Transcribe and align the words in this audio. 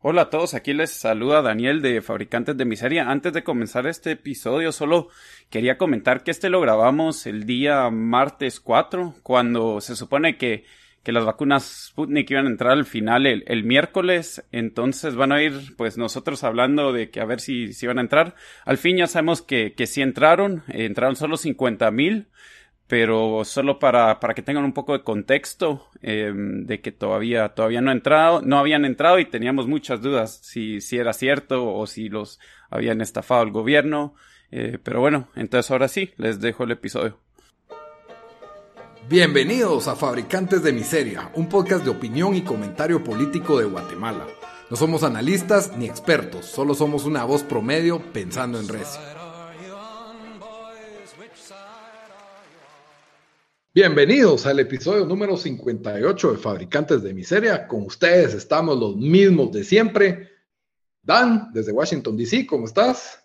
Hola 0.00 0.22
a 0.22 0.30
todos, 0.30 0.54
aquí 0.54 0.74
les 0.74 0.92
saluda 0.92 1.42
Daniel 1.42 1.82
de 1.82 2.00
Fabricantes 2.00 2.56
de 2.56 2.64
Miseria. 2.64 3.10
Antes 3.10 3.32
de 3.32 3.42
comenzar 3.42 3.88
este 3.88 4.12
episodio, 4.12 4.70
solo 4.70 5.08
quería 5.50 5.76
comentar 5.76 6.22
que 6.22 6.30
este 6.30 6.50
lo 6.50 6.60
grabamos 6.60 7.26
el 7.26 7.46
día 7.46 7.90
martes 7.90 8.60
4, 8.60 9.16
cuando 9.24 9.80
se 9.80 9.96
supone 9.96 10.36
que, 10.36 10.64
que 11.02 11.10
las 11.10 11.24
vacunas 11.24 11.88
Sputnik 11.88 12.30
iban 12.30 12.46
a 12.46 12.50
entrar 12.50 12.74
al 12.74 12.84
final 12.84 13.26
el, 13.26 13.64
miércoles. 13.64 14.44
Entonces 14.52 15.16
van 15.16 15.32
a 15.32 15.42
ir, 15.42 15.74
pues 15.76 15.98
nosotros 15.98 16.44
hablando 16.44 16.92
de 16.92 17.10
que 17.10 17.20
a 17.20 17.24
ver 17.24 17.40
si, 17.40 17.72
si 17.72 17.88
van 17.88 17.98
a 17.98 18.02
entrar. 18.02 18.36
Al 18.64 18.78
fin 18.78 18.98
ya 18.98 19.08
sabemos 19.08 19.42
que, 19.42 19.72
que 19.72 19.88
sí 19.88 20.00
entraron, 20.00 20.62
entraron 20.68 21.16
solo 21.16 21.36
50 21.36 21.90
mil 21.90 22.28
pero 22.88 23.44
solo 23.44 23.78
para, 23.78 24.18
para 24.18 24.34
que 24.34 24.42
tengan 24.42 24.64
un 24.64 24.72
poco 24.72 24.94
de 24.94 25.04
contexto 25.04 25.86
eh, 26.00 26.32
de 26.34 26.80
que 26.80 26.90
todavía, 26.90 27.50
todavía 27.50 27.82
no, 27.82 27.92
entrado, 27.92 28.40
no 28.40 28.58
habían 28.58 28.86
entrado 28.86 29.18
y 29.18 29.26
teníamos 29.26 29.68
muchas 29.68 30.00
dudas 30.00 30.40
si, 30.42 30.80
si 30.80 30.96
era 30.96 31.12
cierto 31.12 31.72
o 31.72 31.86
si 31.86 32.08
los 32.08 32.40
habían 32.70 33.02
estafado 33.02 33.42
el 33.42 33.50
gobierno. 33.50 34.14
Eh, 34.50 34.78
pero 34.82 35.00
bueno, 35.00 35.28
entonces 35.36 35.70
ahora 35.70 35.88
sí, 35.88 36.12
les 36.16 36.40
dejo 36.40 36.64
el 36.64 36.70
episodio. 36.70 37.18
Bienvenidos 39.06 39.86
a 39.86 39.94
Fabricantes 39.94 40.62
de 40.62 40.72
Miseria, 40.72 41.30
un 41.34 41.48
podcast 41.48 41.84
de 41.84 41.90
opinión 41.90 42.34
y 42.34 42.42
comentario 42.42 43.04
político 43.04 43.58
de 43.58 43.66
Guatemala. 43.66 44.26
No 44.70 44.76
somos 44.76 45.02
analistas 45.02 45.76
ni 45.76 45.86
expertos, 45.86 46.46
solo 46.46 46.74
somos 46.74 47.04
una 47.04 47.24
voz 47.24 47.42
promedio 47.42 48.00
pensando 48.12 48.58
en 48.58 48.68
recio. 48.68 49.17
Bienvenidos 53.80 54.44
al 54.44 54.58
episodio 54.58 55.06
número 55.06 55.36
58 55.36 56.32
de 56.32 56.38
Fabricantes 56.38 57.00
de 57.00 57.14
Miseria. 57.14 57.68
Con 57.68 57.84
ustedes 57.84 58.34
estamos 58.34 58.76
los 58.76 58.96
mismos 58.96 59.52
de 59.52 59.62
siempre. 59.62 60.30
Dan, 61.00 61.52
desde 61.52 61.70
Washington, 61.70 62.16
D.C., 62.16 62.44
¿cómo 62.44 62.64
estás? 62.64 63.24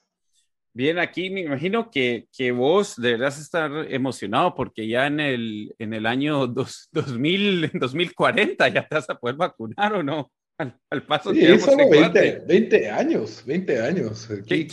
Bien, 0.72 1.00
aquí 1.00 1.32
me 1.32 1.42
imagino 1.42 1.90
que, 1.90 2.28
que, 2.32 2.52
vos 2.52 2.94
deberás 2.98 3.42
estar 3.42 3.72
emocionado 3.92 4.54
porque 4.54 4.88
ya 4.88 5.08
en 5.08 5.20
el, 5.22 5.74
en 5.80 5.92
el 5.92 6.06
año 6.06 6.46
dos, 6.46 6.88
2000, 6.92 7.72
2040 7.74 8.68
ya 8.68 8.88
te 8.88 8.94
vas 8.94 9.10
a 9.10 9.16
poder 9.16 9.36
vacunar 9.36 9.94
o 9.94 10.04
no. 10.04 10.32
Al, 10.60 11.04
paso 11.08 11.34
sí, 11.34 11.40
que 11.40 11.58
solo 11.58 11.90
20, 11.90 12.44
20, 12.48 12.92
años, 12.92 13.44
20 13.44 13.82
años. 13.82 14.30
que, 14.48 14.66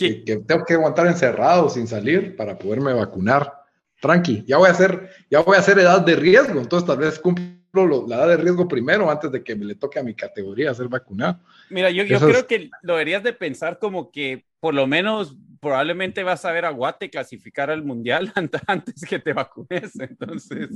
tengo 0.47 0.63
que 0.67 0.75
aguantar 0.75 1.07
encerrado 1.07 1.71
sin 1.71 1.87
salir 1.87 2.37
para 2.37 2.59
poderme 2.59 2.93
vacunar 2.93 3.60
tranqui, 4.01 4.45
ya 4.47 4.57
voy 4.57 4.69
a 4.69 4.73
hacer, 4.73 5.11
ya 5.31 5.41
voy 5.41 5.57
a 5.57 5.61
hacer 5.61 5.79
edad 5.79 6.01
de 6.01 6.17
riesgo, 6.17 6.61
entonces 6.61 6.87
tal 6.87 6.99
vez 6.99 7.19
cumplo 7.19 8.07
la 8.09 8.17
edad 8.17 8.29
de 8.29 8.37
riesgo 8.39 8.67
primero 8.67 9.11
antes 9.11 9.31
de 9.31 9.45
que 9.45 9.55
me 9.55 9.65
le 9.65 9.75
toque 9.75 9.99
a 9.99 10.03
mi 10.03 10.15
categoría 10.15 10.75
ser 10.75 10.89
vacunado. 10.89 11.41
Mira, 11.69 11.91
yo, 11.91 12.05
yo 12.05 12.19
creo 12.19 12.47
que 12.47 12.71
lo 12.83 12.95
deberías 12.95 13.23
de 13.23 13.33
pensar 13.33 13.79
como 13.79 14.11
que 14.11 14.47
por 14.59 14.75
lo 14.75 14.87
menos 14.87 15.37
probablemente 15.61 16.23
vas 16.23 16.45
a 16.45 16.53
ver 16.53 16.65
a 16.65 16.71
Guate 16.71 17.11
clasificar 17.11 17.71
al 17.71 17.85
mundial 17.85 18.33
antes 18.67 19.03
que 19.03 19.19
te 19.19 19.33
vacunes, 19.33 19.93
entonces. 19.99 20.69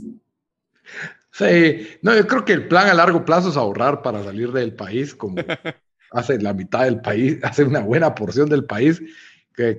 Sí, 1.31 1.89
no, 2.03 2.15
yo 2.15 2.27
creo 2.27 2.45
que 2.45 2.53
el 2.53 2.69
plan 2.69 2.89
a 2.89 2.95
largo 2.95 3.25
plazo 3.25 3.49
es 3.49 3.57
ahorrar 3.57 4.03
para 4.03 4.23
salir 4.23 4.53
del 4.53 4.75
país, 4.75 5.15
como 5.15 5.37
hace 6.13 6.39
la 6.41 6.53
mitad 6.53 6.85
del 6.85 7.01
país, 7.01 7.39
hace 7.43 7.65
una 7.65 7.81
buena 7.81 8.15
porción 8.15 8.49
del 8.49 8.67
país 8.67 9.03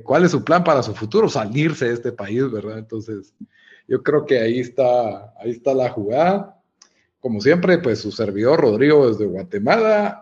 cuál 0.03 0.25
es 0.25 0.31
su 0.31 0.43
plan 0.43 0.63
para 0.63 0.83
su 0.83 0.93
futuro, 0.93 1.29
salirse 1.29 1.85
de 1.85 1.93
este 1.93 2.11
país, 2.11 2.49
¿verdad? 2.49 2.77
Entonces, 2.77 3.33
yo 3.87 4.01
creo 4.01 4.25
que 4.25 4.39
ahí 4.39 4.59
está, 4.59 5.33
ahí 5.39 5.51
está 5.51 5.73
la 5.73 5.89
jugada. 5.89 6.59
Como 7.19 7.41
siempre, 7.41 7.77
pues 7.79 7.99
su 7.99 8.11
servidor 8.11 8.61
Rodrigo 8.61 9.07
desde 9.07 9.25
Guatemala. 9.25 10.21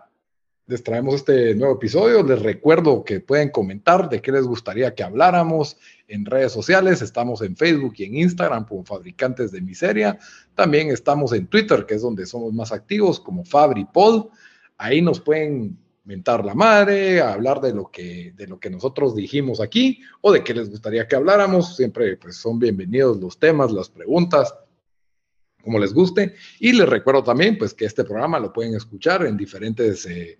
Les 0.66 0.82
traemos 0.82 1.16
este 1.16 1.54
nuevo 1.54 1.74
episodio. 1.74 2.22
Les 2.22 2.40
recuerdo 2.40 3.04
que 3.04 3.20
pueden 3.20 3.50
comentar 3.50 4.08
de 4.08 4.22
qué 4.22 4.32
les 4.32 4.46
gustaría 4.46 4.94
que 4.94 5.02
habláramos 5.02 5.76
en 6.08 6.24
redes 6.24 6.52
sociales. 6.52 7.02
Estamos 7.02 7.42
en 7.42 7.56
Facebook 7.56 7.94
y 7.98 8.04
en 8.04 8.16
Instagram 8.16 8.66
como 8.66 8.84
Fabricantes 8.84 9.52
de 9.52 9.60
Miseria. 9.60 10.18
También 10.54 10.88
estamos 10.88 11.32
en 11.34 11.46
Twitter, 11.46 11.84
que 11.84 11.94
es 11.94 12.02
donde 12.02 12.24
somos 12.24 12.52
más 12.54 12.72
activos, 12.72 13.20
como 13.20 13.44
FabriPod. 13.44 14.28
Ahí 14.78 15.02
nos 15.02 15.20
pueden 15.20 15.76
mentar 16.04 16.44
la 16.44 16.54
madre, 16.54 17.20
hablar 17.20 17.60
de 17.60 17.74
lo 17.74 17.90
que, 17.90 18.32
de 18.36 18.46
lo 18.46 18.60
que 18.60 18.70
nosotros 18.70 19.14
dijimos 19.14 19.60
aquí 19.60 20.00
o 20.20 20.32
de 20.32 20.44
qué 20.44 20.54
les 20.54 20.70
gustaría 20.70 21.08
que 21.08 21.16
habláramos. 21.16 21.76
Siempre 21.76 22.16
pues, 22.16 22.36
son 22.36 22.58
bienvenidos 22.58 23.18
los 23.18 23.38
temas, 23.38 23.72
las 23.72 23.88
preguntas, 23.88 24.54
como 25.62 25.78
les 25.78 25.94
guste. 25.94 26.34
Y 26.60 26.72
les 26.72 26.88
recuerdo 26.88 27.24
también 27.24 27.56
pues, 27.56 27.72
que 27.72 27.86
este 27.86 28.04
programa 28.04 28.38
lo 28.38 28.52
pueden 28.52 28.74
escuchar 28.74 29.24
en 29.24 29.36
diferentes 29.36 30.04
eh, 30.06 30.38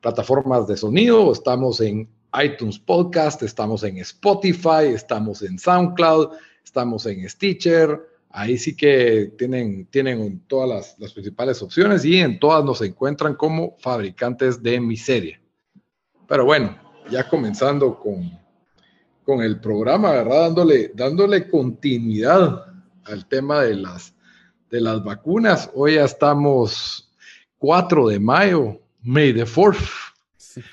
plataformas 0.00 0.66
de 0.66 0.76
sonido. 0.76 1.32
Estamos 1.32 1.80
en 1.80 2.08
iTunes 2.42 2.80
Podcast, 2.80 3.42
estamos 3.44 3.84
en 3.84 3.98
Spotify, 3.98 4.86
estamos 4.92 5.42
en 5.42 5.58
SoundCloud, 5.58 6.30
estamos 6.64 7.06
en 7.06 7.28
Stitcher, 7.30 8.13
Ahí 8.36 8.58
sí 8.58 8.76
que 8.76 9.32
tienen, 9.38 9.86
tienen 9.86 10.40
todas 10.48 10.96
las, 10.98 11.12
principales 11.12 11.62
opciones 11.62 12.04
y 12.04 12.18
en 12.18 12.40
todas 12.40 12.64
nos 12.64 12.82
encuentran 12.82 13.36
como 13.36 13.76
fabricantes 13.78 14.60
de 14.60 14.80
miseria. 14.80 15.40
Pero 16.26 16.44
bueno, 16.44 16.76
ya 17.08 17.28
comenzando 17.28 17.96
con, 17.96 18.36
con 19.22 19.40
el 19.40 19.60
programa, 19.60 20.10
¿verdad? 20.10 20.46
Dándole, 20.46 20.90
dándole 20.96 21.48
continuidad 21.48 22.74
al 23.04 23.24
tema 23.28 23.62
de 23.62 23.76
las, 23.76 24.16
de 24.68 24.80
las 24.80 25.04
vacunas. 25.04 25.70
Hoy 25.72 25.94
ya 25.94 26.04
estamos 26.04 27.14
4 27.58 28.08
de 28.08 28.18
mayo, 28.18 28.80
May 29.02 29.32
the 29.32 29.44
4th. 29.44 30.03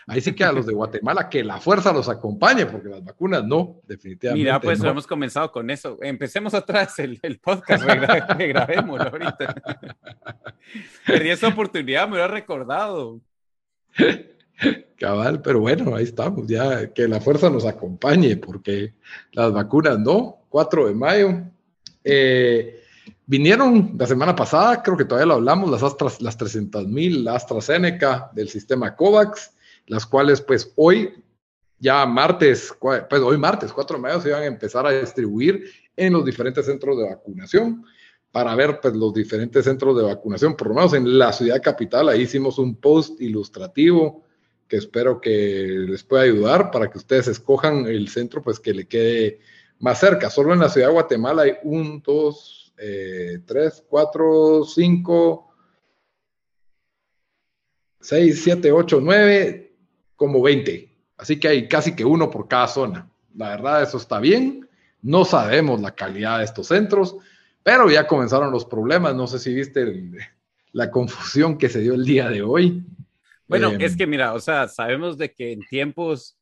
Ahí 0.07 0.21
sí 0.21 0.33
que 0.33 0.43
a 0.43 0.51
los 0.51 0.65
de 0.65 0.73
Guatemala 0.73 1.29
que 1.29 1.43
la 1.43 1.59
fuerza 1.59 1.93
los 1.93 2.09
acompañe, 2.09 2.65
porque 2.65 2.89
las 2.89 3.03
vacunas 3.03 3.43
no, 3.43 3.81
definitivamente. 3.87 4.43
Mira, 4.43 4.59
pues 4.59 4.83
hemos 4.83 5.07
comenzado 5.07 5.51
con 5.51 5.69
eso. 5.69 5.97
Empecemos 6.01 6.53
atrás 6.53 6.97
el, 6.99 7.19
el 7.21 7.39
podcast, 7.39 7.83
grabémoslo 7.83 9.03
ahorita. 9.11 9.55
Perdí 11.05 11.29
esa 11.29 11.47
oportunidad, 11.47 12.07
me 12.07 12.17
lo 12.17 12.25
he 12.25 12.27
recordado. 12.27 13.21
Cabal, 14.97 15.41
pero 15.41 15.59
bueno, 15.59 15.95
ahí 15.95 16.03
estamos, 16.03 16.45
ya 16.47 16.93
que 16.93 17.07
la 17.07 17.19
fuerza 17.19 17.49
nos 17.49 17.65
acompañe, 17.65 18.37
porque 18.37 18.93
las 19.31 19.51
vacunas 19.51 19.97
no. 19.99 20.37
4 20.51 20.87
de 20.87 20.93
mayo. 20.93 21.43
Eh, 22.03 22.83
vinieron 23.25 23.95
la 23.97 24.05
semana 24.05 24.35
pasada, 24.35 24.83
creo 24.83 24.97
que 24.97 25.05
todavía 25.05 25.27
lo 25.27 25.35
hablamos, 25.35 25.71
las, 25.71 25.81
Astras, 25.81 26.21
las 26.21 26.37
300 26.37 26.87
mil 26.87 27.27
AstraZeneca 27.27 28.29
del 28.33 28.49
sistema 28.49 28.95
COVAX 28.95 29.51
las 29.91 30.05
cuales 30.05 30.39
pues 30.39 30.71
hoy, 30.77 31.21
ya 31.77 32.05
martes, 32.05 32.73
pues 32.79 33.21
hoy 33.21 33.37
martes 33.37 33.73
4 33.73 33.97
de 33.97 34.01
mayo 34.01 34.21
se 34.21 34.29
iban 34.29 34.43
a 34.43 34.45
empezar 34.45 34.87
a 34.87 34.91
distribuir 34.91 35.65
en 35.97 36.13
los 36.13 36.23
diferentes 36.23 36.65
centros 36.65 36.97
de 36.97 37.09
vacunación 37.09 37.83
para 38.31 38.55
ver 38.55 38.79
pues 38.79 38.95
los 38.95 39.13
diferentes 39.13 39.65
centros 39.65 39.97
de 39.97 40.03
vacunación, 40.03 40.55
por 40.55 40.69
lo 40.69 40.75
menos 40.75 40.93
en 40.93 41.19
la 41.19 41.33
ciudad 41.33 41.61
capital, 41.61 42.07
ahí 42.07 42.21
hicimos 42.21 42.57
un 42.57 42.77
post 42.77 43.19
ilustrativo 43.19 44.23
que 44.65 44.77
espero 44.77 45.19
que 45.19 45.85
les 45.89 46.05
pueda 46.05 46.23
ayudar 46.23 46.71
para 46.71 46.89
que 46.89 46.97
ustedes 46.97 47.27
escojan 47.27 47.85
el 47.85 48.07
centro 48.07 48.41
pues 48.41 48.61
que 48.61 48.73
le 48.73 48.87
quede 48.87 49.41
más 49.79 49.99
cerca. 49.99 50.29
Solo 50.29 50.53
en 50.53 50.59
la 50.59 50.69
ciudad 50.69 50.87
de 50.87 50.93
Guatemala 50.93 51.41
hay 51.41 51.55
un, 51.63 52.01
dos, 52.01 52.73
eh, 52.77 53.39
tres, 53.45 53.83
cuatro, 53.89 54.63
cinco, 54.63 55.53
seis, 57.99 58.41
siete, 58.41 58.71
ocho, 58.71 59.01
nueve, 59.01 59.70
como 60.21 60.39
20. 60.39 60.87
Así 61.17 61.39
que 61.39 61.47
hay 61.47 61.67
casi 61.67 61.95
que 61.95 62.05
uno 62.05 62.29
por 62.29 62.47
cada 62.47 62.67
zona. 62.67 63.09
La 63.35 63.49
verdad, 63.49 63.81
eso 63.81 63.97
está 63.97 64.19
bien. 64.19 64.69
No 65.01 65.25
sabemos 65.25 65.81
la 65.81 65.95
calidad 65.95 66.37
de 66.37 66.43
estos 66.43 66.67
centros, 66.67 67.15
pero 67.63 67.89
ya 67.89 68.05
comenzaron 68.05 68.51
los 68.51 68.63
problemas. 68.63 69.15
No 69.15 69.25
sé 69.25 69.39
si 69.39 69.51
viste 69.51 70.11
la 70.73 70.91
confusión 70.91 71.57
que 71.57 71.69
se 71.69 71.79
dio 71.79 71.95
el 71.95 72.05
día 72.05 72.29
de 72.29 72.43
hoy. 72.43 72.83
Bueno, 73.47 73.71
em, 73.71 73.81
es 73.81 73.97
que 73.97 74.05
mira, 74.05 74.35
o 74.35 74.39
sea, 74.39 74.67
sabemos 74.67 75.17
de 75.17 75.33
que 75.33 75.53
en 75.53 75.61
tiempos 75.61 76.37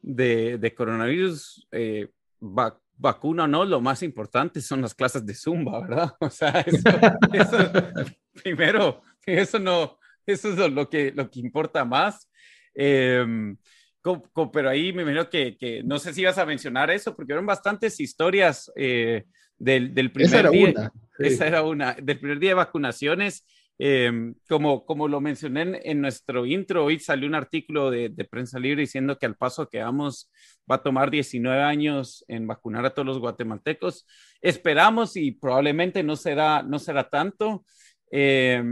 de, 0.00 0.72
coronavirus, 0.74 1.68
eh, 1.72 2.08
vacuna 2.96 3.44
o 3.44 3.48
no, 3.48 3.66
lo 3.66 3.82
más 3.82 4.02
importante 4.02 4.62
son 4.62 4.80
las 4.80 4.94
clases 4.94 5.26
de 5.26 5.34
Zumba, 5.34 5.78
¿verdad? 5.80 6.14
O 6.20 6.30
sea, 6.30 6.60
eso, 6.60 6.88
primero, 8.42 9.02
eso 9.26 9.58
no, 9.58 9.98
eso 10.24 10.48
es 10.48 10.72
lo 10.72 10.88
que, 10.88 11.12
lo 11.14 11.30
que 11.30 11.40
importa 11.40 11.84
más. 11.84 12.29
Em, 12.74 13.56
pero 14.52 14.70
ahí 14.70 14.92
me 14.92 15.02
imagino 15.02 15.28
que, 15.28 15.82
no 15.84 15.98
sé 15.98 16.14
si 16.14 16.22
ibas 16.22 16.38
a 16.38 16.46
mencionar 16.46 16.90
eso, 16.90 17.14
porque 17.14 17.32
eran 17.32 17.46
bastantes 17.46 18.00
historias 18.00 18.70
eh, 18.76 19.24
del, 19.58 19.94
del, 19.94 20.10
primer 20.10 20.50
día. 20.50 20.92
Esa 21.18 21.46
era 21.46 21.62
una, 21.62 21.94
del 21.94 22.18
primer 22.18 22.38
día 22.38 22.50
de 22.50 22.54
vacunaciones. 22.54 23.44
Em, 23.82 24.34
como, 24.46 24.84
como 24.84 25.08
lo 25.08 25.22
mencioné 25.22 25.80
en, 25.84 26.02
nuestro 26.02 26.44
intro, 26.44 26.84
hoy 26.84 26.98
salió 26.98 27.26
un 27.26 27.34
artículo 27.34 27.90
de, 27.90 28.10
prensa 28.30 28.58
libre 28.58 28.82
diciendo 28.82 29.18
que 29.18 29.24
al 29.24 29.36
paso 29.36 29.70
que 29.70 29.80
vamos 29.80 30.30
va 30.70 30.74
a 30.76 30.82
tomar 30.82 31.10
19 31.10 31.62
años 31.62 32.22
en 32.28 32.46
vacunar 32.46 32.84
a 32.84 32.90
todos 32.90 33.06
los 33.06 33.18
guatemaltecos. 33.18 34.06
Esperamos 34.42 35.16
y 35.16 35.32
probablemente 35.32 36.02
no 36.02 36.16
será, 36.16 36.62
no 36.62 36.78
será 36.78 37.08
tanto. 37.08 37.64
Eh, 38.10 38.62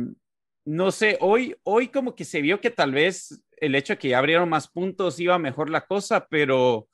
no 0.67 0.91
sé, 0.91 1.17
hoy, 1.23 1.57
hoy 1.63 1.89
como 1.89 2.15
que 2.15 2.27
se 2.27 2.43
vio 2.43 2.61
que 2.61 2.69
tal 2.69 2.93
vez 2.93 3.43
el 3.61 3.75
hecho 3.75 3.95
de 3.95 3.99
que 3.99 4.15
abrieron 4.15 4.49
más 4.49 4.69
puntos 4.69 5.21
iba 5.21 5.39
mejor 5.39 5.71
la 5.71 5.87
cosa, 5.87 6.27
pero, 6.29 6.89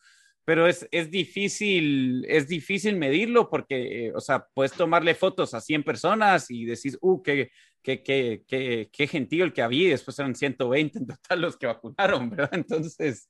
pero 0.45 0.67
es, 0.67 0.87
es 0.91 1.11
difícil, 1.11 2.25
es 2.29 2.49
difícil 2.49 2.97
medirlo 2.97 3.49
porque, 3.49 4.13
o 4.15 4.21
sea, 4.21 4.47
puedes 4.55 4.73
tomarle 4.73 5.15
fotos 5.15 5.55
a 5.55 5.61
100 5.61 5.83
personas 5.83 6.51
y 6.51 6.65
decís, 6.65 6.99
uh, 7.01 7.23
qué, 7.23 7.51
qué, 7.83 8.03
qué, 8.03 8.43
qué, 8.47 8.89
qué 8.93 9.07
gentío 9.07 9.45
el 9.45 9.53
que 9.53 9.63
había, 9.63 9.89
y 9.89 9.91
después 9.91 10.19
eran 10.19 10.35
120 10.35 10.99
en 10.99 11.07
total 11.07 11.41
los 11.41 11.57
que 11.57 11.67
vacunaron, 11.67 12.31
¿verdad? 12.31 12.51
Entonces, 12.53 13.29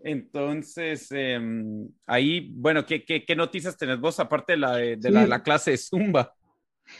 entonces, 0.00 1.10
em, 1.12 1.88
ahí, 2.06 2.50
bueno, 2.52 2.84
¿qué, 2.84 3.04
¿qué, 3.04 3.24
qué, 3.24 3.36
noticias 3.36 3.76
tenés 3.76 4.00
vos 4.00 4.18
aparte 4.18 4.54
de 4.54 4.58
la, 4.58 4.76
de, 4.76 5.10
la, 5.10 5.26
la 5.26 5.42
clase 5.42 5.70
de 5.70 5.78
Zumba? 5.78 6.34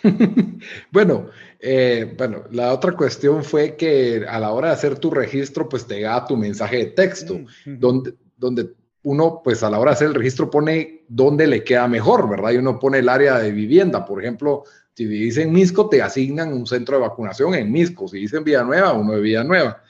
bueno, 0.91 1.29
eh, 1.61 2.15
bueno, 2.17 2.45
la 2.51 2.73
otra 2.73 2.93
cuestión 2.93 3.43
fue 3.43 3.77
que 3.77 4.25
a 4.29 4.39
la 4.39 4.53
hora 4.53 4.69
de 4.69 4.75
hacer 4.75 4.99
tu 4.99 5.11
registro, 5.11 5.69
pues 5.69 5.87
te 5.87 6.01
da 6.01 6.25
tu 6.27 6.37
mensaje 6.37 6.77
de 6.77 6.87
texto, 6.87 7.39
mm, 7.39 7.79
donde, 7.79 8.15
donde 8.37 8.71
uno, 9.03 9.41
pues 9.43 9.63
a 9.63 9.71
la 9.71 9.79
hora 9.79 9.93
de 9.93 9.97
hacer 9.97 10.09
el 10.09 10.15
registro 10.15 10.51
pone 10.51 11.05
dónde 11.09 11.47
le 11.47 11.65
queda 11.65 11.89
mejor, 11.89 12.29
¿verdad? 12.29 12.53
Y 12.53 12.57
uno 12.57 12.79
pone 12.79 12.99
el 12.99 13.09
área 13.09 13.39
de 13.39 13.51
vivienda, 13.51 14.05
por 14.05 14.23
ejemplo, 14.23 14.65
si 14.95 15.07
vivís 15.07 15.37
en 15.39 15.53
Misco, 15.53 15.89
te 15.89 16.03
asignan 16.03 16.53
un 16.53 16.67
centro 16.67 16.97
de 16.97 17.03
vacunación 17.03 17.55
en 17.55 17.71
Misco, 17.71 18.09
si 18.09 18.17
vivís 18.17 18.33
en 18.33 18.45
Villanueva, 18.45 18.93
uno 18.93 19.13
de 19.15 19.21
Villanueva. 19.21 19.83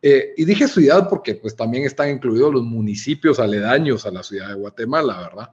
Eh, 0.00 0.34
y 0.36 0.44
dije 0.44 0.66
ciudad 0.66 1.08
porque 1.08 1.34
pues 1.34 1.54
también 1.54 1.84
están 1.84 2.10
incluidos 2.10 2.52
los 2.52 2.62
municipios 2.62 3.38
aledaños 3.38 4.06
a 4.06 4.10
la 4.10 4.22
ciudad 4.22 4.48
de 4.48 4.54
Guatemala, 4.54 5.20
¿verdad? 5.20 5.50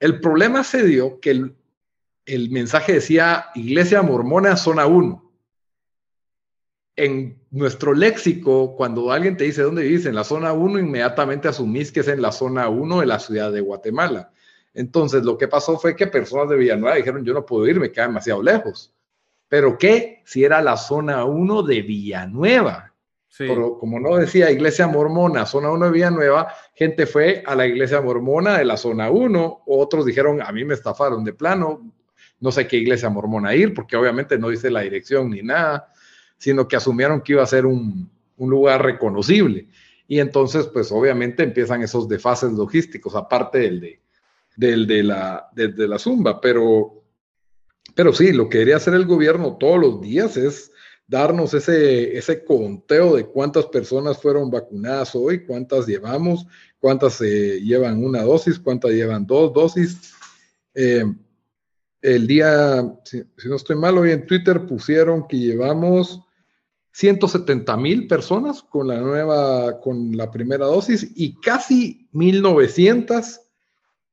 El 0.00 0.20
problema 0.20 0.64
se 0.64 0.84
dio 0.84 1.20
que 1.20 1.30
el, 1.30 1.54
el 2.26 2.50
mensaje 2.50 2.94
decía 2.94 3.46
Iglesia 3.54 4.02
Mormona 4.02 4.56
Zona 4.56 4.86
1. 4.86 5.30
En 6.94 7.38
nuestro 7.50 7.94
léxico, 7.94 8.76
cuando 8.76 9.10
alguien 9.10 9.36
te 9.36 9.44
dice 9.44 9.62
dónde 9.62 9.82
vives 9.82 10.06
en 10.06 10.14
la 10.14 10.24
zona 10.24 10.52
1, 10.52 10.78
inmediatamente 10.78 11.48
asumís 11.48 11.90
que 11.90 12.00
es 12.00 12.08
en 12.08 12.22
la 12.22 12.32
zona 12.32 12.68
1 12.68 13.00
de 13.00 13.06
la 13.06 13.18
ciudad 13.18 13.50
de 13.50 13.60
Guatemala. 13.60 14.30
Entonces, 14.74 15.22
lo 15.24 15.36
que 15.36 15.48
pasó 15.48 15.78
fue 15.78 15.96
que 15.96 16.06
personas 16.06 16.48
de 16.50 16.56
Villanueva 16.56 16.96
dijeron, 16.96 17.24
yo 17.24 17.34
no 17.34 17.44
puedo 17.44 17.66
ir, 17.66 17.80
me 17.80 17.90
queda 17.90 18.06
demasiado 18.06 18.42
lejos. 18.42 18.94
Pero 19.48 19.76
¿qué? 19.78 20.22
Si 20.24 20.44
era 20.44 20.62
la 20.62 20.76
zona 20.76 21.24
1 21.24 21.62
de 21.62 21.82
Villanueva. 21.82 22.94
Pero 23.36 23.78
como 23.78 23.98
no 23.98 24.16
decía 24.16 24.50
iglesia 24.50 24.86
mormona, 24.86 25.46
zona 25.46 25.70
1 25.70 25.86
de 25.86 25.92
Villanueva, 25.92 26.54
gente 26.74 27.06
fue 27.06 27.42
a 27.46 27.54
la 27.54 27.66
iglesia 27.66 28.02
mormona 28.02 28.58
de 28.58 28.66
la 28.66 28.76
zona 28.76 29.10
1, 29.10 29.62
otros 29.66 30.04
dijeron, 30.04 30.42
a 30.42 30.52
mí 30.52 30.64
me 30.66 30.74
estafaron 30.74 31.24
de 31.24 31.32
plano, 31.32 31.80
no 32.42 32.50
sé 32.50 32.66
qué 32.66 32.76
iglesia 32.76 33.08
mormona 33.08 33.54
ir, 33.54 33.72
porque 33.72 33.96
obviamente 33.96 34.36
no 34.36 34.48
dice 34.48 34.68
la 34.68 34.80
dirección 34.80 35.30
ni 35.30 35.42
nada, 35.42 35.92
sino 36.36 36.66
que 36.66 36.74
asumieron 36.74 37.22
que 37.22 37.34
iba 37.34 37.42
a 37.42 37.46
ser 37.46 37.64
un, 37.64 38.10
lugar 38.36 38.82
reconocible. 38.82 39.68
Y 40.08 40.18
entonces, 40.18 40.66
pues 40.66 40.90
obviamente 40.90 41.44
empiezan 41.44 41.82
esos 41.82 42.08
desfases 42.08 42.50
logísticos, 42.50 43.14
aparte 43.14 43.58
del 43.60 43.80
de, 43.80 44.00
del 44.56 44.86
de, 44.88 45.04
la, 45.04 45.48
la 45.54 45.98
zumba. 46.00 46.40
Pero, 46.40 47.04
pero 47.94 48.12
sí, 48.12 48.32
lo 48.32 48.48
que 48.48 48.58
debería 48.58 48.76
hacer 48.78 48.94
el 48.94 49.06
gobierno 49.06 49.56
todos 49.56 49.78
los 49.78 50.00
días 50.00 50.36
es 50.36 50.72
darnos 51.06 51.54
ese, 51.54 52.18
ese 52.18 52.44
conteo 52.44 53.14
de 53.14 53.26
cuántas 53.26 53.66
personas 53.66 54.18
fueron 54.18 54.50
vacunadas 54.50 55.14
hoy, 55.14 55.46
cuántas 55.46 55.86
llevamos, 55.86 56.44
cuántas 56.80 57.20
eh, 57.20 57.60
llevan 57.60 58.04
una 58.04 58.22
dosis, 58.22 58.58
cuántas 58.58 58.90
llevan 58.90 59.24
dos 59.24 59.52
dosis. 59.52 60.14
Eh, 60.74 61.04
el 62.02 62.26
día, 62.26 62.84
si, 63.04 63.22
no 63.44 63.56
estoy 63.56 63.76
mal, 63.76 63.96
hoy 63.96 64.10
en 64.10 64.26
Twitter 64.26 64.66
pusieron 64.66 65.26
que 65.28 65.38
llevamos 65.38 66.20
170 66.92 67.76
mil 67.76 68.06
personas 68.08 68.62
con 68.62 68.88
la 68.88 69.00
nueva, 69.00 69.80
con 69.80 70.16
la 70.16 70.30
primera 70.30 70.66
dosis 70.66 71.10
y 71.14 71.40
casi 71.40 72.08
1900 72.12 73.40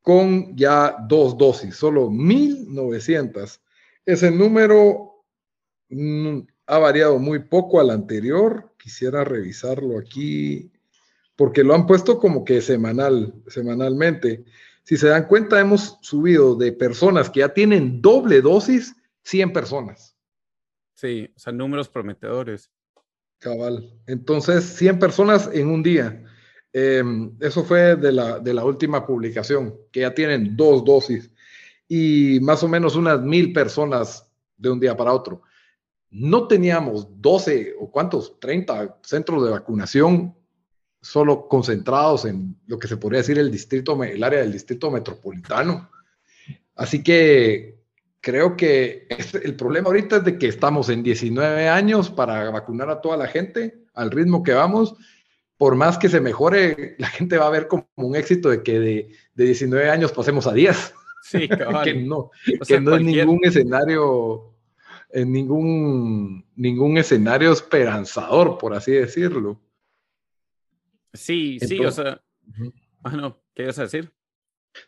con 0.01 0.55
ya 0.55 0.95
dos 1.09 1.37
dosis, 1.37 1.75
solo 1.75 2.09
1900. 2.09 3.59
Ese 4.05 4.31
número 4.31 5.25
mm, 5.89 6.39
ha 6.67 6.77
variado 6.77 7.19
muy 7.19 7.39
poco 7.39 7.81
al 7.81 7.89
anterior. 7.89 8.73
Quisiera 8.81 9.23
revisarlo 9.23 9.97
aquí 9.97 10.71
porque 11.35 11.63
lo 11.63 11.73
han 11.73 11.85
puesto 11.85 12.19
como 12.19 12.43
que 12.45 12.61
semanal, 12.61 13.33
semanalmente. 13.47 14.45
Si 14.89 14.97
se 14.97 15.07
dan 15.07 15.27
cuenta, 15.27 15.59
hemos 15.59 15.99
subido 16.01 16.55
de 16.55 16.71
personas 16.71 17.29
que 17.29 17.41
ya 17.41 17.53
tienen 17.53 18.01
doble 18.01 18.41
dosis, 18.41 18.95
100 19.21 19.53
personas. 19.53 20.17
Sí, 20.95 21.31
o 21.35 21.39
sea, 21.39 21.53
números 21.53 21.87
prometedores. 21.87 22.71
Cabal. 23.37 23.93
Entonces, 24.07 24.63
100 24.63 24.97
personas 24.97 25.47
en 25.53 25.67
un 25.67 25.83
día. 25.83 26.25
Em, 26.73 27.37
eso 27.39 27.63
fue 27.63 27.97
de 27.97 28.11
la, 28.11 28.39
de 28.39 28.51
la 28.51 28.65
última 28.65 29.05
publicación, 29.05 29.75
que 29.91 29.99
ya 29.99 30.15
tienen 30.15 30.57
dos 30.57 30.83
dosis 30.83 31.29
y 31.87 32.39
más 32.41 32.63
o 32.63 32.67
menos 32.67 32.95
unas 32.95 33.21
mil 33.21 33.53
personas 33.53 34.27
de 34.57 34.71
un 34.71 34.79
día 34.79 34.97
para 34.97 35.13
otro. 35.13 35.43
No 36.09 36.47
teníamos 36.47 37.21
12 37.21 37.75
o 37.79 37.91
cuántos, 37.91 38.39
30 38.39 39.01
centros 39.03 39.43
de 39.45 39.51
vacunación 39.51 40.35
solo 41.01 41.47
concentrados 41.47 42.25
en 42.25 42.57
lo 42.67 42.77
que 42.77 42.87
se 42.87 42.97
podría 42.97 43.21
decir 43.21 43.39
el 43.39 43.51
distrito, 43.51 44.01
el 44.03 44.23
área 44.23 44.39
del 44.39 44.51
distrito 44.51 44.91
metropolitano. 44.91 45.89
Así 46.75 47.03
que 47.03 47.79
creo 48.21 48.55
que 48.57 49.07
el 49.43 49.55
problema 49.55 49.87
ahorita 49.87 50.17
es 50.17 50.23
de 50.25 50.37
que 50.37 50.47
estamos 50.47 50.89
en 50.89 51.03
19 51.03 51.69
años 51.69 52.09
para 52.09 52.49
vacunar 52.51 52.89
a 52.89 53.01
toda 53.01 53.17
la 53.17 53.27
gente 53.27 53.83
al 53.93 54.11
ritmo 54.11 54.43
que 54.43 54.53
vamos. 54.53 54.95
Por 55.57 55.75
más 55.75 55.97
que 55.97 56.09
se 56.09 56.21
mejore, 56.21 56.95
la 56.99 57.07
gente 57.07 57.37
va 57.37 57.47
a 57.47 57.51
ver 57.51 57.67
como 57.67 57.87
un 57.95 58.15
éxito 58.15 58.49
de 58.49 58.63
que 58.63 58.79
de, 58.79 59.09
19 59.35 59.89
años 59.89 60.11
pasemos 60.11 60.47
a 60.47 60.53
10. 60.53 60.93
Sí, 61.23 61.49
que 61.83 61.93
no, 61.95 62.31
que 62.65 62.79
no 62.79 62.95
es 62.95 63.01
ningún 63.01 63.39
escenario, 63.43 64.53
en 65.11 65.31
ningún, 65.31 66.45
ningún 66.55 66.97
escenario 66.97 67.51
esperanzador, 67.51 68.57
por 68.57 68.73
así 68.73 68.91
decirlo. 68.91 69.59
Sí, 71.13 71.59
sí, 71.59 71.83
o 71.83 71.91
sea, 71.91 72.21
bueno, 73.01 73.41
¿qué 73.53 73.63
ibas 73.63 73.79
a 73.79 73.83
decir? 73.83 74.11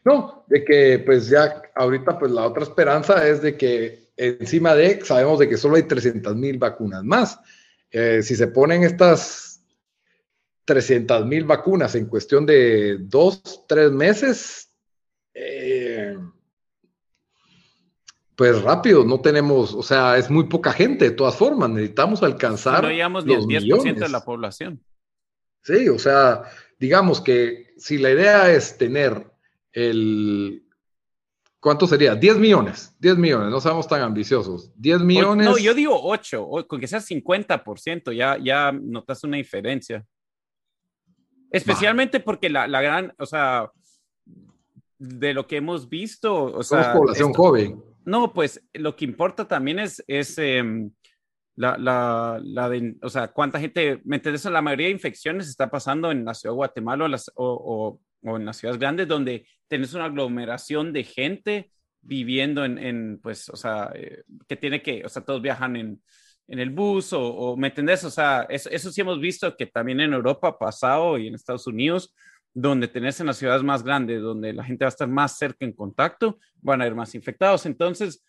No, 0.03 0.45
de 0.47 0.63
que 0.63 0.99
pues 0.99 1.27
ya 1.29 1.61
ahorita 1.75 2.19
pues 2.19 2.31
la 2.31 2.45
otra 2.45 2.63
esperanza 2.63 3.27
es 3.27 3.41
de 3.41 3.57
que 3.57 4.11
encima 4.15 4.75
de, 4.75 5.03
sabemos 5.03 5.39
de 5.39 5.49
que 5.49 5.57
solo 5.57 5.75
hay 5.75 5.83
300 5.83 6.35
mil 6.35 6.57
vacunas 6.57 7.03
más. 7.03 7.39
Eh, 7.89 8.21
si 8.23 8.35
se 8.35 8.47
ponen 8.47 8.83
estas 8.83 9.63
300 10.65 11.25
mil 11.25 11.43
vacunas 11.45 11.95
en 11.95 12.05
cuestión 12.05 12.45
de 12.45 12.97
dos, 12.99 13.65
tres 13.67 13.91
meses, 13.91 14.71
eh, 15.33 16.17
pues 18.35 18.61
rápido, 18.61 19.03
no 19.03 19.19
tenemos, 19.21 19.73
o 19.73 19.83
sea, 19.83 20.17
es 20.17 20.29
muy 20.29 20.45
poca 20.45 20.71
gente 20.71 21.05
de 21.05 21.11
todas 21.11 21.35
formas, 21.35 21.69
necesitamos 21.69 22.23
alcanzar. 22.23 22.83
No 22.83 22.89
llegamos 22.89 23.25
ni 23.25 23.35
al 23.35 23.43
10% 23.43 23.99
de 23.99 24.09
la 24.09 24.23
población. 24.23 24.81
Sí, 25.63 25.87
o 25.89 25.99
sea, 25.99 26.43
digamos 26.79 27.21
que 27.21 27.73
si 27.77 27.97
la 27.97 28.11
idea 28.11 28.51
es 28.51 28.77
tener 28.77 29.31
el... 29.71 30.65
¿Cuánto 31.59 31.85
sería? 31.85 32.15
10 32.15 32.39
millones, 32.39 32.95
10 32.99 33.17
millones, 33.17 33.51
no 33.51 33.61
seamos 33.61 33.87
tan 33.87 34.01
ambiciosos. 34.01 34.71
10 34.77 35.01
millones. 35.01 35.45
No, 35.45 35.59
yo 35.59 35.75
digo 35.75 35.99
8, 36.01 36.65
con 36.67 36.79
que 36.79 36.87
sea 36.87 36.99
50%, 36.99 38.11
ya, 38.13 38.37
ya 38.39 38.71
notas 38.71 39.23
una 39.23 39.37
diferencia. 39.37 40.03
Especialmente 41.51 42.19
porque 42.19 42.49
la, 42.49 42.67
la, 42.67 42.81
gran, 42.81 43.13
o 43.19 43.27
sea, 43.27 43.71
de 44.97 45.33
lo 45.35 45.45
que 45.45 45.57
hemos 45.57 45.87
visto, 45.87 46.45
o 46.45 46.63
Somos 46.63 46.87
población 46.87 47.33
joven. 47.33 47.83
No, 48.05 48.33
pues 48.33 48.63
lo 48.73 48.95
que 48.95 49.05
importa 49.05 49.47
también 49.47 49.77
es, 49.79 50.03
es 50.07 50.37
em, 50.39 50.91
la, 51.55 51.77
la, 51.77 52.39
la 52.43 52.69
de, 52.69 52.95
o 53.01 53.09
sea, 53.09 53.29
cuánta 53.29 53.59
gente, 53.59 54.01
¿me 54.05 54.17
entiendes? 54.17 54.45
La 54.45 54.61
mayoría 54.61 54.87
de 54.87 54.93
infecciones 54.93 55.47
está 55.47 55.69
pasando 55.69 56.11
en 56.11 56.25
la 56.25 56.33
ciudad 56.33 56.53
de 56.53 56.57
Guatemala 56.57 57.05
o, 57.05 57.07
las, 57.07 57.31
o, 57.35 57.99
o, 58.23 58.37
en 58.37 58.45
las 58.45 58.57
ciudades 58.57 58.79
grandes 58.79 59.07
donde 59.07 59.47
tenés 59.67 59.93
una 59.93 60.05
aglomeración 60.05 60.93
de 60.93 61.03
gente 61.03 61.71
viviendo 62.01 62.65
en, 62.65 62.77
en 62.77 63.19
pues, 63.21 63.49
o 63.49 63.55
sea, 63.55 63.91
eh, 63.93 64.23
que 64.47 64.55
tiene 64.55 64.81
que, 64.81 65.03
o 65.05 65.09
sea, 65.09 65.23
todos 65.23 65.41
viajan 65.41 65.75
en, 65.75 66.01
en 66.47 66.59
el 66.59 66.69
bus 66.69 67.13
o, 67.13 67.21
o, 67.21 67.57
¿me 67.57 67.67
entendés? 67.67 68.03
O 68.03 68.09
sea, 68.09 68.45
eso, 68.49 68.69
eso, 68.69 68.91
sí 68.91 69.01
hemos 69.01 69.19
visto 69.19 69.55
que 69.55 69.67
también 69.67 69.99
en 69.99 70.13
Europa 70.13 70.49
ha 70.49 70.57
pasado 70.57 71.17
y 71.17 71.27
en 71.27 71.35
Estados 71.35 71.67
Unidos, 71.67 72.13
donde 72.53 72.87
tenés 72.87 73.19
en 73.19 73.27
las 73.27 73.37
ciudades 73.37 73.63
más 73.63 73.83
grandes, 73.83 74.21
donde 74.21 74.53
la 74.53 74.63
gente 74.63 74.83
va 74.83 74.87
a 74.87 74.89
estar 74.89 75.07
más 75.07 75.37
cerca 75.37 75.65
en 75.65 75.73
contacto, 75.73 76.39
van 76.61 76.81
a 76.81 76.85
haber 76.85 76.95
más 76.95 77.15
infectados. 77.15 77.65
Entonces, 77.65 78.23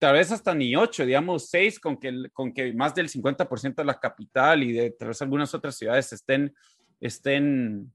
tal 0.00 0.14
vez 0.14 0.32
hasta 0.32 0.54
ni 0.54 0.74
ocho, 0.74 1.04
digamos 1.04 1.50
seis, 1.50 1.78
con 1.78 1.98
que, 1.98 2.30
con 2.32 2.52
que 2.52 2.72
más 2.72 2.94
del 2.94 3.08
50% 3.08 3.74
de 3.76 3.84
la 3.84 4.00
capital 4.00 4.62
y 4.62 4.72
de 4.72 4.90
tal 4.92 5.08
vez 5.08 5.20
algunas 5.20 5.54
otras 5.54 5.76
ciudades 5.76 6.10
estén, 6.14 6.54
estén 6.98 7.92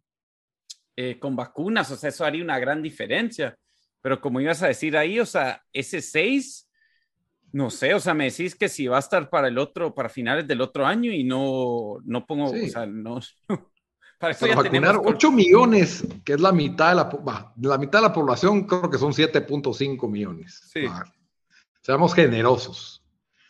eh, 0.95 1.17
con 1.19 1.35
vacunas, 1.35 1.89
o 1.89 1.95
sea, 1.95 2.09
eso 2.09 2.23
haría 2.23 2.43
una 2.43 2.59
gran 2.59 2.83
diferencia. 2.83 3.57
Pero 4.01 4.21
como 4.21 4.39
ibas 4.39 4.61
a 4.61 4.67
decir 4.67 4.95
ahí, 4.95 5.19
o 5.19 5.25
sea, 5.25 5.63
ese 5.73 5.99
seis 5.99 6.69
No 7.51 7.71
sé, 7.71 7.95
o 7.95 7.99
sea, 7.99 8.13
me 8.13 8.25
decís 8.25 8.53
que 8.53 8.69
si 8.69 8.85
va 8.85 8.97
a 8.97 8.99
estar 8.99 9.29
para 9.31 9.47
el 9.47 9.57
otro, 9.57 9.95
para 9.95 10.07
finales 10.07 10.45
del 10.47 10.61
otro 10.61 10.85
año 10.85 11.11
y 11.11 11.23
no, 11.23 11.97
no 12.03 12.23
pongo, 12.27 12.51
o 12.51 12.67
sea, 12.67 12.85
no. 12.85 13.19
para 14.19 14.33
eso 14.33 14.45
ya 14.45 14.55
vacunar 14.55 15.01
8 15.03 15.31
millones, 15.31 16.05
que 16.23 16.33
es 16.33 16.39
la 16.39 16.51
mitad 16.51 16.89
de 16.89 16.95
la, 16.95 17.53
la 17.61 17.77
mitad 17.79 17.99
de 17.99 18.07
la 18.09 18.13
población, 18.13 18.67
creo 18.67 18.91
que 18.91 18.99
son 18.99 19.11
7.5 19.11 20.07
millones. 20.07 20.69
Sí. 20.71 20.85
Seamos 21.85 22.15
generosos. 22.15 23.03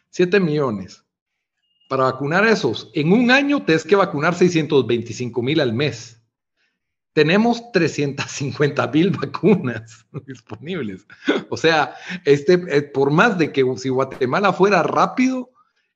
7 0.10 0.40
millones. 0.40 1.04
Para 1.88 2.04
vacunar 2.04 2.46
esos, 2.46 2.92
en 2.94 3.14
un 3.14 3.32
año 3.32 3.64
tienes 3.64 3.86
que 3.86 3.96
vacunar 3.96 4.36
625 4.36 5.42
mil 5.42 5.62
al 5.62 5.72
mes 5.72 6.22
tenemos 7.16 7.72
350 7.72 8.88
mil 8.88 9.10
vacunas 9.22 10.06
disponibles. 10.28 11.08
O 11.50 11.56
sea, 11.56 11.96
este, 12.26 12.62
eh, 12.68 12.82
por 12.82 13.10
más 13.10 13.38
de 13.38 13.54
que 13.54 13.64
si 13.78 13.88
Guatemala 13.88 14.52
fuera 14.52 14.84
rápido, 14.84 15.50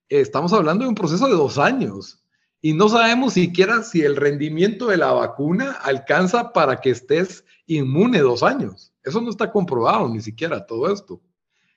estamos 0.07 0.53
hablando 0.53 0.85
de 0.85 0.89
un 0.89 0.95
proceso 0.95 1.27
de 1.27 1.33
dos 1.33 1.57
años 1.57 2.23
y 2.61 2.71
no 2.71 2.87
sabemos 2.87 3.33
siquiera 3.33 3.83
si 3.83 4.01
el 4.01 4.15
rendimiento 4.15 4.87
de 4.87 4.95
la 4.95 5.11
vacuna 5.11 5.71
alcanza 5.71 6.53
para 6.53 6.79
que 6.79 6.91
estés 6.91 7.43
inmune 7.65 8.19
dos 8.19 8.41
años. 8.41 8.93
Eso 9.03 9.19
no 9.19 9.29
está 9.29 9.51
comprobado 9.51 10.07
ni 10.07 10.21
siquiera 10.21 10.65
todo 10.65 10.89
esto. 10.89 11.21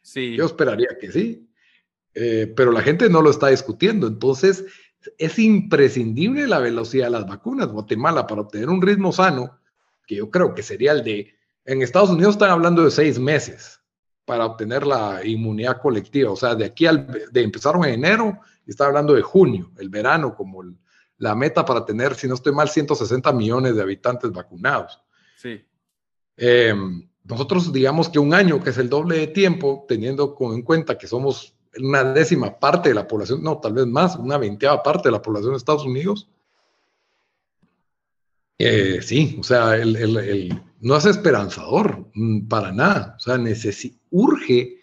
Sí. 0.02 0.36
Yo 0.36 0.46
esperaría 0.46 0.98
que 1.00 1.10
sí, 1.10 1.48
eh, 2.14 2.52
pero 2.54 2.72
la 2.72 2.82
gente 2.82 3.08
no 3.08 3.22
lo 3.22 3.30
está 3.30 3.48
discutiendo. 3.48 4.06
Entonces, 4.06 4.64
es 5.18 5.38
imprescindible 5.38 6.46
la 6.46 6.58
velocidad 6.58 7.06
de 7.06 7.12
las 7.12 7.26
vacunas. 7.26 7.68
Guatemala, 7.68 8.26
para 8.26 8.42
obtener 8.42 8.68
un 8.68 8.82
ritmo 8.82 9.12
sano, 9.12 9.58
que 10.06 10.16
yo 10.16 10.30
creo 10.30 10.54
que 10.54 10.62
sería 10.62 10.92
el 10.92 11.04
de, 11.04 11.34
en 11.64 11.82
Estados 11.82 12.10
Unidos 12.10 12.34
están 12.34 12.50
hablando 12.50 12.84
de 12.84 12.90
seis 12.90 13.18
meses 13.18 13.80
para 14.24 14.46
obtener 14.46 14.86
la 14.86 15.24
inmunidad 15.24 15.80
colectiva. 15.80 16.30
O 16.30 16.36
sea, 16.36 16.54
de 16.54 16.64
aquí 16.64 16.86
al, 16.86 17.06
de 17.30 17.42
empezaron 17.42 17.84
en 17.84 17.94
enero 17.94 18.38
y 18.66 18.70
está 18.70 18.86
hablando 18.86 19.14
de 19.14 19.22
junio, 19.22 19.72
el 19.78 19.88
verano, 19.88 20.34
como 20.34 20.62
la 21.18 21.34
meta 21.34 21.64
para 21.64 21.84
tener, 21.84 22.14
si 22.14 22.26
no 22.26 22.34
estoy 22.34 22.52
mal, 22.52 22.68
160 22.68 23.32
millones 23.32 23.76
de 23.76 23.82
habitantes 23.82 24.30
vacunados. 24.30 25.00
Sí. 25.36 25.64
Em, 26.36 27.08
nosotros 27.24 27.72
digamos 27.72 28.08
que 28.08 28.18
un 28.18 28.34
año, 28.34 28.62
que 28.62 28.70
es 28.70 28.78
el 28.78 28.88
doble 28.88 29.18
de 29.18 29.26
tiempo, 29.28 29.84
teniendo 29.88 30.36
en 30.40 30.62
cuenta 30.62 30.98
que 30.98 31.06
somos 31.06 31.54
una 31.78 32.04
décima 32.04 32.58
parte 32.58 32.90
de 32.90 32.94
la 32.94 33.06
población, 33.06 33.42
no, 33.42 33.58
tal 33.58 33.74
vez 33.74 33.86
más, 33.86 34.16
una 34.16 34.38
veinteava 34.38 34.82
parte 34.82 35.08
de 35.08 35.12
la 35.12 35.22
población 35.22 35.52
de 35.52 35.58
Estados 35.58 35.84
Unidos. 35.84 36.28
Eh, 38.58 39.00
sí, 39.02 39.36
o 39.40 39.42
sea, 39.42 39.76
el, 39.76 40.62
no 40.80 40.96
es 40.96 41.06
esperanzador 41.06 42.06
mm, 42.14 42.48
para 42.48 42.72
nada. 42.72 43.16
O 43.16 43.20
sea, 43.20 43.38
urge 44.10 44.80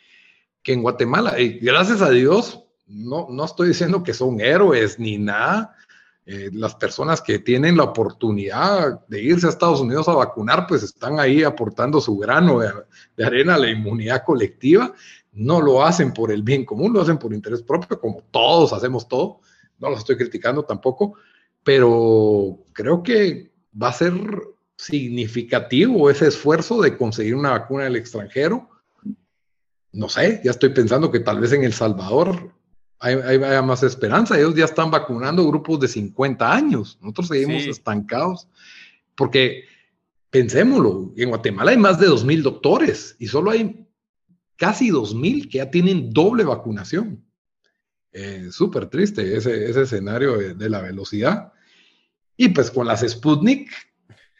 que 0.63 0.73
en 0.73 0.81
Guatemala, 0.81 1.39
y 1.39 1.59
gracias 1.59 2.01
a 2.01 2.09
Dios, 2.09 2.63
no, 2.87 3.27
no 3.29 3.45
estoy 3.45 3.69
diciendo 3.69 4.03
que 4.03 4.13
son 4.13 4.41
héroes 4.41 4.99
ni 4.99 5.17
nada. 5.17 5.75
Eh, 6.31 6.51
las 6.53 6.75
personas 6.75 7.21
que 7.21 7.39
tienen 7.39 7.75
la 7.75 7.85
oportunidad 7.85 9.07
de 9.07 9.23
irse 9.23 9.47
a 9.47 9.49
Estados 9.49 9.81
Unidos 9.81 10.07
a 10.07 10.13
vacunar, 10.13 10.67
pues 10.67 10.83
están 10.83 11.19
ahí 11.19 11.43
aportando 11.43 11.99
su 11.99 12.17
grano 12.17 12.59
de, 12.59 12.71
de 13.17 13.25
arena 13.25 13.55
a 13.55 13.57
la 13.57 13.71
inmunidad 13.71 14.23
colectiva 14.23 14.93
no 15.33 15.61
lo 15.61 15.83
hacen 15.83 16.13
por 16.13 16.31
el 16.31 16.43
bien 16.43 16.65
común, 16.65 16.93
lo 16.93 17.01
hacen 17.01 17.17
por 17.17 17.33
interés 17.33 17.61
propio, 17.61 17.99
como 17.99 18.23
todos 18.31 18.73
hacemos 18.73 19.07
todo. 19.07 19.41
No 19.77 19.89
los 19.89 19.99
estoy 19.99 20.17
criticando 20.17 20.63
tampoco, 20.63 21.15
pero 21.63 22.59
creo 22.73 23.03
que 23.03 23.51
va 23.81 23.89
a 23.89 23.93
ser 23.93 24.13
significativo 24.75 26.09
ese 26.09 26.27
esfuerzo 26.27 26.81
de 26.81 26.97
conseguir 26.97 27.35
una 27.35 27.51
vacuna 27.51 27.83
del 27.85 27.95
extranjero. 27.95 28.69
No 29.91 30.09
sé, 30.09 30.41
ya 30.43 30.51
estoy 30.51 30.69
pensando 30.69 31.11
que 31.11 31.19
tal 31.19 31.39
vez 31.39 31.53
en 31.53 31.63
El 31.63 31.73
Salvador 31.73 32.51
hay, 32.99 33.15
haya 33.15 33.61
más 33.61 33.83
esperanza. 33.83 34.37
Ellos 34.37 34.55
ya 34.55 34.65
están 34.65 34.91
vacunando 34.91 35.47
grupos 35.47 35.79
de 35.79 35.87
50 35.87 36.53
años. 36.53 36.97
Nosotros 37.01 37.27
seguimos 37.29 37.63
estancados 37.63 38.47
porque 39.15 39.65
pensémoslo, 40.29 41.13
en 41.17 41.29
Guatemala 41.29 41.71
hay 41.71 41.77
más 41.77 41.99
de 41.99 42.07
2.000 42.07 42.41
doctores 42.41 43.15
y 43.19 43.27
solo 43.27 43.51
hay 43.51 43.87
casi 44.55 44.91
2.000 44.91 45.49
que 45.49 45.57
ya 45.57 45.71
tienen 45.71 46.11
doble 46.11 46.43
vacunación. 46.43 47.25
Eh, 48.11 48.49
súper 48.51 48.87
triste 48.87 49.37
ese, 49.37 49.69
ese 49.69 49.83
escenario 49.83 50.37
de, 50.55 50.69
la 50.69 50.81
velocidad. 50.81 51.53
Y 52.35 52.49
pues 52.49 52.71
con 52.71 52.87
las 52.87 53.01
Sputnik. 53.01 53.71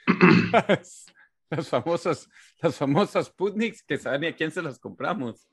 las 1.49 1.67
famosas, 1.67 2.29
las 2.61 2.75
famosas 2.75 3.27
Sputniks 3.27 3.83
que 3.83 3.97
saben 3.97 4.25
a 4.25 4.35
quién 4.35 4.51
se 4.51 4.61
las 4.61 4.79
compramos. 4.79 5.47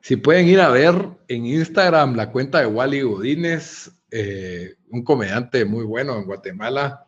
Si 0.00 0.16
pueden 0.16 0.48
ir 0.48 0.60
a 0.60 0.70
ver 0.70 0.94
en 1.28 1.46
Instagram 1.46 2.16
la 2.16 2.30
cuenta 2.30 2.60
de 2.60 2.66
Wally 2.66 3.02
Godínez, 3.02 3.90
eh, 4.10 4.74
un 4.90 5.04
comediante 5.04 5.64
muy 5.64 5.84
bueno 5.84 6.16
en 6.16 6.24
Guatemala, 6.24 7.06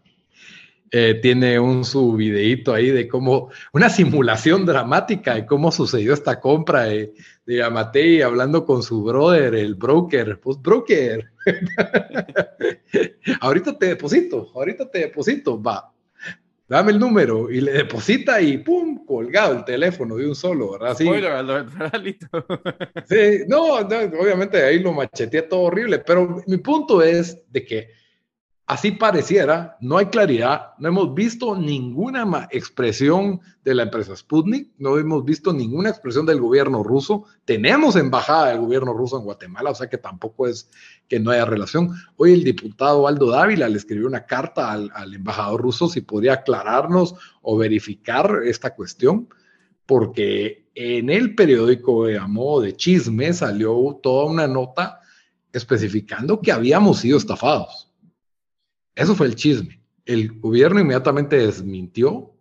eh, 0.93 1.21
tiene 1.23 1.61
un 1.61 1.85
su 1.85 2.15
videíto 2.15 2.75
ahí 2.75 2.91
de 2.91 3.07
cómo, 3.07 3.51
una 3.73 3.89
simulación 3.89 4.67
dramática 4.67 5.37
de 5.37 5.47
cómo 5.47 5.71
sucedió 5.71 6.13
esta 6.13 6.41
compra 6.41 6.85
de, 6.85 7.15
de 7.47 8.11
y 8.17 8.23
hablando 8.23 8.67
con 8.67 8.83
su 8.83 9.05
brother, 9.05 9.55
el 9.55 9.77
broker, 9.77 10.41
pues 10.41 10.61
broker, 10.61 11.31
ahorita 13.41 13.79
te 13.79 13.87
deposito, 13.87 14.51
ahorita 14.53 14.91
te 14.91 14.99
deposito, 14.99 15.63
va, 15.63 15.93
dame 16.71 16.93
el 16.93 17.01
número 17.01 17.51
y 17.51 17.61
le 17.61 17.73
deposita 17.73 18.41
y 18.41 18.59
pum, 18.59 19.05
colgado 19.05 19.57
el 19.57 19.65
teléfono 19.65 20.15
de 20.15 20.29
un 20.29 20.37
solo, 20.37 20.71
¿verdad? 20.71 20.97
Sí, 20.97 21.05
sí 23.09 23.45
no, 23.49 23.81
no, 23.81 23.97
obviamente 24.21 24.63
ahí 24.63 24.79
lo 24.79 24.93
machetea 24.93 25.49
todo 25.49 25.63
horrible, 25.63 25.99
pero 25.99 26.43
mi 26.47 26.59
punto 26.59 27.03
es 27.03 27.37
de 27.51 27.65
que 27.65 28.00
Así 28.71 28.93
pareciera, 28.93 29.77
no 29.81 29.99
hay 29.99 30.07
claridad, 30.07 30.75
no 30.79 30.87
hemos 30.87 31.13
visto 31.13 31.57
ninguna 31.57 32.47
expresión 32.53 33.41
de 33.65 33.75
la 33.75 33.83
empresa 33.83 34.15
Sputnik, 34.15 34.69
no 34.79 34.97
hemos 34.97 35.25
visto 35.25 35.53
ninguna 35.53 35.91
expresión 35.91 36.25
del 36.25 36.41
gobierno 36.41 36.85
ruso. 36.85 37.25
Tenemos 37.45 37.97
embajada 37.97 38.51
del 38.51 38.61
gobierno 38.61 38.93
ruso 38.93 39.19
en 39.19 39.25
Guatemala, 39.25 39.71
o 39.71 39.75
sea 39.75 39.89
que 39.89 39.99
tampoco 39.99 40.47
es 40.47 40.71
que 41.09 41.19
no 41.19 41.33
haya 41.33 41.47
relación. 41.47 41.97
Hoy 42.15 42.33
el 42.33 42.45
diputado 42.45 43.09
Aldo 43.09 43.33
Dávila 43.33 43.69
le 43.69 43.77
escribió 43.77 44.07
una 44.07 44.25
carta 44.25 44.71
al, 44.71 45.15
embajador 45.15 45.63
ruso 45.63 45.89
si 45.89 46.03
podría 46.03 46.35
aclararnos 46.35 47.17
o 47.43 47.57
verificar 47.57 48.43
esta 48.45 48.77
cuestión, 48.77 49.29
porque 49.85 50.69
en 50.77 51.11
el 51.11 51.35
periódico 51.35 52.05
de 52.05 52.21
modo 52.21 52.61
de 52.61 52.77
chisme 52.77 53.33
salió 53.33 53.99
toda 54.01 54.27
una 54.27 54.47
nota 54.47 55.01
especificando 55.53 56.41
que 56.41 56.53
habíamos 56.53 57.01
sido 57.01 57.19
estafados 57.19 57.90
eso 59.01 59.15
fue 59.15 59.27
el 59.27 59.35
chisme. 59.35 59.81
El 60.05 60.41
gobierno 60.41 60.81
inmediatamente 60.81 61.37
desmintió, 61.37 62.33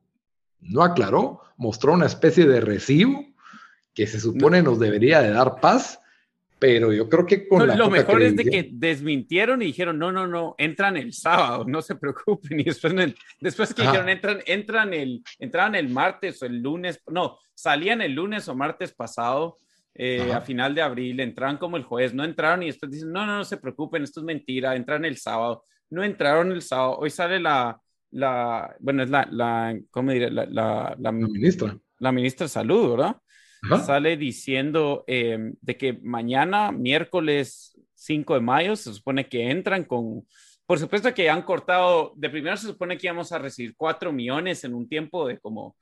no 0.62 0.84
aclaró, 0.84 1.42
mostró 1.58 1.94
una 1.94 2.06
especie 2.06 2.46
de 2.46 2.62
recibo 2.62 3.25
que 3.94 4.08
se 4.08 4.20
supone 4.20 4.62
nos 4.62 4.80
debería 4.80 5.22
de 5.22 5.32
dar 5.32 5.60
paz, 5.60 6.00
pero 6.60 6.92
yo 6.92 7.08
creo 7.08 7.25
que 7.25 7.48
con 7.48 7.66
la 7.66 7.75
lo 7.75 7.89
mejor 7.89 8.22
es 8.22 8.36
de 8.36 8.44
que 8.44 8.70
desmintieron 8.72 9.62
y 9.62 9.68
dijeron 9.68 9.98
no 9.98 10.12
no 10.12 10.28
no 10.28 10.56
entran 10.58 10.98
el 10.98 11.13
sábado 11.13 11.63
no 11.66 11.82
se 11.82 11.96
preocupen 11.96 12.60
y 12.60 12.63
después 12.63 12.94
después 13.39 13.74
que 13.74 13.84
dijeron 13.84 14.10
entran 14.10 14.39
entran 14.46 14.94
el 14.94 15.24
entraban 15.39 15.75
el 15.75 15.89
martes 15.89 16.42
o 16.44 16.46
el 16.46 16.62
lunes 16.62 17.01
no 17.08 17.39
salían 17.54 18.01
el 18.01 18.13
lunes 18.13 18.48
o 18.50 18.56
martes 18.56 18.94
pasado 18.94 19.58
eh, 19.96 20.32
a 20.34 20.42
final 20.42 20.75
de 20.75 20.82
abril 20.82 21.20
entraron 21.22 21.58
como 21.58 21.78
el 21.78 21.84
jueves 21.84 22.13
no 22.13 22.25
entraron 22.25 22.63
y 22.63 22.68
después 22.68 22.92
dicen 22.92 23.12
no 23.12 23.25
no 23.25 23.38
no 23.38 23.46
se 23.46 23.58
preocupen 23.58 24.04
esto 24.04 24.20
es 24.20 24.25
mentira 24.25 24.75
entran 24.75 25.06
el 25.06 25.16
sábado 25.18 25.63
no 25.89 26.03
entraron 26.03 26.51
el 26.51 26.62
sábado. 26.62 26.98
Hoy 27.00 27.10
sale 27.10 27.39
la, 27.39 27.79
la 28.12 28.75
bueno, 28.79 29.03
es 29.03 29.10
la, 29.10 29.27
la 29.31 29.77
¿cómo 29.91 30.12
diré? 30.12 30.29
La, 30.31 30.46
la, 30.46 30.96
la, 30.98 31.12
ministra. 31.12 31.77
La 32.00 32.12
ministra 32.12 32.46
de 32.46 32.50
Salud, 32.50 32.91
¿verdad? 32.91 33.17
Sale 33.86 34.15
diciendo 34.15 35.03
em, 35.08 35.53
de 35.62 35.77
que 35.77 35.93
mañana, 36.01 36.72
miércoles 36.72 37.77
5 37.96 38.36
de 38.36 38.41
mayo, 38.41 38.75
se 38.75 38.93
supone 38.93 39.27
que 39.27 39.50
entran 39.50 39.84
con, 39.84 40.25
por 40.65 40.79
supuesto 40.79 41.13
que 41.13 41.29
han 41.29 41.41
cortado, 41.41 42.13
de 42.15 42.29
primero 42.29 42.55
se 42.55 42.67
supone 42.67 42.98
que 42.98 43.08
íbamos 43.08 43.31
a 43.31 43.39
recibir 43.39 43.75
4 43.75 44.13
millones 44.13 44.63
en 44.63 44.74
un 44.74 44.88
tiempo 44.88 45.27
de 45.27 45.39
como, 45.39 45.75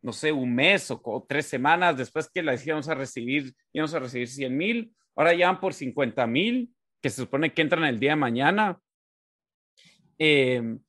no 0.00 0.12
sé, 0.12 0.32
un 0.32 0.54
mes 0.54 0.90
o, 0.90 1.26
tres 1.28 1.46
semanas, 1.46 1.96
después 1.98 2.30
que 2.32 2.42
las 2.42 2.66
íbamos 2.66 2.88
a 2.88 2.94
recibir, 2.94 3.52
íbamos 3.72 3.92
a 3.94 3.98
recibir 3.98 4.28
100 4.28 4.56
mil, 4.56 4.92
ahora 5.14 5.34
ya 5.34 5.48
van 5.48 5.60
por 5.60 5.74
50 5.74 6.26
mil, 6.26 6.72
que 7.02 7.10
se 7.10 7.22
supone 7.22 7.52
que 7.52 7.62
entran 7.62 7.84
el 7.84 7.98
día 7.98 8.10
de 8.10 8.16
mañana. 8.16 8.78
Em, 10.18 10.80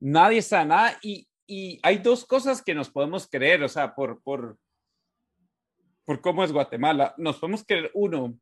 nadie 0.00 0.42
sabe 0.42 0.66
nada 0.66 0.98
y, 1.02 1.26
y, 1.46 1.80
hay 1.82 1.98
dos 1.98 2.24
cosas 2.24 2.62
que 2.62 2.74
nos 2.74 2.90
podemos 2.90 3.28
creer, 3.28 3.62
o 3.62 3.68
sea, 3.68 3.94
por, 3.94 4.22
por, 4.22 4.58
por 6.04 6.20
cómo 6.20 6.44
es 6.44 6.52
Guatemala. 6.52 7.14
Nos 7.16 7.38
podemos 7.38 7.64
creer, 7.64 7.90
uno, 7.94 8.38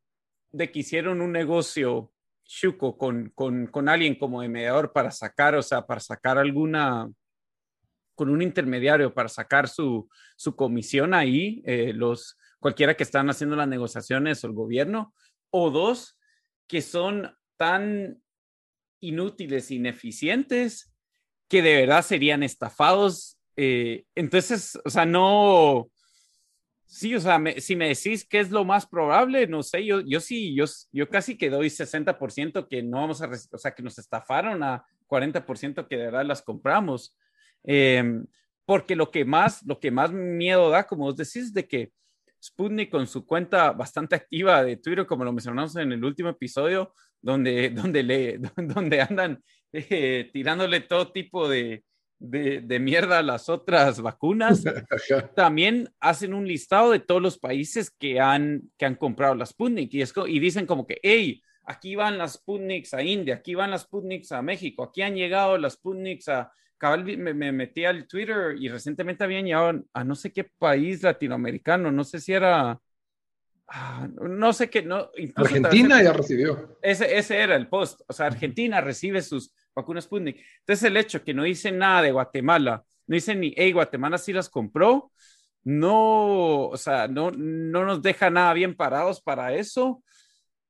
de 0.50 0.70
que 0.70 0.80
hicieron 0.80 1.20
un 1.20 1.32
negocio 1.32 2.12
chuco 2.44 2.96
con, 2.96 3.30
con, 3.34 3.66
con 3.66 3.88
alguien 3.88 4.16
como 4.16 4.42
de 4.42 4.48
mediador 4.48 4.92
para 4.92 5.10
sacar, 5.10 5.54
o 5.54 5.62
sea, 5.62 5.86
para 5.86 6.00
sacar 6.00 6.38
alguna, 6.38 7.10
con 8.14 8.30
un 8.30 8.42
intermediario 8.42 9.12
para 9.12 9.28
sacar 9.28 9.68
su, 9.68 10.08
su 10.36 10.54
comisión 10.54 11.14
ahí, 11.14 11.62
eh, 11.66 11.92
los 11.92 12.36
cualquiera 12.60 12.96
que 12.96 13.02
están 13.02 13.28
haciendo 13.28 13.56
las 13.56 13.68
negociaciones 13.68 14.42
o 14.42 14.46
el 14.46 14.52
gobierno, 14.54 15.14
o 15.50 15.70
dos, 15.70 16.18
que 16.66 16.80
son 16.80 17.36
tan 17.56 18.22
inútiles, 19.08 19.70
ineficientes, 19.70 20.94
que 21.48 21.62
de 21.62 21.76
verdad 21.76 22.02
serían 22.02 22.42
estafados. 22.42 23.38
Eh, 23.56 24.04
entonces, 24.14 24.78
o 24.84 24.90
sea, 24.90 25.06
no, 25.06 25.88
sí, 26.86 27.14
o 27.14 27.20
sea, 27.20 27.42
si 27.58 27.76
me 27.76 27.88
decís 27.88 28.26
qué 28.28 28.40
es 28.40 28.50
lo 28.50 28.64
más 28.64 28.86
probable, 28.86 29.46
no 29.46 29.62
sé, 29.62 29.84
yo, 29.84 30.00
yo 30.00 30.20
sí, 30.20 30.54
yo, 30.54 30.64
yo 30.92 31.08
casi 31.08 31.36
que 31.36 31.50
doy 31.50 31.68
60% 31.68 32.68
que 32.68 32.82
no 32.82 32.98
vamos 32.98 33.22
a, 33.22 33.28
o 33.28 33.58
sea, 33.58 33.74
que 33.74 33.82
nos 33.82 33.98
estafaron 33.98 34.62
a 34.62 34.84
40% 35.08 35.88
que 35.88 35.96
de 35.96 36.04
verdad 36.04 36.24
las 36.24 36.42
compramos. 36.42 37.16
Em, 37.64 38.26
porque 38.64 38.96
lo 38.96 39.10
que 39.10 39.24
más, 39.24 39.62
lo 39.66 39.78
que 39.80 39.90
más 39.90 40.12
miedo 40.12 40.70
da, 40.70 40.86
como 40.86 41.04
vos 41.04 41.16
decís, 41.16 41.52
de 41.52 41.66
que 41.66 41.92
Sputnik 42.42 42.90
con 42.90 43.06
su 43.06 43.26
cuenta 43.26 43.72
bastante 43.72 44.14
activa 44.14 44.62
de 44.62 44.76
Twitter, 44.76 45.06
como 45.06 45.24
lo 45.24 45.32
mencionamos 45.32 45.74
en 45.76 45.92
el 45.92 46.04
último 46.04 46.28
episodio, 46.28 46.94
donde, 47.24 47.70
donde, 47.70 48.02
le, 48.02 48.38
donde 48.56 49.00
andan 49.00 49.42
eh, 49.72 50.30
tirándole 50.32 50.80
todo 50.80 51.10
tipo 51.10 51.48
de, 51.48 51.82
de, 52.18 52.78
mierda 52.78 53.18
a 53.18 53.22
las 53.22 53.48
otras 53.48 54.00
vacunas, 54.00 54.62
también 55.34 55.88
hacen 56.00 56.34
un 56.34 56.46
listado 56.46 56.92
de 56.92 57.00
todos 57.00 57.22
los 57.22 57.38
países 57.38 57.90
que 57.90 58.20
han, 58.20 58.70
que 58.76 58.84
han 58.84 58.94
comprado 58.94 59.34
las 59.34 59.50
Sputnik 59.50 59.92
y, 59.92 60.02
y 60.02 60.38
dicen 60.38 60.66
como 60.66 60.86
que, 60.86 60.98
hey, 61.02 61.42
aquí 61.64 61.96
van 61.96 62.18
las 62.18 62.34
Sputniks 62.34 62.92
a 62.94 63.02
India, 63.02 63.36
aquí 63.36 63.54
van 63.54 63.70
las 63.70 63.82
Sputniks 63.82 64.30
a 64.32 64.42
México, 64.42 64.84
aquí 64.84 65.02
han 65.02 65.14
llegado 65.14 65.56
las 65.56 65.74
Sputniks 65.74 66.28
a, 66.28 66.52
me, 67.16 67.52
metí 67.52 67.86
al 67.86 68.06
Twitter 68.06 68.54
y 68.58 68.68
recientemente 68.68 69.24
habían 69.24 69.46
llegado 69.46 69.82
a 69.94 70.04
no 70.04 70.14
sé 70.14 70.30
qué 70.30 70.44
país 70.44 71.02
latinoamericano, 71.02 71.90
no 71.90 72.04
sé 72.04 72.20
si 72.20 72.34
era, 72.34 72.78
no 74.20 74.52
sé 74.52 74.68
qué, 74.68 74.82
no. 74.82 75.10
Argentina 75.36 76.02
ya 76.02 76.12
recibió. 76.12 76.78
Ese, 76.82 77.16
ese 77.16 77.38
era 77.38 77.56
el 77.56 77.68
post, 77.68 78.02
o 78.06 78.12
sea, 78.12 78.26
Argentina 78.26 78.80
recibe 78.80 79.22
sus 79.22 79.52
vacunas 79.74 80.04
Sputnik. 80.04 80.38
Entonces 80.60 80.84
el 80.84 80.96
hecho 80.96 81.24
que 81.24 81.34
no 81.34 81.44
dicen 81.44 81.78
nada 81.78 82.02
de 82.02 82.12
Guatemala, 82.12 82.84
no 83.06 83.14
dicen 83.14 83.40
ni, 83.40 83.54
hey, 83.56 83.72
Guatemala 83.72 84.18
sí 84.18 84.32
las 84.32 84.48
compró, 84.48 85.10
no, 85.64 86.68
o 86.68 86.76
sea, 86.76 87.08
no, 87.08 87.30
no 87.30 87.84
nos 87.84 88.02
deja 88.02 88.30
nada 88.30 88.52
bien 88.52 88.74
parados 88.74 89.20
para 89.22 89.54
eso. 89.54 90.02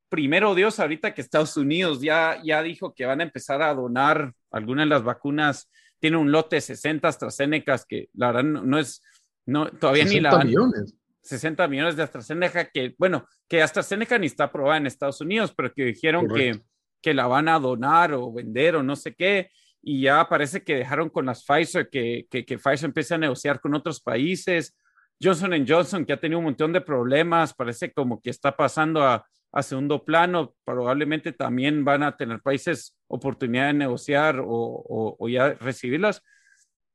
Primero 0.08 0.54
Dios, 0.54 0.78
ahorita 0.78 1.12
que 1.12 1.20
Estados 1.20 1.56
Unidos 1.56 2.00
ya, 2.00 2.40
ya 2.44 2.62
dijo 2.62 2.94
que 2.94 3.04
van 3.04 3.20
a 3.20 3.24
empezar 3.24 3.60
a 3.60 3.74
donar 3.74 4.32
algunas 4.50 4.84
de 4.84 4.90
las 4.90 5.02
vacunas 5.02 5.68
tiene 5.98 6.18
un 6.18 6.30
lote 6.30 6.56
de 6.56 6.60
60 6.60 7.08
AstraZeneca 7.08 7.80
que 7.88 8.08
la 8.12 8.26
verdad 8.30 8.44
no, 8.44 8.78
es, 8.78 9.02
no, 9.46 9.70
todavía 9.70 10.04
ni 10.04 10.20
la... 10.20 10.44
millones. 10.44 10.94
60 11.24 11.66
millones 11.68 11.96
de 11.96 12.02
AstraZeneca 12.02 12.70
que, 12.70 12.94
bueno, 12.98 13.26
que 13.48 13.62
AstraZeneca 13.62 14.18
ni 14.18 14.26
está 14.26 14.44
aprobada 14.44 14.76
en 14.76 14.86
Estados 14.86 15.20
Unidos, 15.20 15.52
pero 15.56 15.72
que 15.72 15.86
dijeron 15.86 16.28
que, 16.28 16.60
que 17.02 17.14
la 17.14 17.26
van 17.26 17.48
a 17.48 17.58
donar 17.58 18.12
o 18.12 18.32
vender 18.32 18.76
o 18.76 18.82
no 18.82 18.94
sé 18.94 19.14
qué, 19.14 19.50
y 19.82 20.02
ya 20.02 20.28
parece 20.28 20.62
que 20.62 20.76
dejaron 20.76 21.10
con 21.10 21.26
las 21.26 21.44
Pfizer, 21.44 21.88
que, 21.90 22.26
que, 22.30 22.44
que 22.44 22.58
Pfizer 22.58 22.86
empiece 22.86 23.14
a 23.14 23.18
negociar 23.18 23.60
con 23.60 23.74
otros 23.74 24.00
países. 24.00 24.76
Johnson 25.22 25.64
Johnson, 25.66 26.04
que 26.04 26.12
ha 26.12 26.20
tenido 26.20 26.38
un 26.38 26.46
montón 26.46 26.72
de 26.72 26.80
problemas, 26.80 27.54
parece 27.54 27.92
como 27.92 28.20
que 28.20 28.30
está 28.30 28.56
pasando 28.56 29.02
a, 29.02 29.26
a 29.54 29.62
segundo 29.62 30.04
plano, 30.04 30.54
probablemente 30.64 31.32
también 31.32 31.84
van 31.84 32.02
a 32.02 32.16
tener 32.16 32.40
países 32.40 32.98
oportunidad 33.06 33.68
de 33.68 33.74
negociar 33.74 34.40
o, 34.40 35.16
o, 35.18 35.28
ya 35.28 35.54
recibirlas. 35.54 36.22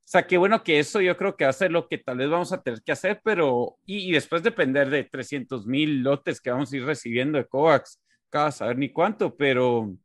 O 0.10 0.12
sea, 0.12 0.26
qué 0.26 0.40
bueno 0.40 0.64
que 0.64 0.80
eso 0.80 1.02
yo 1.02 1.16
creo 1.16 1.38
que 1.38 1.46
hace 1.46 1.70
lo 1.70 1.88
que 1.88 2.00
tal 2.00 2.18
vez 2.18 2.32
vamos 2.32 2.52
a 2.52 2.64
tener 2.64 2.82
que 2.82 2.92
hacer, 2.92 3.22
pero 3.24 3.78
y, 3.86 4.12
después 4.12 4.42
depender 4.42 4.90
de 4.90 5.04
300 5.04 5.68
mil 5.68 6.02
lotes 6.02 6.42
que 6.42 6.50
vamos 6.50 6.74
a 6.74 6.78
ir 6.78 6.84
recibiendo 6.84 7.38
de 7.38 7.46
COVAX, 7.46 8.02
cada 8.32 8.52
saber 8.52 8.80
ni 8.80 8.92
cuánto, 8.92 9.36
pero, 9.36 9.96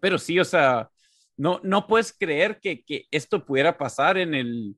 pero 0.00 0.18
sí, 0.18 0.40
o 0.40 0.44
sea, 0.44 0.90
no, 1.36 1.60
no 1.62 1.86
puedes 1.86 2.12
creer 2.12 2.58
que, 2.60 2.82
que 2.82 3.06
esto 3.12 3.46
pudiera 3.46 3.78
pasar 3.78 4.18
en 4.18 4.34
el, 4.34 4.74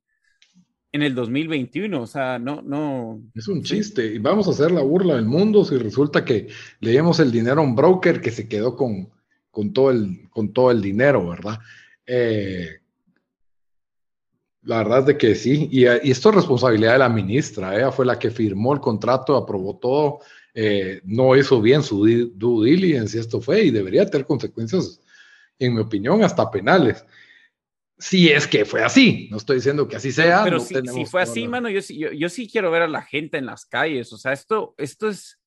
en 0.91 1.01
el 1.01 1.15
2021. 1.15 1.99
O 1.99 2.05
sea, 2.05 2.37
no, 2.37 2.61
no. 2.61 3.23
Es 3.33 3.47
un 3.47 3.63
chiste. 3.63 4.05
Y 4.05 4.19
vamos 4.19 4.47
a 4.47 4.51
hacer 4.51 4.69
la 4.69 4.83
burla 4.83 5.15
del 5.15 5.25
mundo 5.25 5.65
si 5.65 5.79
resulta 5.79 6.23
que 6.23 6.47
le 6.79 6.91
dimos 6.91 7.19
el 7.19 7.31
dinero 7.31 7.61
a 7.61 7.63
un 7.63 7.75
broker 7.75 8.21
que 8.21 8.29
se 8.29 8.47
quedó 8.47 8.75
con, 8.75 9.09
con, 9.49 9.73
todo, 9.73 9.89
el, 9.89 10.29
con 10.29 10.53
todo 10.53 10.69
el 10.69 10.79
dinero, 10.79 11.27
¿verdad? 11.27 11.57
Eh, 12.05 12.80
la 14.63 14.77
verdad 14.77 14.99
es 14.99 15.05
de 15.07 15.17
que 15.17 15.35
sí. 15.35 15.69
Y, 15.71 15.85
esto 15.85 16.29
es 16.29 16.35
responsabilidad 16.35 16.93
de 16.93 16.99
la 16.99 17.09
ministra. 17.09 17.75
Ella 17.75 17.91
fue 17.91 18.05
la 18.05 18.19
que 18.19 18.31
firmó 18.31 18.73
el 18.73 18.79
contrato, 18.79 19.35
aprobó 19.35 19.77
todo. 19.77 20.19
Eh, 20.53 21.01
no 21.05 21.35
hizo 21.35 21.61
bien 21.61 21.81
su 21.81 22.05
due 22.05 22.69
diligence, 22.69 23.17
y 23.17 23.21
esto 23.21 23.39
fue, 23.39 23.63
y 23.63 23.71
debería 23.71 24.05
tener 24.05 24.27
consecuencias, 24.27 24.99
en 25.57 25.75
mi 25.75 25.81
opinión, 25.81 26.23
hasta 26.23 26.51
penales 26.51 27.05
si 28.01 28.29
es 28.29 28.47
que 28.47 28.65
fue 28.65 28.83
así. 28.83 29.27
No 29.29 29.37
estoy 29.37 29.57
diciendo 29.57 29.87
que 29.87 29.95
así 29.95 30.11
sea. 30.11 30.43
Pero 30.43 30.59
si, 30.59 31.05
fue 31.05 31.21
así, 31.21 31.47
mano, 31.47 31.69
yo, 31.69 31.79
yo, 31.89 32.29
sí 32.29 32.49
quiero 32.51 32.71
ver 32.71 32.81
a 32.81 32.87
la 32.87 33.03
gente 33.03 33.37
en 33.37 33.45
las 33.45 33.65
calles. 33.65 34.11
O 34.11 34.17
sea, 34.17 34.33
esto, 34.33 34.73
esto 34.77 35.07
es. 35.07 35.37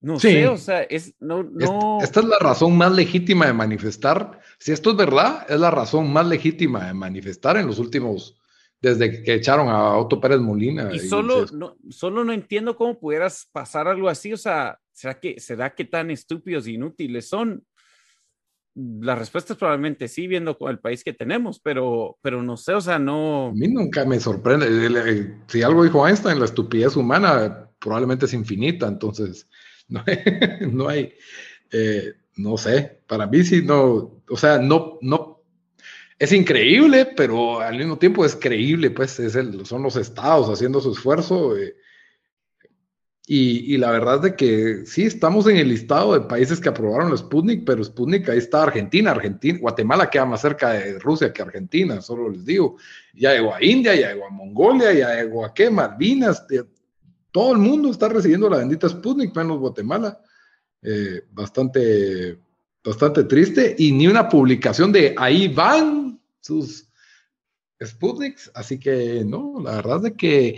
No 0.00 0.18
sé, 0.18 0.46
o 0.48 0.58
sea, 0.58 0.82
es. 0.82 1.14
No, 1.20 1.44
no... 1.44 1.98
Esta 2.02 2.20
es 2.20 2.26
la 2.26 2.38
razón 2.38 2.76
más 2.76 2.92
legítima 2.92 3.46
de 3.46 3.52
manifestar. 3.52 4.40
Si 4.58 4.72
esto 4.72 4.90
es 4.90 4.96
verdad, 4.96 5.46
es 5.48 5.58
la 5.58 5.70
razón 5.70 6.12
más 6.12 6.26
legítima 6.26 6.84
de 6.86 6.94
manifestar 6.94 7.56
en 7.56 7.68
los 7.68 7.78
últimos. 7.78 8.36
Desde 8.84 9.22
que 9.22 9.34
echaron 9.34 9.68
a 9.68 9.96
Otto 9.96 10.20
Pérez 10.20 10.40
Molina. 10.40 10.90
Y, 10.92 10.98
solo, 10.98 11.46
no, 11.52 11.76
solo 11.88 12.22
no 12.22 12.34
entiendo 12.34 12.76
cómo 12.76 12.98
pudieras 12.98 13.48
pasar 13.50 13.88
algo 13.88 14.10
así. 14.10 14.32
O 14.32 14.36
sea, 14.36 14.78
¿será 14.92 15.18
que, 15.18 15.40
será 15.40 15.74
que 15.74 15.86
tan 15.86 16.10
estúpidos 16.10 16.66
e 16.66 16.72
inútiles 16.72 17.26
son? 17.26 17.64
La 18.74 19.14
respuesta 19.14 19.54
es 19.54 19.58
probablemente 19.58 20.06
sí, 20.08 20.26
viendo 20.26 20.58
el 20.68 20.80
país 20.80 21.02
que 21.02 21.14
tenemos, 21.14 21.60
pero, 21.60 22.18
pero 22.20 22.42
no 22.42 22.58
sé, 22.58 22.74
o 22.74 22.80
sea, 22.80 22.98
no. 22.98 23.46
A 23.46 23.52
mí 23.52 23.68
nunca 23.68 24.04
me 24.04 24.20
sorprende. 24.20 25.38
Si 25.46 25.62
algo 25.62 25.84
dijo 25.84 26.06
Einstein, 26.06 26.38
la 26.38 26.44
estupidez 26.44 26.96
humana 26.96 27.70
probablemente 27.78 28.26
es 28.26 28.34
infinita, 28.34 28.86
entonces 28.86 29.48
no 29.88 30.02
hay, 30.06 30.18
no, 30.72 30.88
hay, 30.88 31.14
eh, 31.70 32.14
no 32.36 32.56
sé, 32.56 33.00
para 33.06 33.26
mí 33.26 33.44
sí, 33.44 33.62
no, 33.62 34.22
o 34.28 34.36
sea, 34.36 34.58
no, 34.58 34.98
no, 35.00 35.33
es 36.18 36.32
increíble, 36.32 37.06
pero 37.16 37.60
al 37.60 37.76
mismo 37.76 37.98
tiempo 37.98 38.24
es 38.24 38.36
creíble, 38.36 38.90
pues 38.90 39.18
es 39.18 39.34
el, 39.34 39.66
son 39.66 39.82
los 39.82 39.96
estados 39.96 40.48
haciendo 40.48 40.80
su 40.80 40.92
esfuerzo. 40.92 41.56
Eh, 41.56 41.74
y, 43.26 43.78
la 43.78 43.90
verdad 43.90 44.16
es 44.16 44.22
de 44.22 44.36
que 44.36 44.86
sí, 44.86 45.04
estamos 45.04 45.46
en 45.48 45.56
el 45.56 45.68
listado 45.68 46.12
de 46.12 46.26
países 46.28 46.60
que 46.60 46.68
aprobaron 46.68 47.10
el 47.10 47.16
Sputnik, 47.16 47.64
pero 47.64 47.82
Sputnik 47.82 48.28
ahí 48.28 48.36
está 48.36 48.64
Argentina, 48.64 49.12
Argentina, 49.12 49.58
Guatemala 49.58 50.10
queda 50.10 50.26
más 50.26 50.42
cerca 50.42 50.72
de 50.72 50.98
Rusia 50.98 51.32
que 51.32 51.40
Argentina, 51.40 52.02
solo 52.02 52.28
les 52.28 52.44
digo. 52.44 52.76
Ya 53.14 53.32
llegó 53.32 53.54
a 53.54 53.64
India, 53.64 53.94
ya 53.94 54.12
llegó 54.12 54.26
a 54.26 54.30
Mongolia, 54.30 54.92
ya 54.92 55.14
llegó 55.14 55.44
a 55.46 55.54
qué, 55.54 55.70
Malvinas, 55.70 56.46
todo 57.30 57.52
el 57.52 57.58
mundo 57.58 57.90
está 57.90 58.10
recibiendo 58.10 58.48
la 58.50 58.58
bendita 58.58 58.88
Sputnik, 58.88 59.34
menos 59.34 59.58
Guatemala. 59.58 60.20
Eh, 60.82 61.22
bastante, 61.30 62.38
bastante 62.84 63.24
triste, 63.24 63.74
y 63.78 63.92
ni 63.92 64.06
una 64.06 64.28
publicación 64.28 64.92
de 64.92 65.14
ahí 65.16 65.48
van 65.48 66.20
sus 66.40 66.88
Sputniks, 67.82 68.50
así 68.54 68.78
que 68.78 69.24
no, 69.24 69.60
la 69.62 69.76
verdad 69.76 70.06
es 70.06 70.12
que 70.12 70.54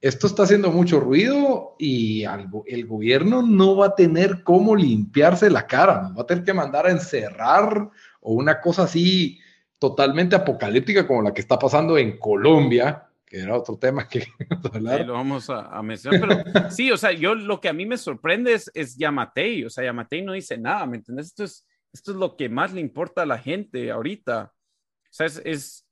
esto 0.00 0.26
está 0.26 0.44
haciendo 0.44 0.70
mucho 0.70 1.00
ruido 1.00 1.74
y 1.78 2.24
el 2.66 2.86
gobierno 2.86 3.42
no 3.42 3.76
va 3.76 3.86
a 3.86 3.94
tener 3.94 4.42
cómo 4.42 4.76
limpiarse 4.76 5.50
la 5.50 5.66
cara, 5.66 6.02
nos 6.02 6.16
va 6.16 6.22
a 6.22 6.26
tener 6.26 6.44
que 6.44 6.54
mandar 6.54 6.86
a 6.86 6.90
encerrar 6.90 7.90
o 8.20 8.32
una 8.32 8.60
cosa 8.60 8.84
así 8.84 9.38
totalmente 9.78 10.36
apocalíptica 10.36 11.06
como 11.06 11.22
la 11.22 11.32
que 11.32 11.40
está 11.40 11.58
pasando 11.58 11.98
en 11.98 12.18
Colombia, 12.18 13.05
que 13.26 13.40
era 13.40 13.56
otro 13.56 13.76
tema 13.78 14.08
que 14.08 14.24
hablar. 14.72 15.00
Sí, 15.00 15.06
lo 15.06 15.12
vamos 15.14 15.50
a, 15.50 15.82
mencionar, 15.82 16.20
pero 16.20 16.44
sí, 16.70 16.90
o 16.90 16.96
sea, 16.96 17.12
yo 17.12 17.34
lo 17.34 17.60
que 17.60 17.68
a 17.68 17.72
mí 17.72 17.84
me 17.84 17.98
sorprende 17.98 18.54
es, 18.54 18.70
es 18.74 18.96
Yamatei, 18.96 19.64
o 19.64 19.70
sea, 19.70 19.84
Yamatei 19.84 20.22
no 20.22 20.32
dice 20.32 20.56
nada, 20.56 20.86
¿me 20.86 20.98
entiendes? 20.98 21.26
Esto 21.26 21.44
es, 21.44 21.66
esto 21.92 22.12
es 22.12 22.16
lo 22.16 22.36
que 22.36 22.48
más 22.48 22.72
le 22.72 22.80
importa 22.80 23.22
a 23.22 23.26
la 23.26 23.38
gente 23.38 23.90
ahorita. 23.90 24.52
O 24.52 25.12
sea, 25.16 25.26
es 25.26 25.86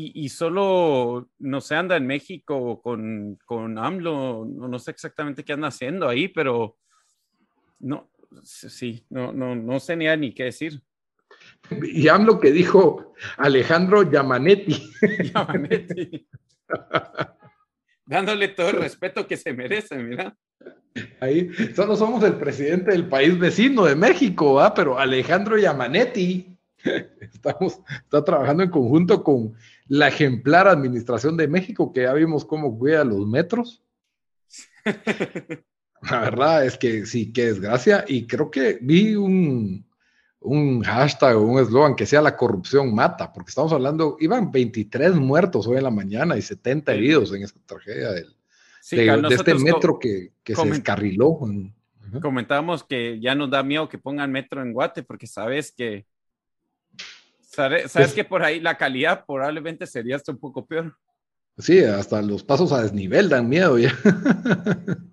y, 0.00 0.28
solo, 0.28 1.28
no 1.40 1.60
sé, 1.60 1.74
anda 1.74 1.96
en 1.96 2.06
México 2.06 2.80
con, 2.80 3.36
con 3.44 3.76
AMLO, 3.78 4.46
no, 4.48 4.68
no, 4.68 4.78
sé 4.78 4.92
exactamente 4.92 5.44
qué 5.44 5.54
anda 5.54 5.68
haciendo 5.68 6.08
ahí, 6.08 6.28
pero 6.28 6.78
no, 7.80 8.08
sí, 8.44 9.04
no, 9.10 9.32
no, 9.32 9.56
no 9.56 9.80
sé 9.80 9.96
ni, 9.96 10.06
ni 10.16 10.32
qué 10.32 10.44
decir. 10.44 10.80
Y 11.82 12.06
AMLO 12.06 12.38
que 12.38 12.52
dijo 12.52 13.12
Alejandro 13.38 14.08
Yamanetti. 14.08 14.80
Yamanetti. 15.34 16.28
Dándole 18.06 18.48
todo 18.48 18.70
el 18.70 18.80
respeto 18.80 19.26
que 19.26 19.36
se 19.36 19.52
merece, 19.52 19.96
mira. 19.96 20.34
Ahí, 21.20 21.50
solo 21.74 21.94
somos 21.94 22.24
el 22.24 22.34
presidente 22.34 22.90
del 22.90 23.08
país 23.08 23.38
vecino 23.38 23.84
de 23.84 23.94
México, 23.94 24.60
¿ah? 24.60 24.72
pero 24.74 24.98
Alejandro 24.98 25.58
Yamanetti 25.58 26.58
estamos, 27.20 27.80
está 28.04 28.24
trabajando 28.24 28.62
en 28.62 28.70
conjunto 28.70 29.22
con 29.22 29.54
la 29.88 30.08
ejemplar 30.08 30.68
administración 30.68 31.36
de 31.36 31.48
México, 31.48 31.92
que 31.92 32.02
ya 32.02 32.12
vimos 32.12 32.44
cómo 32.44 32.76
cuida 32.78 33.04
los 33.04 33.26
metros. 33.26 33.82
La 36.02 36.20
verdad 36.20 36.64
es 36.64 36.78
que 36.78 37.06
sí, 37.06 37.32
qué 37.32 37.46
desgracia. 37.46 38.04
Y 38.06 38.26
creo 38.26 38.50
que 38.50 38.78
vi 38.80 39.16
un, 39.16 39.87
un 40.40 40.82
hashtag 40.82 41.36
o 41.36 41.42
un 41.42 41.60
eslogan 41.60 41.96
que 41.96 42.06
sea 42.06 42.22
la 42.22 42.36
corrupción 42.36 42.94
mata, 42.94 43.32
porque 43.32 43.50
estamos 43.50 43.72
hablando, 43.72 44.16
iban 44.20 44.50
23 44.52 45.14
muertos 45.14 45.66
hoy 45.66 45.78
en 45.78 45.84
la 45.84 45.90
mañana 45.90 46.36
y 46.36 46.42
70 46.42 46.92
heridos 46.94 47.34
en 47.34 47.42
esta 47.42 47.60
tragedia 47.66 48.10
del, 48.12 48.36
de, 48.90 49.34
este 49.34 49.54
metro 49.54 49.98
que, 49.98 50.32
que 50.42 50.54
se 50.54 50.68
descarriló. 50.68 51.38
Comentábamos 52.22 52.84
que 52.84 53.20
ya 53.20 53.34
nos 53.34 53.50
da 53.50 53.62
miedo 53.62 53.88
que 53.88 53.98
pongan 53.98 54.32
metro 54.32 54.62
en 54.62 54.72
Guate, 54.72 55.02
porque 55.02 55.26
sabes 55.26 55.72
que 55.72 56.06
sabes, 57.40 57.92
pues 57.92 58.14
que 58.14 58.24
por 58.24 58.42
ahí 58.42 58.60
la 58.60 58.78
calidad 58.78 59.24
probablemente 59.26 59.86
sería 59.86 60.16
hasta 60.16 60.32
un 60.32 60.38
poco 60.38 60.64
peor. 60.64 60.96
Sí, 61.58 61.80
hasta 61.80 62.22
los 62.22 62.44
pasos 62.44 62.72
a 62.72 62.82
desnivel 62.82 63.28
dan 63.28 63.48
miedo 63.48 63.78
ya. 63.78 63.92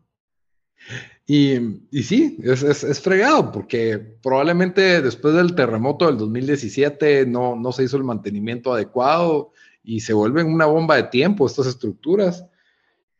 y, 1.27 1.55
y, 1.89 2.03
sí, 2.03 2.37
es, 2.43 2.61
es, 2.61 2.83
es, 2.83 3.01
fregado 3.01 3.51
porque 3.51 3.97
probablemente 3.97 5.01
después 5.01 5.33
del 5.33 5.55
terremoto 5.55 6.05
del 6.05 6.17
2017 6.17 7.25
no, 7.25 7.55
no 7.55 7.71
se 7.71 7.83
hizo 7.83 7.97
el 7.97 8.03
mantenimiento 8.03 8.73
adecuado 8.73 9.51
y 9.83 10.01
se 10.01 10.13
vuelven 10.13 10.53
una 10.53 10.67
bomba 10.67 10.97
de 10.97 11.03
tiempo 11.03 11.47
estas 11.47 11.65
estructuras. 11.65 12.45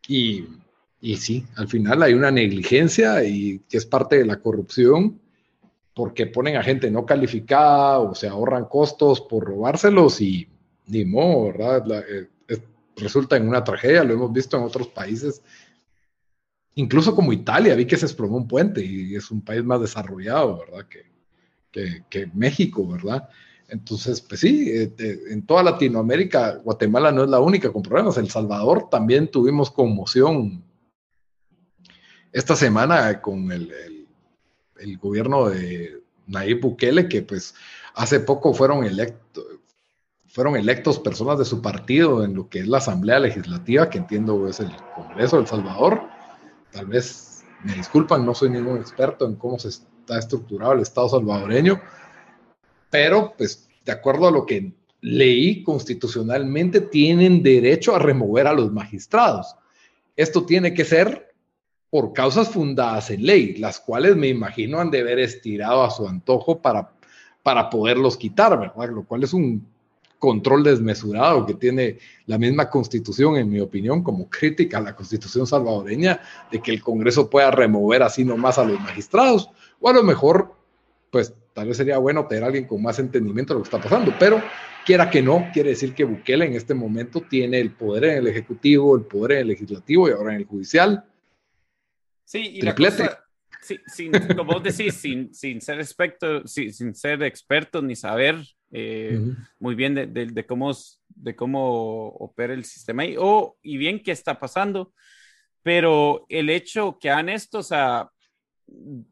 Y, 0.07 0.45
y 1.01 1.17
sí, 1.17 1.47
al 1.55 1.67
final 1.67 2.03
hay 2.03 2.13
una 2.13 2.29
negligencia 2.29 3.23
y 3.23 3.59
que 3.67 3.77
es 3.77 3.87
parte 3.87 4.19
de 4.19 4.25
la 4.25 4.39
corrupción 4.39 5.19
porque 5.95 6.27
ponen 6.27 6.57
a 6.57 6.63
gente 6.63 6.91
no 6.91 7.07
calificada 7.07 7.99
o 7.99 8.13
se 8.13 8.27
ahorran 8.27 8.65
costos 8.65 9.21
por 9.21 9.45
robárselos 9.45 10.21
y 10.21 10.47
ni 10.87 11.05
modo, 11.05 11.45
¿verdad? 11.45 12.03
Eh, 12.07 12.27
resulta 12.97 13.37
en 13.37 13.47
una 13.47 13.63
tragedia, 13.63 14.03
lo 14.03 14.13
hemos 14.13 14.31
visto 14.31 14.57
en 14.57 14.63
otros 14.63 14.87
países, 14.87 15.41
incluso 16.75 17.15
como 17.15 17.33
Italia, 17.33 17.75
vi 17.75 17.85
que 17.85 17.97
se 17.97 18.05
explotó 18.05 18.33
un 18.33 18.47
puente 18.47 18.83
y 18.85 19.15
es 19.15 19.31
un 19.31 19.41
país 19.41 19.63
más 19.63 19.81
desarrollado, 19.81 20.59
¿verdad? 20.59 20.87
Que, 20.87 22.03
que, 22.09 22.27
México, 22.33 22.87
¿verdad? 22.87 23.27
Entonces, 23.67 24.21
pues 24.21 24.41
sí, 24.41 24.69
eh, 24.69 24.93
en 25.29 25.45
toda 25.45 25.63
Latinoamérica, 25.63 26.57
Guatemala 26.57 27.11
no 27.11 27.23
es 27.23 27.29
la 27.29 27.39
única 27.39 27.71
con 27.71 27.81
problemas. 27.81 28.17
El 28.17 28.29
Salvador 28.29 28.89
también 28.89 29.29
tuvimos 29.29 29.71
conmoción 29.71 30.63
esta 32.31 32.55
semana 32.55 33.21
con 33.21 33.51
el, 33.51 34.07
el, 34.79 34.97
gobierno 34.97 35.49
de 35.49 36.01
Nayib 36.27 36.61
Bukele, 36.61 37.09
que 37.09 37.21
pues 37.21 37.55
hace 37.93 38.19
poco 38.19 38.53
fueron 38.53 38.85
electos, 38.85 39.43
fueron 40.27 40.55
electos 40.55 40.99
personas 40.99 41.39
de 41.39 41.45
su 41.45 41.61
partido 41.61 42.23
en 42.23 42.35
lo 42.35 42.49
que 42.49 42.59
es 42.59 42.67
la 42.67 42.77
Asamblea 42.77 43.19
Legislativa, 43.19 43.89
que 43.89 43.97
entiendo 43.97 44.47
es 44.47 44.59
el 44.59 44.71
Congreso 44.95 45.37
del 45.37 45.47
Salvador. 45.47 46.14
Tal 46.75 46.87
vez 46.87 47.45
me 47.63 47.73
disculpan, 47.73 48.25
no 48.25 48.35
soy 48.35 48.49
ningún 48.49 48.77
experto 48.77 49.25
en 49.25 49.35
cómo 49.35 49.57
se 49.57 49.69
está 49.69 50.19
estructurado 50.19 50.73
el 50.73 50.81
Estado 50.81 51.07
salvadoreño, 51.07 51.81
pero 52.89 53.33
pues 53.37 53.69
de 53.85 53.93
acuerdo 53.93 54.27
a 54.27 54.31
lo 54.31 54.45
que 54.45 54.73
leí 54.99 55.63
constitucionalmente, 55.63 56.81
tienen 56.81 57.41
derecho 57.43 57.95
a 57.95 57.99
remover 57.99 58.47
a 58.47 58.53
los 58.53 58.73
magistrados. 58.73 59.55
Esto 60.17 60.45
tiene 60.45 60.73
que 60.73 60.83
ser 60.83 61.33
por 61.89 62.11
causas 62.11 62.49
fundadas 62.49 63.09
en 63.09 63.25
ley, 63.25 63.55
las 63.55 63.79
cuales 63.79 64.17
me 64.17 64.27
imagino 64.27 64.79
han 64.79 64.91
de 64.91 64.99
haber 64.99 65.19
estirado 65.19 65.83
a 65.83 65.91
su 65.91 66.05
antojo 66.07 66.61
para, 66.61 66.91
para 67.41 67.69
poderlos 67.69 68.17
quitar, 68.17 68.59
¿verdad? 68.59 68.89
Lo 68.89 69.05
cual 69.05 69.23
es 69.23 69.33
un 69.33 69.65
control 70.25 70.63
desmesurado 70.63 71.45
que 71.45 71.53
tiene 71.53 71.99
la 72.25 72.39
misma 72.39 72.67
constitución, 72.67 73.37
en 73.37 73.47
mi 73.47 73.59
opinión, 73.59 74.01
como 74.01 74.27
crítica 74.27 74.79
a 74.79 74.81
la 74.81 74.95
constitución 74.95 75.45
salvadoreña, 75.45 76.19
de 76.51 76.59
que 76.63 76.71
el 76.71 76.81
Congreso 76.81 77.29
pueda 77.29 77.51
remover 77.51 78.01
así 78.01 78.25
nomás 78.25 78.57
a 78.57 78.65
los 78.65 78.79
magistrados, 78.79 79.51
o 79.79 79.87
a 79.87 79.93
lo 79.93 80.01
mejor, 80.01 80.55
pues 81.11 81.31
tal 81.53 81.67
vez 81.67 81.77
sería 81.77 81.99
bueno 81.99 82.25
tener 82.25 82.43
a 82.43 82.47
alguien 82.47 82.65
con 82.65 82.81
más 82.81 82.97
entendimiento 82.97 83.53
de 83.53 83.59
lo 83.59 83.63
que 83.63 83.67
está 83.67 83.79
pasando, 83.79 84.15
pero 84.17 84.41
quiera 84.83 85.11
que 85.11 85.21
no, 85.21 85.47
quiere 85.53 85.69
decir 85.69 85.93
que 85.93 86.05
Bukele 86.05 86.47
en 86.47 86.53
este 86.53 86.73
momento 86.73 87.21
tiene 87.21 87.59
el 87.59 87.69
poder 87.69 88.05
en 88.05 88.17
el 88.17 88.27
Ejecutivo, 88.27 88.95
el 88.95 89.03
poder 89.03 89.33
en 89.33 89.37
el 89.41 89.47
Legislativo 89.49 90.09
y 90.09 90.11
ahora 90.13 90.33
en 90.33 90.39
el 90.39 90.45
Judicial. 90.45 91.05
Sí, 92.23 92.39
y 92.39 92.61
la 92.63 92.73
cosa, 92.73 93.23
sin, 93.85 94.11
como 94.35 94.53
vos 94.53 94.63
decís, 94.63 94.95
sin, 94.95 95.31
sin, 95.35 95.61
ser 95.61 95.79
experto, 95.79 96.47
sin, 96.47 96.73
sin 96.73 96.95
ser 96.95 97.21
experto 97.21 97.83
ni 97.83 97.95
saber 97.95 98.37
eh, 98.71 99.19
muy 99.59 99.75
bien 99.75 99.95
de, 99.95 100.07
de, 100.07 100.45
cómo, 100.45 100.71
de 101.09 101.35
cómo 101.35 102.09
opera 102.09 102.53
el 102.53 102.65
sistema 102.65 103.05
y, 103.05 103.15
o, 103.17 103.57
y 103.61 103.77
bien 103.77 104.01
qué 104.01 104.11
está 104.11 104.39
pasando, 104.39 104.93
pero 105.63 106.25
el 106.29 106.49
hecho 106.49 106.97
que 106.99 107.09
han 107.09 107.29
esto, 107.29 107.59
o 107.59 107.63
sea, 107.63 108.09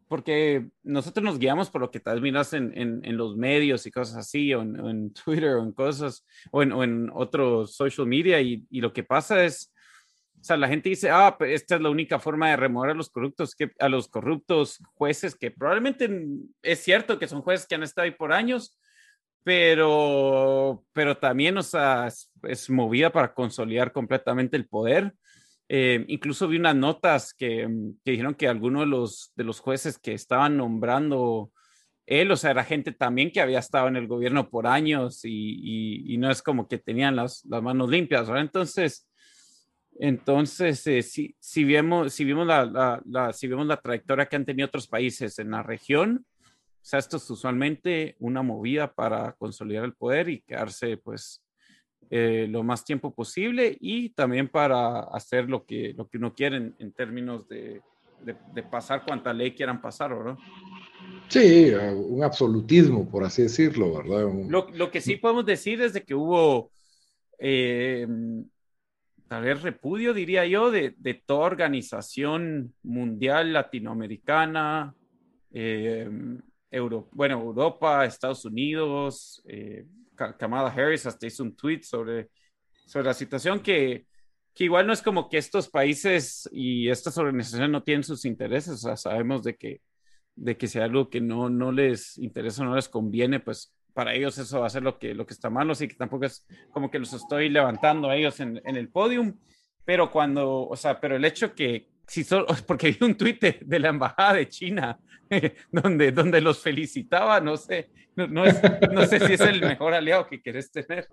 porque 0.08 0.70
nosotros 0.84 1.24
nos 1.24 1.40
guiamos 1.40 1.70
por 1.70 1.82
lo 1.82 1.92
que 1.92 2.00
tal 2.00 2.22
miras 2.22 2.54
en, 2.54 2.78
en, 2.78 3.02
en, 3.04 3.18
los 3.18 3.36
medios 3.36 3.86
y 3.86 3.92
cosas 3.92 4.18
así, 4.18 4.54
o 4.54 4.62
en, 4.62 4.80
en 4.86 5.14
Twitter, 5.26 5.56
o 5.56 5.64
en 5.64 5.72
cosas, 5.72 6.26
o 6.52 6.64
en, 6.64 6.72
o 6.72 6.84
en 6.84 7.10
otros 7.14 7.76
social 7.76 8.08
media, 8.08 8.42
y, 8.42 8.66
y, 8.70 8.82
lo 8.82 8.94
que 8.94 9.04
pasa 9.04 9.44
es, 9.44 9.72
o 10.40 10.44
sea, 10.44 10.58
la 10.58 10.68
gente 10.68 10.90
dice, 10.90 11.10
ah, 11.10 11.36
pero 11.38 11.52
esta 11.52 11.76
es 11.76 11.82
la 11.82 11.90
única 11.90 12.20
forma 12.20 12.50
de 12.50 12.58
remover 12.58 12.92
a 12.92 12.96
los 12.96 13.10
corruptos, 13.10 13.56
que, 13.56 13.72
a 13.80 13.88
los 13.90 14.08
corruptos 14.08 14.80
jueces, 14.94 15.36
que 15.36 15.52
probablemente 15.52 16.10
es 16.62 16.80
cierto 16.80 17.18
que 17.18 17.28
son 17.28 17.42
jueces 17.42 17.68
que 17.68 17.76
han 17.76 17.84
estado 17.84 18.06
ahí 18.06 18.12
por 18.12 18.34
años, 18.34 18.78
pero, 19.44 20.84
pero 20.94 21.18
también, 21.18 21.58
o 21.58 21.64
sea, 21.64 22.08
es, 22.08 22.70
movida 22.70 23.12
para 23.12 23.34
consolidar 23.34 23.92
completamente 23.92 24.58
el 24.58 24.68
poder. 24.68 25.14
Eh, 25.70 26.06
incluso 26.08 26.48
vi 26.48 26.58
unas 26.58 26.76
notas 26.76 27.34
que, 27.34 27.68
que, 28.04 28.12
dijeron 28.12 28.36
que 28.36 28.48
algunos 28.48 28.82
de 28.82 28.88
los, 28.88 29.32
de 29.36 29.44
los 29.44 29.60
jueces 29.60 29.98
que 29.98 30.14
estaban 30.14 30.58
nombrando 30.58 31.52
él, 32.06 32.32
o 32.32 32.36
sea, 32.36 32.52
era 32.52 32.64
gente 32.64 32.92
también 32.92 33.32
que 33.32 33.42
había 33.42 33.60
estado 33.60 33.88
en 33.88 33.96
el 33.96 34.08
gobierno 34.08 34.50
por 34.50 34.68
años 34.68 35.24
y, 35.24 36.14
y, 36.14 36.18
no 36.18 36.30
es 36.30 36.42
como 36.42 36.68
que 36.68 36.78
tenían 36.78 37.16
las, 37.16 37.46
las 37.46 37.64
manos 37.64 37.90
limpias, 37.90 38.28
¿verdad? 38.28 38.44
Entonces, 38.44 39.08
entonces, 40.00 40.86
eh, 40.88 41.02
si, 41.02 41.36
si, 41.40 41.64
vemos, 41.64 42.14
si, 42.14 42.26
vimos 42.26 42.48
la, 42.48 43.02
la, 43.06 43.34
si 43.34 43.48
vemos 43.48 43.68
la 43.68 43.78
trayectoria 43.78 44.26
que 44.26 44.36
han 44.36 44.46
tenido 44.46 44.68
otros 44.68 44.88
países 44.88 45.40
en 45.40 45.52
la 45.52 45.64
región, 45.64 46.26
o 46.84 46.86
sea, 46.86 47.00
esto 47.00 47.16
es 47.16 47.30
usualmente 47.30 48.18
una 48.20 48.42
movida 48.42 48.94
para 48.94 49.32
consolidar 49.38 49.86
el 49.86 49.94
poder 49.94 50.28
y 50.28 50.42
quedarse, 50.42 50.98
pues, 50.98 51.42
eh, 52.10 52.46
lo 52.50 52.62
más 52.62 52.84
tiempo 52.84 53.16
posible 53.16 53.78
y 53.80 54.10
también 54.10 54.50
para 54.50 55.00
hacer 55.00 55.50
lo 55.50 55.64
que, 55.66 55.94
lo 55.96 56.10
que 56.10 56.18
uno 56.18 56.34
quiere 56.34 56.74
en, 56.78 56.92
términos 56.92 57.48
de, 57.48 57.82
de, 58.26 58.64
pasar 58.64 59.06
cuanta 59.06 59.32
ley 59.32 59.54
quieran 59.54 59.82
pasar, 59.82 60.14
¿verdad? 60.14 60.38
Sí, 61.30 61.72
un 61.72 62.22
absolutismo, 62.22 63.10
por 63.10 63.24
así 63.24 63.44
decirlo, 63.44 63.94
¿verdad? 63.94 64.30
Lo, 64.50 64.70
lo, 64.70 64.92
que 64.92 65.00
sí 65.00 65.16
podemos 65.16 65.46
decir 65.46 65.82
es 65.82 65.94
de 65.94 66.04
que 66.04 66.16
hubo 66.16 66.70
eh, 67.40 68.06
tal 69.30 69.44
vez 69.44 69.62
repudio, 69.62 70.14
diría 70.14 70.46
yo, 70.46 70.70
de, 70.70 70.94
de 70.98 71.14
toda 71.14 71.46
organización 71.46 72.74
mundial 72.84 73.54
latinoamericana, 73.54 74.94
eh, 75.54 76.10
Euro, 76.74 77.08
bueno, 77.12 77.40
Europa, 77.40 78.04
Estados 78.04 78.46
Unidos, 78.46 79.44
eh, 79.48 79.86
Kamala 80.16 80.70
Harris 80.70 81.06
hasta 81.06 81.28
hizo 81.28 81.44
un 81.44 81.56
tweet 81.56 81.84
sobre, 81.84 82.30
sobre 82.86 83.06
la 83.06 83.14
situación 83.14 83.60
que, 83.60 84.08
que 84.56 84.64
igual 84.64 84.88
no 84.88 84.94
es 84.94 85.04
como 85.04 85.30
que 85.30 85.38
estos 85.38 85.70
países 85.70 86.50
y 86.52 86.90
estas 86.90 87.18
organizaciones 87.20 87.70
no 87.70 87.84
tienen 87.84 88.04
sus 88.04 88.26
intereses, 88.26 88.82
sabemos 88.96 89.44
de 89.44 89.56
que, 89.56 89.82
de 90.36 90.58
que 90.58 90.66
si 90.68 90.80
algo 90.80 91.12
que 91.12 91.22
no, 91.22 91.48
no 91.48 91.72
les 91.72 92.18
interesa, 92.18 92.64
no 92.64 92.76
les 92.76 92.90
conviene, 92.90 93.40
pues 93.40 93.72
para 93.94 94.16
ellos 94.16 94.40
eso 94.40 94.62
va 94.62 94.66
a 94.66 94.72
ser 94.72 94.82
lo 94.82 94.98
que, 94.98 95.14
lo 95.14 95.28
que 95.28 95.36
está 95.36 95.52
malo, 95.52 95.74
así 95.74 95.88
que 95.88 95.96
tampoco 95.96 96.26
es 96.26 96.44
como 96.72 96.90
que 96.90 96.98
los 96.98 97.14
estoy 97.14 97.50
levantando 97.50 98.10
a 98.10 98.16
ellos 98.16 98.40
en, 98.40 98.60
en 98.66 98.78
el 98.78 98.90
podium, 98.90 99.38
pero 99.86 100.10
cuando, 100.10 100.68
o 100.68 100.76
sea, 100.76 101.00
pero 101.00 101.18
el 101.18 101.26
hecho 101.26 101.54
que, 101.54 101.93
si 102.08 102.24
solo, 102.24 102.48
porque 102.68 102.92
vi 102.92 103.06
un 103.06 103.16
tuit 103.16 103.42
de, 103.42 103.80
la 103.80 103.90
embajada 103.90 104.34
de 104.34 104.50
China 104.50 105.00
donde, 105.72 106.12
donde 106.12 106.42
los 106.42 106.62
felicitaba, 106.62 107.40
no 107.40 107.58
sé, 107.58 107.90
no, 108.16 108.28
no, 108.28 108.46
no, 108.92 109.06
sé 109.06 109.20
si 109.26 109.34
es 109.34 109.42
el 109.42 109.62
mejor 109.62 109.94
aliado 109.94 110.28
que 110.28 110.42
quieres 110.42 110.72
tener. 110.72 111.08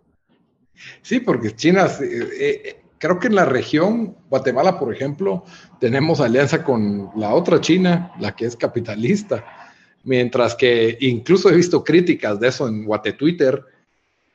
Sí, 1.02 1.20
porque 1.20 1.54
China, 1.54 1.86
eh, 2.00 2.28
eh, 2.40 2.80
creo 2.98 3.18
que 3.18 3.28
en 3.28 3.34
la 3.34 3.44
región, 3.44 4.16
Guatemala, 4.28 4.78
por 4.78 4.94
ejemplo, 4.94 5.44
tenemos 5.78 6.20
alianza 6.20 6.62
con 6.62 7.10
la 7.16 7.34
otra 7.34 7.60
China, 7.60 8.12
la 8.18 8.34
que 8.34 8.46
es 8.46 8.56
capitalista 8.56 9.44
Mientras 10.02 10.54
que 10.54 10.96
incluso 11.00 11.50
he 11.50 11.56
visto 11.56 11.84
críticas 11.84 12.40
de 12.40 12.48
eso 12.48 12.66
en 12.68 12.84
Guate 12.84 13.12
Twitter, 13.12 13.62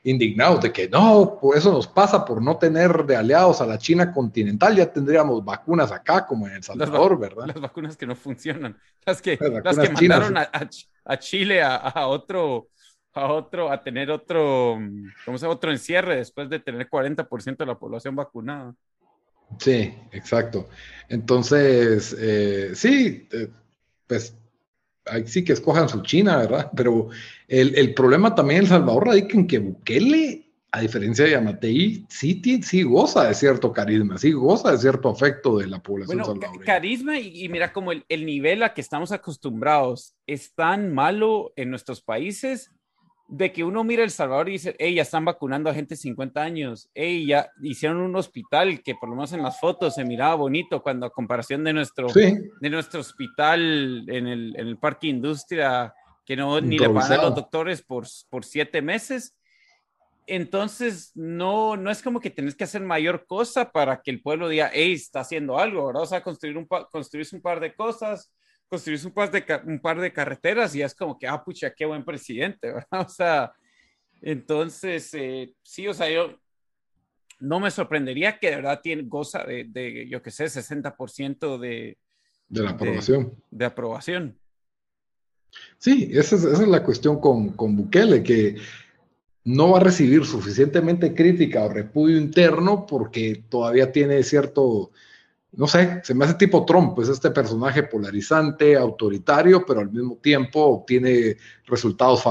indignados 0.06 0.60
de 0.60 0.72
que 0.72 0.88
no, 0.88 1.36
pues 1.40 1.58
eso 1.58 1.72
nos 1.72 1.88
pasa 1.88 2.24
por 2.24 2.40
no 2.40 2.56
tener 2.56 3.04
de 3.04 3.16
aliados 3.16 3.60
a 3.60 3.66
la 3.66 3.76
China 3.76 4.12
continental, 4.12 4.76
ya 4.76 4.90
tendríamos 4.90 5.44
vacunas 5.44 5.90
acá 5.90 6.24
como 6.24 6.46
en 6.46 6.54
El 6.54 6.62
Salvador, 6.62 7.18
¿verdad? 7.18 7.46
Las 7.46 7.60
vacunas 7.60 7.96
que 7.96 8.06
no 8.06 8.14
funcionan, 8.14 8.78
las 9.04 9.20
que, 9.20 9.36
las, 9.64 9.76
que 9.76 9.90
mandaron 9.90 10.36
a, 10.36 11.18
Chile 11.18 11.60
a, 11.60 12.06
otro, 12.06 12.68
a 13.14 13.32
otro, 13.32 13.70
a 13.72 13.82
tener 13.82 14.12
otro, 14.12 14.78
¿cómo 15.24 15.38
se 15.38 15.42
llama? 15.42 15.54
Otro 15.54 15.72
encierre 15.72 16.16
después 16.16 16.48
de 16.48 16.60
tener 16.60 16.88
40% 16.88 17.56
de 17.56 17.66
la 17.66 17.76
población 17.76 18.14
vacunada. 18.14 18.76
Sí, 19.58 19.92
exacto. 20.12 20.68
Entonces, 21.08 22.16
eh, 22.16 22.70
sí, 22.76 23.28
eh, 23.32 23.48
pues 24.06 24.36
ahí 25.06 25.26
sí 25.26 25.44
que 25.44 25.52
escojan 25.52 25.88
su 25.88 26.02
China, 26.02 26.38
¿verdad? 26.38 26.70
Pero 26.76 27.08
el, 27.48 27.94
problema 27.94 28.34
también 28.34 28.58
en 28.58 28.64
El 28.64 28.70
Salvador 28.70 29.06
radica 29.06 29.36
en 29.36 29.46
que 29.46 29.58
Bukele, 29.58 30.50
a 30.72 30.80
diferencia 30.80 31.24
de 31.24 31.30
Yamatei, 31.30 32.04
sí, 32.08 32.42
sí 32.62 32.82
goza 32.82 33.24
de 33.24 33.34
cierto 33.34 33.72
carisma, 33.72 34.18
sí 34.18 34.32
goza 34.32 34.72
de 34.72 34.78
cierto 34.78 35.08
afecto 35.08 35.58
de 35.58 35.68
la 35.68 35.82
población 35.82 36.18
bueno, 36.18 36.40
Carisma 36.64 37.18
y, 37.18 37.48
mira 37.48 37.72
como 37.72 37.92
el, 37.92 38.04
el 38.08 38.26
nivel 38.26 38.62
a 38.62 38.74
que 38.74 38.82
estamos 38.82 39.10
acostumbrados 39.12 40.14
es 40.26 40.52
tan 40.54 40.92
malo 40.92 41.52
en 41.56 41.70
nuestros 41.70 42.02
países 42.02 42.72
de 43.28 43.52
que 43.52 43.64
uno 43.64 43.82
mira 43.82 44.04
El 44.04 44.10
Salvador 44.10 44.48
y 44.48 44.52
dice, 44.52 44.76
hey, 44.78 44.94
ya 44.94 45.02
están 45.02 45.24
vacunando 45.24 45.68
a 45.68 45.74
gente 45.74 45.94
de 45.94 46.00
50 46.00 46.40
años, 46.40 46.88
hey, 46.94 47.26
ya 47.26 47.50
hicieron 47.60 47.98
un 47.98 48.14
hospital 48.14 48.82
que 48.82 48.94
por 48.94 49.08
lo 49.08 49.16
menos 49.16 49.32
en 49.32 49.42
las 49.42 49.58
fotos 49.58 49.94
se 49.96 50.04
miraba 50.04 50.36
bonito 50.36 50.82
cuando 50.82 51.06
a 51.06 51.10
comparación 51.10 51.64
de 51.64 51.72
nuestro, 51.72 52.08
de 52.08 52.70
nuestro 52.70 53.00
hospital 53.00 54.08
en 54.08 54.26
el, 54.28 54.56
en 54.56 54.68
el 54.68 54.78
Parque 54.78 55.08
Industria, 55.08 55.92
que 56.24 56.36
no 56.36 56.60
ni 56.60 56.78
le 56.78 56.88
pagan 56.90 57.20
a 57.20 57.22
los 57.24 57.34
doctores 57.34 57.82
por, 57.82 58.06
por 58.30 58.44
siete 58.44 58.80
meses. 58.80 59.34
Entonces, 60.28 61.12
no, 61.14 61.76
no 61.76 61.90
es 61.90 62.02
como 62.02 62.20
que 62.20 62.30
tenés 62.30 62.56
que 62.56 62.64
hacer 62.64 62.80
mayor 62.80 63.26
cosa 63.26 63.70
para 63.70 64.02
que 64.02 64.10
el 64.10 64.20
pueblo 64.20 64.48
diga, 64.48 64.70
hey, 64.72 64.92
está 64.92 65.20
haciendo 65.20 65.58
algo, 65.58 65.86
¿verdad? 65.86 66.02
O 66.02 66.06
sea, 66.06 66.22
construir 66.22 66.58
un, 66.58 66.66
construirse 66.66 67.34
un 67.36 67.42
par 67.42 67.60
de 67.60 67.74
cosas, 67.74 68.32
construir 68.68 69.00
un 69.04 69.12
par 69.12 69.30
de, 69.30 69.44
un 69.64 69.78
par 69.80 70.00
de 70.00 70.12
carreteras 70.12 70.74
y 70.74 70.82
es 70.82 70.94
como 70.94 71.18
que, 71.18 71.26
ah, 71.26 71.42
pucha, 71.42 71.72
qué 71.72 71.84
buen 71.84 72.04
presidente, 72.04 72.72
¿verdad? 72.72 73.06
O 73.06 73.08
sea, 73.08 73.52
entonces, 74.20 75.12
eh, 75.14 75.54
sí, 75.62 75.86
o 75.86 75.94
sea, 75.94 76.10
yo 76.10 76.38
no 77.40 77.60
me 77.60 77.70
sorprendería 77.70 78.38
que 78.38 78.50
de 78.50 78.56
verdad 78.56 78.80
tiene, 78.82 79.02
goza 79.02 79.44
de, 79.44 79.64
de 79.64 80.08
yo 80.08 80.22
qué 80.22 80.30
sé, 80.30 80.44
60% 80.46 81.58
de... 81.58 81.98
De 82.48 82.62
la 82.62 82.70
aprobación. 82.70 83.34
De, 83.50 83.64
aprobación. 83.64 84.38
Sí, 85.78 86.10
esa 86.12 86.36
es, 86.36 86.44
esa 86.44 86.62
es 86.62 86.68
la 86.68 86.84
cuestión 86.84 87.20
con, 87.20 87.50
con 87.50 87.76
Bukele, 87.76 88.22
que 88.22 88.56
no 89.44 89.70
va 89.70 89.78
a 89.78 89.82
recibir 89.82 90.24
suficientemente 90.24 91.12
crítica 91.14 91.64
o 91.64 91.68
repudio 91.68 92.18
interno 92.18 92.86
porque 92.86 93.44
todavía 93.48 93.90
tiene 93.92 94.22
cierto 94.22 94.92
no 95.56 95.66
sé, 95.66 96.00
se 96.04 96.14
me 96.14 96.26
hace 96.26 96.34
tipo 96.34 96.64
Trump, 96.66 96.94
pues 96.94 97.08
este 97.08 97.30
personaje 97.30 97.82
polarizante, 97.82 98.76
autoritario, 98.76 99.64
pero 99.66 99.80
al 99.80 99.90
mismo 99.90 100.16
tiempo 100.16 100.62
obtiene 100.62 101.36
resultados 101.64 102.22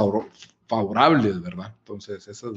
favorables, 0.67 1.41
¿verdad? 1.41 1.73
Entonces, 1.79 2.27
esa 2.27 2.47
es 2.47 2.53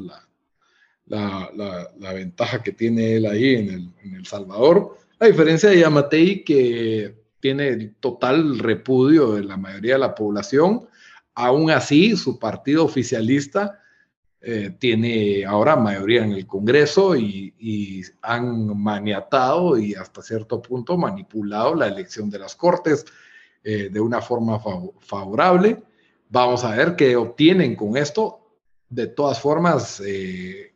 la, 1.07 1.51
la, 1.97 2.13
ventaja 2.13 2.63
que 2.63 2.73
tiene 2.73 3.17
él 3.17 3.27
ahí 3.27 3.55
en 3.55 4.15
el, 4.15 4.27
Salvador. 4.27 4.99
A 5.19 5.27
diferencia 5.27 5.71
de 5.71 5.81
Yamatei, 5.81 6.45
que 6.45 7.17
tiene 7.41 7.95
total 8.01 8.59
repudio 8.59 9.33
de 9.33 9.45
la 9.45 9.57
mayoría 9.57 9.95
de 9.95 10.01
la 10.01 10.15
población, 10.15 10.87
aún 11.35 11.71
así 11.71 12.15
su 12.15 12.39
partido 12.39 12.85
oficialista 12.85 13.81
eh, 14.41 14.77
tiene 14.79 15.45
ahora 15.45 15.75
mayoría 15.75 16.23
en 16.25 16.33
el 16.33 16.47
Congreso 16.47 17.17
y, 17.17 17.55
han 18.23 18.81
maniatado 18.81 19.77
y 19.79 19.95
hasta 19.95 20.23
cierto 20.23 20.63
punto 20.63 20.97
manipulado 20.97 21.75
la 21.75 21.89
elección 21.89 22.31
de 22.31 22.39
las 22.39 22.55
Cortes 22.55 23.05
eh, 23.65 23.89
de 23.91 24.01
una 24.01 24.21
forma 24.21 24.61
favorable. 25.01 25.83
Vamos 26.29 26.65
a 26.65 26.77
ver 26.77 26.95
qué 26.95 27.17
obtienen 27.17 27.75
con 27.75 27.97
esto. 27.97 28.41
De 28.89 29.09
todas 29.09 29.41
formas, 29.41 30.01
eh, 30.07 30.73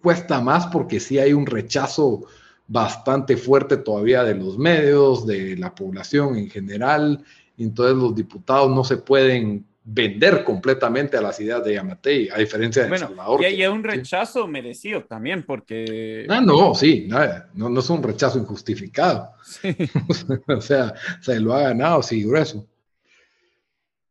cuesta 0.00 0.40
más 0.40 0.66
porque 0.68 0.98
sí 0.98 1.18
hay 1.18 1.32
un 1.34 1.46
rechazo 1.46 2.26
bastante 2.66 3.36
fuerte 3.36 3.76
todavía 3.76 4.24
de 4.24 4.34
los 4.34 4.56
medios, 4.56 5.26
de 5.26 5.56
la 5.56 5.74
población 5.74 6.36
en 6.36 6.48
general. 6.48 7.24
Entonces 7.58 7.96
los 7.96 8.14
diputados 8.14 8.70
no 8.70 8.82
se 8.82 8.96
pueden 8.96 9.66
vender 9.88 10.42
completamente 10.42 11.16
a 11.16 11.20
las 11.20 11.38
ideas 11.40 11.64
de 11.64 11.74
Yamatei, 11.74 12.28
a 12.28 12.38
diferencia 12.38 12.82
de 12.82 12.88
bueno, 12.88 13.06
Salvador. 13.06 13.40
Y 13.42 13.44
hay 13.44 13.66
un 13.66 13.84
rechazo 13.84 14.48
merecido 14.48 15.04
también, 15.04 15.44
porque... 15.44 16.26
Ah, 16.28 16.40
no, 16.40 16.74
sí, 16.74 17.06
no, 17.54 17.68
no 17.68 17.80
es 17.80 17.88
un 17.88 18.02
rechazo 18.02 18.38
injustificado. 18.38 19.30
o 20.48 20.60
sea, 20.60 20.92
se 21.20 21.38
lo 21.38 21.54
ha 21.54 21.62
ganado, 21.62 22.02
sí, 22.02 22.24
grueso. 22.24 22.66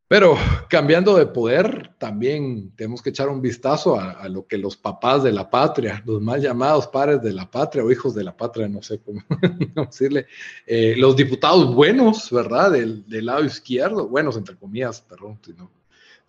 Pero 0.07 0.37
cambiando 0.69 1.15
de 1.15 1.25
poder, 1.25 1.89
también 1.97 2.71
tenemos 2.75 3.01
que 3.01 3.09
echar 3.09 3.27
un 3.27 3.41
vistazo 3.41 3.99
a, 3.99 4.29
lo 4.29 4.45
que 4.45 4.59
los 4.59 4.77
papás 4.77 5.23
de 5.23 5.31
la 5.31 5.49
patria, 5.49 6.03
los 6.05 6.21
mal 6.21 6.39
llamados 6.39 6.85
padres 6.87 7.23
de 7.23 7.33
la 7.33 7.49
patria 7.49 7.83
o 7.83 7.91
hijos 7.91 8.13
de 8.13 8.23
la 8.23 8.37
patria, 8.37 8.67
no 8.67 8.83
sé 8.83 8.99
cómo 8.99 9.21
decirle, 9.87 10.27
eh, 10.67 10.93
los 10.95 11.15
diputados 11.15 11.73
buenos, 11.73 12.29
¿verdad? 12.29 12.73
Del, 12.73 13.03
lado 13.07 13.43
izquierdo, 13.45 14.07
buenos 14.07 14.37
entre 14.37 14.55
comillas, 14.55 15.01
perdón, 15.01 15.39
si 15.43 15.53
no, 15.53 15.71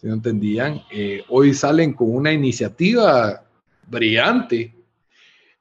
si 0.01 0.09
entendían, 0.09 0.81
eh, 0.91 1.23
hoy 1.29 1.53
salen 1.53 1.93
con 1.93 2.11
una 2.15 2.33
iniciativa 2.33 3.45
brillante, 3.87 4.75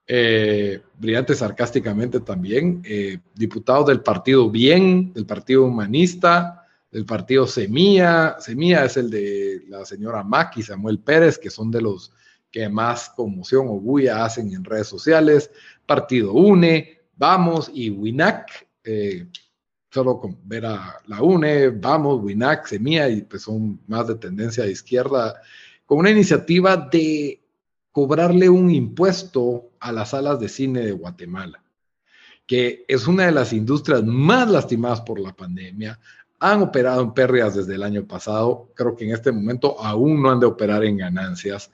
eh, 0.08 0.82
brillante 0.97 1.36
sarcásticamente 1.36 2.21
también, 2.21 2.82
diputados 3.36 3.88
del 3.88 3.99
partido 3.99 4.49
Bien, 4.49 5.12
del 5.12 5.25
partido 5.25 5.65
Humanista, 5.65 6.64
del 6.95 7.05
partido 7.05 7.45
Semilla. 7.45 8.38
Semilla 8.39 8.86
es 8.86 8.95
el 8.95 9.10
de 9.10 9.65
la 9.67 9.84
señora 9.84 10.23
Maki, 10.23 10.63
Samuel 10.63 10.99
Pérez, 10.99 11.38
que 11.38 11.49
son 11.49 11.69
de 11.69 11.81
los 11.81 12.13
que 12.49 12.69
más 12.69 13.10
conmoción 13.10 13.67
o 13.67 13.81
bulla 13.81 14.23
hacen 14.23 14.53
en 14.53 14.63
redes 14.63 14.88
sociales. 14.88 15.51
Partido 15.86 16.31
UNE, 16.31 17.01
Vamos 17.17 17.69
y 17.73 17.89
WINAC. 17.89 18.69
Eh, 18.86 19.27
solo 19.91 20.21
con 20.21 20.38
ver 20.45 20.67
a 20.67 20.95
la 21.08 21.21
UNE, 21.21 21.67
Vamos, 21.71 22.23
WINAC, 22.23 22.65
Semilla, 22.65 23.10
y 23.10 23.23
pues 23.23 23.41
son 23.41 23.81
más 23.88 24.08
de 24.08 24.15
tendencia 24.15 24.63
de 24.63 24.71
izquierda, 24.71 25.41
con 25.86 25.97
una 25.97 26.12
iniciativa 26.12 26.77
de 26.77 27.43
cobrarle 27.91 28.47
un 28.47 28.71
impuesto 28.71 29.71
a 29.81 29.91
las 29.91 30.12
salas 30.12 30.39
de 30.39 30.47
cine 30.47 30.79
de 30.79 30.93
Guatemala 30.93 31.62
que 32.47 32.86
es 32.88 33.08
una 33.08 33.25
de 33.25 33.31
las 33.31 33.53
industrias 33.53 34.03
más 34.03 34.47
lastimadas 34.49 35.01
por 35.01 35.19
la 35.19 35.36
pandemia, 35.36 35.99
han 36.39 36.62
operado 36.62 37.02
en 37.02 37.13
pérdidas 37.13 37.56
desde 37.56 37.76
el 37.76 37.84
año 37.84 38.06
pasado. 38.06 38.69
Creo 38.76 38.95
que 38.95 39.06
en 39.06 39.13
este 39.13 39.32
momento 39.32 39.80
aún 39.80 40.21
no 40.21 40.32
han 40.32 40.39
de 40.39 40.45
operar 40.45 40.84
en 40.84 40.98
ganancias. 40.98 41.71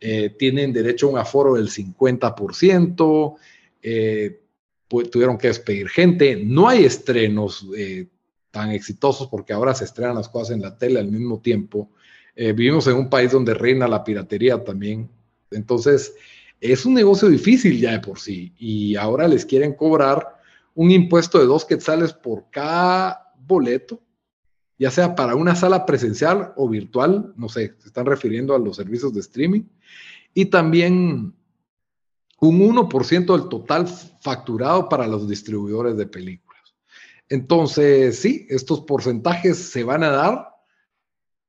Eh, 0.00 0.30
tienen 0.38 0.72
derecho 0.72 1.06
a 1.06 1.10
un 1.10 1.18
aforo 1.18 1.54
del 1.54 1.68
50%. 1.68 3.36
Eh, 3.82 4.40
tuvieron 4.88 5.38
que 5.38 5.48
despedir 5.48 5.88
gente. 5.88 6.36
No 6.36 6.68
hay 6.68 6.84
estrenos 6.84 7.66
eh, 7.76 8.08
tan 8.50 8.70
exitosos 8.70 9.28
porque 9.28 9.52
ahora 9.52 9.74
se 9.74 9.84
estrenan 9.84 10.16
las 10.16 10.28
cosas 10.28 10.54
en 10.54 10.62
la 10.62 10.76
tele 10.76 11.00
al 11.00 11.10
mismo 11.10 11.40
tiempo. 11.40 11.90
vivimos 12.36 12.86
en 12.88 12.96
un 12.96 13.08
país 13.08 13.30
donde 13.30 13.54
reina 13.54 13.86
la 13.86 14.02
piratería 14.02 14.62
también. 14.62 15.08
Entonces, 15.50 16.14
es 16.60 16.84
un 16.86 16.94
negocio 16.94 17.28
difícil 17.28 17.80
ya 17.80 17.92
de 17.92 18.00
por 18.00 18.18
sí. 18.18 18.52
Y 18.58 18.96
ahora 18.96 19.28
les 19.28 19.44
quieren 19.44 19.74
cobrar 19.74 20.40
un 20.74 20.90
impuesto 20.90 21.38
de 21.38 21.46
dos 21.46 21.64
quetzales 21.64 22.12
por 22.12 22.50
cada 22.50 23.32
boleto, 23.46 24.00
ya 24.78 24.90
sea 24.90 25.14
para 25.14 25.34
una 25.36 25.54
sala 25.54 25.86
presencial 25.86 26.52
o 26.56 26.68
virtual, 26.68 27.32
no 27.36 27.48
sé, 27.48 27.74
se 27.78 27.88
están 27.88 28.06
refiriendo 28.06 28.54
a 28.54 28.58
los 28.58 28.76
servicios 28.76 29.12
de 29.14 29.20
streaming, 29.20 29.62
y 30.32 30.46
también 30.46 31.34
un 32.40 32.60
1% 32.60 33.38
del 33.38 33.48
total 33.48 33.86
facturado 34.20 34.88
para 34.88 35.06
los 35.06 35.28
distribuidores 35.28 35.96
de 35.96 36.06
películas. 36.06 36.74
Entonces, 37.28 38.18
sí, 38.18 38.46
estos 38.50 38.80
porcentajes 38.80 39.56
se 39.56 39.84
van 39.84 40.02
a 40.02 40.10
dar 40.10 40.48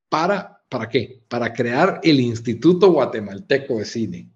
para, 0.08 0.62
¿para 0.70 0.88
qué? 0.88 1.24
Para 1.28 1.52
crear 1.52 2.00
el 2.04 2.20
Instituto 2.20 2.92
Guatemalteco 2.92 3.80
de 3.80 3.86
Cine. 3.86 4.30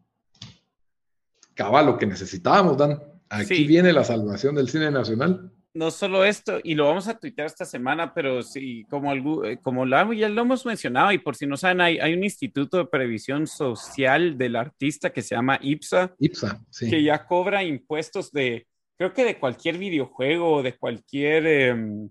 Cabal, 1.53 1.85
lo 1.85 1.97
que 1.97 2.07
necesitábamos, 2.07 2.77
Dan. 2.77 3.01
Aquí 3.29 3.65
viene 3.65 3.93
la 3.93 4.03
salvación 4.03 4.55
del 4.55 4.69
cine 4.69 4.89
nacional 4.89 5.53
no 5.79 5.91
solo 5.91 6.25
esto, 6.25 6.59
y 6.61 6.75
lo 6.75 6.87
vamos 6.87 7.07
a 7.07 7.17
tuitear 7.17 7.47
esta 7.47 7.63
semana, 7.63 8.13
pero 8.13 8.43
sí, 8.43 8.85
como, 8.89 9.13
eh, 9.45 9.57
como 9.61 9.85
lo, 9.85 10.11
ya 10.11 10.27
lo 10.27 10.41
hemos 10.41 10.65
mencionado, 10.65 11.13
y 11.13 11.19
por 11.19 11.37
si 11.37 11.47
no 11.47 11.55
saben, 11.55 11.79
hay, 11.79 11.99
hay, 11.99 12.13
un 12.13 12.25
instituto 12.25 12.79
de 12.79 12.85
previsión 12.85 13.47
social 13.47 14.37
del 14.37 14.57
artista 14.57 15.09
que 15.11 15.21
se 15.21 15.35
llama 15.35 15.57
IPSA. 15.61 16.13
IPSA, 16.19 16.61
sí. 16.69 16.89
Que 16.89 17.01
ya 17.01 17.25
cobra 17.25 17.63
impuestos 17.63 18.29
de, 18.33 18.67
creo 18.97 19.13
que 19.13 19.23
de 19.23 19.39
cualquier 19.39 19.77
videojuego, 19.77 20.61
de 20.61 20.75
cualquier 20.75 21.47
em, 21.47 22.09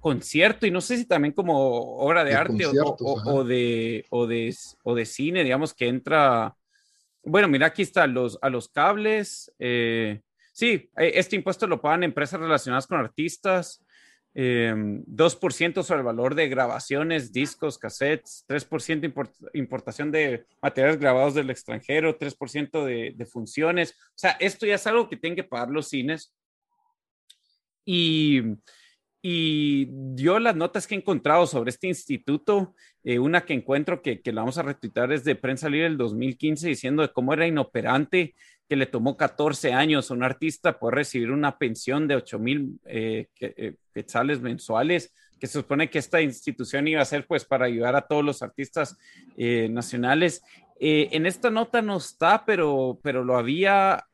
concierto, 0.00 0.66
y 0.66 0.70
no 0.70 0.80
sé 0.80 0.96
si 0.96 1.04
también 1.04 1.34
como 1.34 1.98
obra 1.98 2.24
de, 2.24 2.34
arte 2.34 2.64
o, 2.64 3.44
de, 3.44 4.06
o, 4.08 4.26
de, 4.26 4.56
o 4.84 4.94
de 4.94 5.04
cine, 5.04 5.44
digamos, 5.44 5.74
que 5.74 5.86
entra. 5.86 6.56
Bueno, 7.22 7.46
mira, 7.46 7.66
aquí 7.66 7.82
está 7.82 8.06
los, 8.06 8.38
a 8.40 8.48
los 8.48 8.70
cables. 8.70 9.52
Eh, 9.58 10.22
Sí, 10.58 10.90
e, 10.96 11.12
este 11.14 11.36
impuesto 11.36 11.68
lo 11.68 11.80
pagan 11.80 12.02
empresas 12.02 12.40
relacionadas 12.40 12.88
con 12.88 12.98
artistas, 12.98 13.80
2% 14.34 15.82
sobre 15.84 16.00
el 16.00 16.04
valor 16.04 16.34
de 16.34 16.48
grabaciones, 16.48 17.32
discos, 17.32 17.78
cassettes, 17.78 18.44
3% 18.48 19.30
importación 19.54 20.10
de 20.10 20.46
materiales 20.60 20.98
grabados 20.98 21.34
del 21.34 21.50
extranjero, 21.50 22.18
3% 22.18 22.84
de, 22.84 23.14
de 23.16 23.26
funciones. 23.26 23.92
O 23.92 24.18
sea, 24.18 24.32
esto 24.40 24.66
ya 24.66 24.74
es 24.74 24.86
algo 24.88 25.08
que 25.08 25.16
tienen 25.16 25.36
que 25.36 25.44
pagar 25.44 25.70
los 25.70 25.88
cines. 25.88 26.34
Y 27.84 28.42
y 29.20 29.88
yo 30.14 30.38
las 30.38 30.54
notas 30.54 30.86
que 30.86 30.94
he 30.94 30.98
encontrado 30.98 31.46
sobre 31.46 31.70
este 31.70 31.88
instituto, 31.88 32.74
eh, 33.02 33.18
una 33.18 33.44
que 33.44 33.52
encuentro 33.52 34.00
que, 34.00 34.22
que, 34.22 34.32
la 34.32 34.42
vamos 34.42 34.58
a 34.58 34.62
retuitar 34.62 35.12
es 35.12 35.24
de 35.24 35.34
Prensa 35.34 35.68
Libre 35.68 35.88
del 35.88 35.98
2015 35.98 36.68
diciendo 36.68 37.02
de 37.02 37.12
cómo 37.12 37.32
era 37.32 37.46
inoperante 37.46 38.34
que 38.68 38.76
le 38.76 38.86
tomó 38.86 39.16
14 39.16 39.72
años 39.72 40.10
a 40.10 40.14
un 40.14 40.22
artista 40.22 40.78
poder 40.78 40.96
recibir 40.96 41.30
una 41.30 41.58
pensión 41.58 42.06
de 42.06 42.16
8 42.16 42.38
mil 42.38 42.78
eh, 42.84 43.28
eh, 43.40 43.74
quetzales 43.94 44.40
mensuales, 44.40 45.14
que 45.40 45.46
se 45.46 45.54
supone 45.54 45.88
que 45.88 45.98
esta 45.98 46.20
institución 46.20 46.88
iba 46.88 47.00
a 47.00 47.06
ser 47.06 47.26
pues 47.26 47.44
para 47.44 47.66
ayudar 47.66 47.96
a 47.96 48.06
todos 48.06 48.24
los 48.24 48.42
artistas 48.42 48.98
nacionales. 49.36 50.42
en 50.80 51.26
esta 51.26 51.48
nota 51.48 51.80
no 51.80 51.98
está, 51.98 52.44
pero, 52.44 52.98
pero 53.04 53.22
lo 53.22 53.36
había 53.36 54.04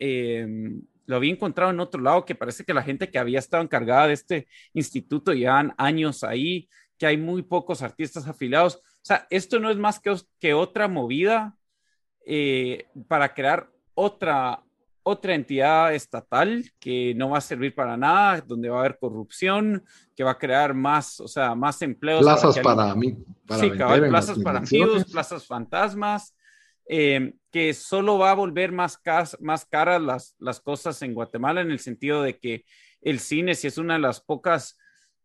lo 1.06 1.16
había 1.16 1.32
encontrado 1.32 1.70
en 1.70 1.80
otro 1.80 2.00
lado, 2.00 2.24
que 2.24 2.34
parece 2.34 2.64
que 2.64 2.74
la 2.74 2.82
gente 2.82 3.10
que 3.10 3.18
había 3.18 3.38
estado 3.38 3.62
encargada 3.62 4.08
de 4.08 4.14
este 4.14 4.48
instituto 4.72 5.32
llevan 5.32 5.74
años 5.76 6.24
ahí, 6.24 6.68
que 6.98 7.06
hay 7.06 7.16
muy 7.16 7.42
pocos 7.42 7.82
artistas 7.82 8.26
afiliados. 8.26 8.76
O 8.76 9.06
sea, 9.06 9.26
esto 9.30 9.58
no 9.58 9.70
es 9.70 9.76
más 9.76 10.00
que, 10.40 10.54
otra 10.54 10.88
movida 10.88 11.56
eh, 12.26 12.86
para 13.08 13.34
crear 13.34 13.70
otra, 13.94 14.62
otra 15.02 15.34
entidad 15.34 15.94
estatal 15.94 16.70
que 16.78 17.14
no 17.14 17.30
va 17.30 17.38
a 17.38 17.42
servir 17.42 17.74
para 17.74 17.96
nada, 17.96 18.40
donde 18.40 18.68
va 18.68 18.78
a 18.78 18.80
haber 18.80 18.98
corrupción, 18.98 19.84
que 20.14 20.24
va 20.24 20.32
a 20.32 20.38
crear 20.38 20.74
más, 20.74 21.20
o 21.20 21.28
sea, 21.28 21.54
más 21.54 21.80
empleos. 21.82 22.22
Plazas 22.22 22.58
para, 22.58 22.94
mí. 22.94 23.16
sí, 23.58 23.70
plazas 23.70 24.38
para 24.40 24.58
amigos, 24.58 25.04
plazas 25.10 25.46
fantasmas. 25.46 26.34
Eh, 26.86 27.32
que 27.50 27.72
solo 27.72 28.18
va 28.18 28.32
a 28.32 28.34
volver 28.34 28.70
más, 28.70 29.00
más 29.40 29.64
caras 29.64 30.02
las, 30.02 30.36
las 30.38 30.60
cosas 30.60 31.00
en 31.00 31.14
Guatemala 31.14 31.62
en 31.62 31.70
el 31.70 31.78
sentido 31.78 32.22
de 32.22 32.38
que 32.38 32.66
el 33.00 33.20
cine, 33.20 33.54
si 33.54 33.68
es 33.68 33.78
una 33.78 33.94
de 33.94 34.00
las 34.00 34.20
pocas 34.20 34.76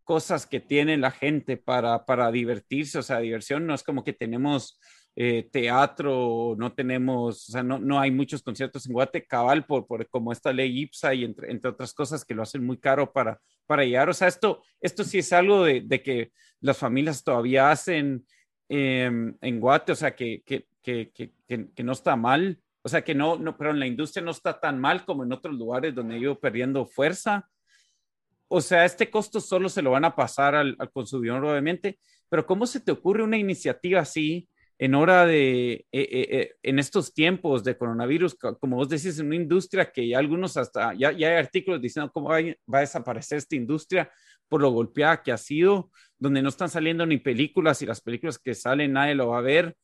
cosas 0.09 0.45
que 0.45 0.59
tiene 0.59 0.97
la 0.97 1.11
gente 1.11 1.57
para, 1.57 2.05
para 2.05 2.31
divertirse, 2.31 2.97
o 2.97 3.03
sea, 3.03 3.19
diversión, 3.19 3.67
no 3.67 3.73
es 3.73 3.83
como 3.83 4.03
que 4.03 4.13
tenemos 4.13 4.79
eh, 5.21 5.49
teatro, 5.51 6.55
no 6.57 6.71
tenemos, 6.71 7.49
o 7.49 7.51
sea, 7.51 7.61
no, 7.61 7.77
no 7.77 7.99
hay 7.99 8.09
muchos 8.09 8.41
conciertos 8.41 8.85
en 8.85 8.93
Guate, 8.93 9.25
cabal, 9.25 9.65
por, 9.65 9.85
por 9.85 10.07
como 10.07 10.31
esta 10.31 10.53
ley 10.53 10.79
IPSA 10.83 11.13
y 11.13 11.25
entre, 11.25 11.51
entre 11.51 11.71
otras 11.71 11.93
cosas 11.93 12.23
que 12.23 12.33
lo 12.33 12.41
hacen 12.41 12.65
muy 12.65 12.77
caro 12.77 13.11
para, 13.11 13.37
para 13.67 13.83
llegar. 13.83 14.07
O 14.09 14.13
sea, 14.13 14.29
esto, 14.29 14.63
esto 14.79 15.03
sí 15.03 15.17
es 15.17 15.33
algo 15.33 15.65
de, 15.65 15.81
de 15.81 16.01
que 16.01 16.31
las 16.61 16.77
familias 16.77 17.21
todavía 17.21 17.69
hacen 17.69 18.25
em, 18.69 19.35
en 19.41 19.59
Guate, 19.59 19.91
o 19.91 19.95
sea, 19.95 20.15
que, 20.15 20.41
que 20.45 20.69
que, 20.81 21.11
que, 21.11 21.83
no 21.83 21.91
está 21.91 22.15
mal, 22.15 22.57
o 22.81 22.89
sea, 22.89 23.03
que 23.03 23.13
no, 23.13 23.37
no, 23.37 23.57
pero 23.57 23.71
en 23.71 23.79
la 23.79 23.85
industria 23.85 24.23
no 24.23 24.31
está 24.31 24.59
tan 24.59 24.79
mal 24.79 25.05
como 25.05 25.23
en 25.23 25.33
otros 25.33 25.55
lugares 25.55 25.93
donde 25.93 26.15
he 26.15 26.19
ido 26.19 26.39
perdiendo 26.39 26.85
fuerza. 26.85 27.47
O 28.47 28.61
sea, 28.61 28.85
este 28.85 29.09
costo 29.09 29.41
solo 29.41 29.69
se 29.69 29.81
lo 29.81 29.91
van 29.91 30.05
a 30.05 30.15
pasar 30.15 30.55
al, 30.55 30.75
al 30.79 30.89
consumidor, 30.91 31.43
obviamente, 31.43 31.99
pero 32.29 32.45
¿cómo 32.45 32.65
se 32.65 32.79
te 32.79 32.91
ocurre 32.91 33.21
una 33.21 33.37
iniciativa 33.37 33.99
así 33.99 34.49
en 34.79 34.95
hora 34.95 35.25
de, 35.25 35.73
eh, 35.73 35.85
eh, 35.91 36.27
eh, 36.31 36.55
en 36.63 36.79
estos 36.79 37.13
tiempos 37.13 37.65
de 37.65 37.77
coronavirus, 37.77 38.35
como 38.61 38.77
vos 38.77 38.87
decís, 38.87 39.19
en 39.19 39.25
una 39.25 39.35
industria 39.35 39.91
que 39.91 40.07
ya 40.07 40.19
algunos 40.19 40.55
hasta, 40.55 40.93
ya, 40.93 41.11
ya 41.11 41.27
hay 41.27 41.35
artículos 41.35 41.81
diciendo 41.81 42.09
cómo 42.13 42.29
va, 42.29 42.37
a 42.37 42.79
desaparecer 42.79 43.39
esta 43.39 43.57
industria 43.57 44.09
por 44.47 44.61
lo 44.61 44.71
golpeada 44.71 45.21
que 45.21 45.33
ha 45.33 45.37
sido, 45.37 45.91
donde 46.17 46.41
no 46.41 46.47
están 46.47 46.69
saliendo 46.69 47.05
ni 47.05 47.17
películas 47.17 47.81
y 47.81 47.85
las 47.85 47.99
películas 47.99 48.39
que 48.39 48.55
salen 48.55 48.93
nadie 48.93 49.15
lo 49.15 49.27
va 49.27 49.39
a 49.39 49.41
ver. 49.41 49.75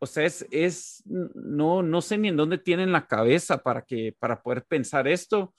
O 0.00 0.06
sea, 0.06 0.24
es, 0.24 0.44
es, 0.50 1.04
no, 1.06 1.80
no 1.82 2.02
sé 2.02 2.18
ni 2.18 2.28
en 2.28 2.36
dónde 2.36 2.58
tienen 2.58 2.90
la 2.90 3.06
cabeza 3.06 3.62
para, 3.62 3.82
que, 3.82 4.16
para 4.18 4.42
poder 4.42 4.64
pensar 4.64 5.06
esto. 5.06 5.54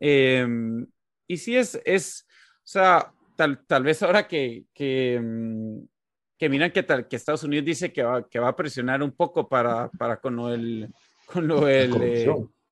Em, 0.00 0.84
y 1.28 1.36
sí 1.36 1.56
es, 1.56 1.80
es, 1.84 2.26
o 2.56 2.66
sea, 2.66 3.12
tal, 3.36 3.64
tal 3.66 3.84
vez 3.84 4.02
ahora 4.02 4.26
que, 4.26 4.64
que, 4.74 5.20
mm, 5.22 5.95
que 6.38 6.48
miran 6.48 6.70
que, 6.70 6.82
tal, 6.82 7.08
que 7.08 7.16
Estados 7.16 7.44
Unidos 7.44 7.64
dice 7.64 7.92
que 7.92 8.02
va, 8.02 8.28
que 8.28 8.38
va 8.38 8.48
a 8.48 8.56
presionar 8.56 9.02
un 9.02 9.12
poco 9.12 9.48
para, 9.48 9.88
para 9.90 10.20
con 10.20 10.36
lo 10.36 10.48
del, 10.48 10.92
con 11.26 11.48
lo 11.48 11.64
del, 11.64 11.94
eh, 12.02 12.26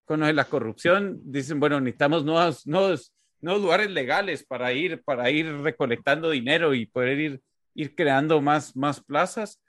con 0.05 0.21
lo 0.21 0.27
de 0.27 0.33
la 0.33 0.45
corrupción, 0.45 1.21
dicen, 1.25 1.59
bueno, 1.61 1.81
necesitamos 1.81 2.25
nuevos, 2.25 2.67
nuevos, 2.67 3.15
nuevos 3.41 3.63
lugares 3.63 3.91
legales 3.91 4.45
para 4.45 4.73
ir, 4.73 5.03
para 5.03 5.31
ir 5.31 5.51
recolectando 5.63 6.31
dinero 6.31 6.75
y 6.75 6.87
poder 6.87 7.19
ir, 7.19 7.43
ir 7.75 7.95
creando 7.95 8.41
más, 8.41 8.77
más 8.77 9.03
plazas. 9.03 9.63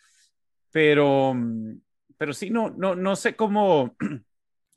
Pero, 0.71 1.33
pero 2.17 2.33
sí, 2.33 2.49
no, 2.49 2.69
no, 2.69 2.95
no 2.95 3.15
sé 3.15 3.35
cómo. 3.35 3.95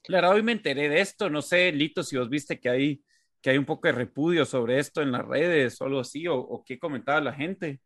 Claro, 0.04 0.30
hoy 0.30 0.42
me 0.42 0.52
enteré 0.52 0.88
de 0.88 1.00
esto. 1.02 1.28
No 1.28 1.42
sé, 1.42 1.70
Lito, 1.70 2.02
si 2.02 2.16
vos 2.16 2.30
viste 2.30 2.58
que 2.58 2.70
hay, 2.70 3.02
que 3.42 3.50
hay 3.50 3.58
un 3.58 3.66
poco 3.66 3.88
de 3.88 3.92
repudio 3.92 4.46
sobre 4.46 4.78
esto 4.78 5.02
en 5.02 5.12
las 5.12 5.22
redes 5.26 5.78
o 5.80 5.84
algo 5.84 6.00
así, 6.00 6.26
o, 6.26 6.62
qué 6.64 6.78
comentaba 6.78 7.20
la 7.20 7.34
gente. 7.34 7.78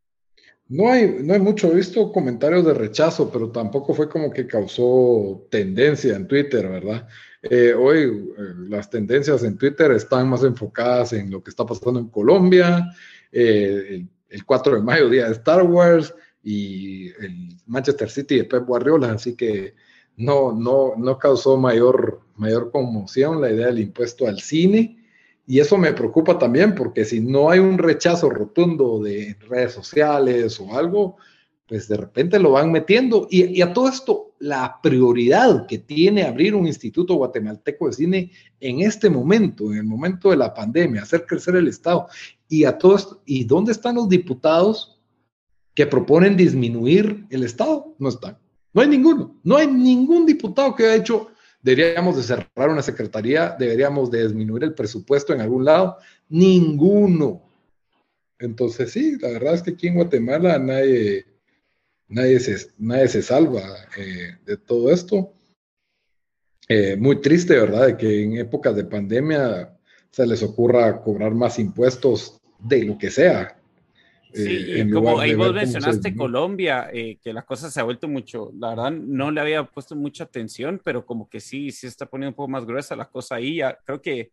No 0.73 0.91
hay, 0.91 1.19
no 1.23 1.35
hay 1.35 1.39
mucho, 1.39 1.71
visto 1.71 2.11
comentarios 2.11 2.65
de 2.65 2.73
rechazo, 2.73 3.31
pero 3.31 3.51
tampoco 3.51 3.93
fue 3.93 4.09
como 4.09 4.31
que 4.31 4.47
causó 4.47 5.47
tendencia 5.51 6.17
en 6.17 6.27
Twitter, 6.27 6.67
¿verdad? 6.67 7.07
Eh, 7.43 7.75
hoy 7.75 7.99
eh, 8.01 8.43
las 8.71 8.89
tendencias 8.89 9.45
en 9.45 9.59
Twitter 9.59 9.91
están 9.91 10.31
más 10.31 10.43
enfocadas 10.45 11.13
en 11.13 11.31
lo 11.31 11.43
que 11.43 11.51
está 11.51 11.67
pasando 11.67 12.01
en 12.01 12.09
Colombia, 12.09 12.91
eh, 13.31 13.87
el, 13.91 14.09
el, 14.31 14.47
4 14.47 14.77
de 14.77 14.81
mayo, 14.81 15.11
día 15.11 15.27
de 15.27 15.33
Star 15.33 15.63
Wars, 15.63 16.15
y 16.43 17.09
el 17.23 17.55
Manchester 17.67 18.09
City 18.09 18.37
de 18.39 18.45
Pep 18.45 18.65
Guardiola, 18.65 19.13
así 19.13 19.37
que 19.37 19.75
no, 20.17 20.53
no, 20.53 20.95
no 20.97 21.19
causó 21.19 21.59
mayor, 21.59 22.23
mayor 22.37 22.71
conmoción 22.71 23.43
la 23.43 23.51
idea 23.51 23.67
del 23.67 23.81
impuesto 23.81 24.27
al 24.27 24.41
cine. 24.41 25.02
Y 25.47 25.61
eso 25.61 25.77
me 25.77 25.93
preocupa 25.93 26.39
también 26.39 26.75
porque 26.75 27.05
si 27.05 27.21
no 27.21 27.51
hay 27.51 27.59
un 27.59 27.79
rechazo 27.79 28.31
rotundo 28.31 29.03
de 29.03 29.37
redes 29.49 29.73
sociales 29.73 30.61
o 30.61 30.77
algo, 30.77 31.17
pues 31.67 31.89
de 31.89 31.97
repente 31.97 32.39
lo 32.39 32.53
van 32.53 32.71
metiendo. 32.71 33.27
Y, 33.31 33.61
a 33.61 33.73
todo 33.73 33.89
esto, 33.89 34.35
la 34.39 34.79
prioridad 34.83 35.67
que 35.67 35.79
tiene 35.79 36.23
abrir 36.23 36.55
un 36.55 36.67
instituto 36.67 37.15
guatemalteco 37.15 37.87
de 37.87 37.93
cine 37.93 38.33
en 38.61 38.81
este 38.81 39.11
momento, 39.11 39.73
en 39.73 39.79
el 39.79 39.85
momento 39.85 40.31
de 40.31 40.37
la 40.37 40.55
pandemia, 40.55 41.03
hacer 41.03 41.27
crecer 41.27 41.57
el 41.57 41.69
Estado. 41.69 42.07
Y 42.49 42.65
a 42.65 42.79
todo 42.79 42.97
esto, 42.97 43.23
¿y 43.27 43.45
dónde 43.45 43.73
están 43.73 43.97
los 43.97 44.09
diputados 44.09 45.03
que 45.75 45.87
proponen 45.87 46.37
disminuir 46.37 47.27
el 47.31 47.45
Estado. 47.45 47.95
No 47.99 48.09
están. 48.09 48.39
No 48.73 48.83
hay 48.83 48.89
ninguno. 48.89 49.37
No 49.43 49.57
hay 49.57 49.67
ningún 49.67 50.27
diputado 50.27 50.75
que 50.75 50.85
haya 50.85 50.97
hecho, 50.97 51.29
deberíamos 51.63 52.17
de 52.17 52.25
cerrar 52.25 52.69
una 52.69 52.83
secretaría, 52.83 53.57
deberíamos 53.59 54.11
de 54.11 54.25
disminuir 54.25 54.65
el 54.65 54.75
presupuesto 54.75 55.33
en 55.33 55.41
algún 55.41 55.65
lado. 55.65 55.97
Ninguno. 56.29 57.49
Entonces 58.39 58.91
sí, 58.91 59.17
la 59.21 59.29
verdad 59.29 59.55
es 59.55 59.63
que 59.63 59.71
aquí 59.71 59.87
en 59.87 59.95
Guatemala 59.95 60.59
nadie, 60.59 61.25
nadie, 62.09 62.41
se, 62.41 62.73
nadie 62.79 63.09
se 63.09 63.23
salva 63.23 63.63
eh, 63.97 64.37
de 64.45 64.57
todo 64.57 64.91
esto. 64.91 65.33
Eh, 66.69 66.97
muy 66.97 67.21
triste, 67.21 67.57
¿verdad? 67.57 67.87
De 67.87 67.97
que 67.97 68.23
en 68.23 68.37
épocas 68.37 68.75
de 68.75 68.85
pandemia 68.85 69.79
se 70.11 70.27
les 70.27 70.43
ocurra 70.43 71.03
cobrar 71.03 71.35
más 71.35 71.59
impuestos 71.59 72.41
de 72.59 72.85
lo 72.85 72.99
que 72.99 73.11
sea, 73.11 73.62
Sí, 74.35 74.81
eh, 74.81 74.91
como 74.91 75.21
ahí 75.21 75.35
vos 75.35 75.53
mencionaste 75.53 76.15
Colombia, 76.17 76.89
eh, 76.93 77.19
que 77.23 77.33
la 77.33 77.43
cosa 77.43 77.71
se 77.71 77.81
ha 77.81 77.85
vuelto 77.85 78.09
mucho, 78.09 78.51
la 78.59 78.71
verdad 78.71 78.91
no 78.91 79.31
le 79.31 79.41
había 79.41 79.65
puesto 79.65 79.95
mucha 79.95 80.25
atención, 80.25 80.81
pero 80.83 81.05
como 81.05 81.29
que 81.29 81.41
sí, 81.41 81.71
sí 81.71 81.87
está 81.87 82.07
poniendo 82.07 82.31
un 82.31 82.37
poco 82.37 82.49
más 82.49 82.65
gruesa 82.65 82.97
la 82.97 83.09
cosa 83.09 83.37
ahí. 83.37 83.57
Ya, 83.57 83.79
creo 83.85 84.01
que 84.01 84.33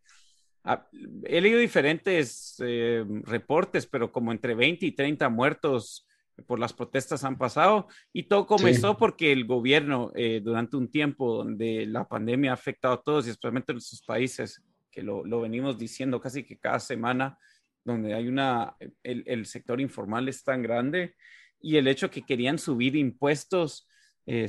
ah, 0.64 0.86
he 1.24 1.40
leído 1.40 1.58
diferentes 1.58 2.56
eh, 2.64 3.04
reportes, 3.24 3.86
pero 3.86 4.10
como 4.10 4.32
entre 4.32 4.54
20 4.54 4.86
y 4.86 4.92
30 4.92 5.28
muertos 5.28 6.06
por 6.46 6.58
las 6.58 6.72
protestas 6.72 7.22
han 7.24 7.36
pasado. 7.36 7.88
Y 8.12 8.22
todo 8.22 8.46
comenzó 8.46 8.96
porque 8.96 9.32
el 9.32 9.44
gobierno 9.44 10.10
durante 10.42 10.78
un 10.78 10.90
tiempo 10.90 11.36
donde 11.36 11.84
la 11.84 12.08
pandemia 12.08 12.52
ha 12.52 12.54
afectado 12.54 12.94
a 12.94 13.02
todos 13.02 13.26
y 13.26 13.30
especialmente 13.30 13.72
en 13.72 13.76
nuestros 13.76 14.02
países, 14.02 14.62
que 14.90 15.02
lo, 15.02 15.22
lo 15.26 15.42
venimos 15.42 15.76
diciendo 15.76 16.18
casi 16.18 16.42
que 16.42 16.58
cada 16.58 16.80
semana, 16.80 17.38
donde 17.84 18.14
hay 18.14 18.28
una, 18.28 18.76
el, 19.02 19.46
sector 19.46 19.80
informal 19.80 20.28
es 20.28 20.44
tan 20.44 20.62
grande 20.62 21.14
y 21.60 21.76
el 21.76 21.88
hecho 21.88 22.10
que 22.10 22.22
querían 22.22 22.58
subir 22.58 22.96
impuestos, 22.96 23.88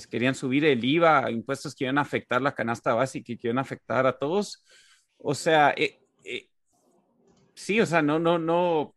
querían 0.09 0.36
subir 0.36 0.65
el 0.65 0.84
IVA, 0.84 1.32
impuestos 1.32 1.75
que 1.75 1.86
iban 1.86 1.97
a 1.97 2.01
afectar 2.01 2.41
la 2.41 2.53
canasta 2.53 2.93
básica 2.93 3.32
y 3.32 3.38
que 3.38 3.47
iban 3.47 3.57
a 3.57 3.61
afectar 3.61 4.05
a 4.05 4.17
todos. 4.17 4.63
O 5.17 5.34
sea, 5.34 5.73
eh, 5.77 5.99
eh, 6.23 6.49
sí, 7.55 7.82
o 7.82 7.86
sea, 7.86 8.01
no, 8.01 8.19
no, 8.19 8.38
no, 8.39 8.95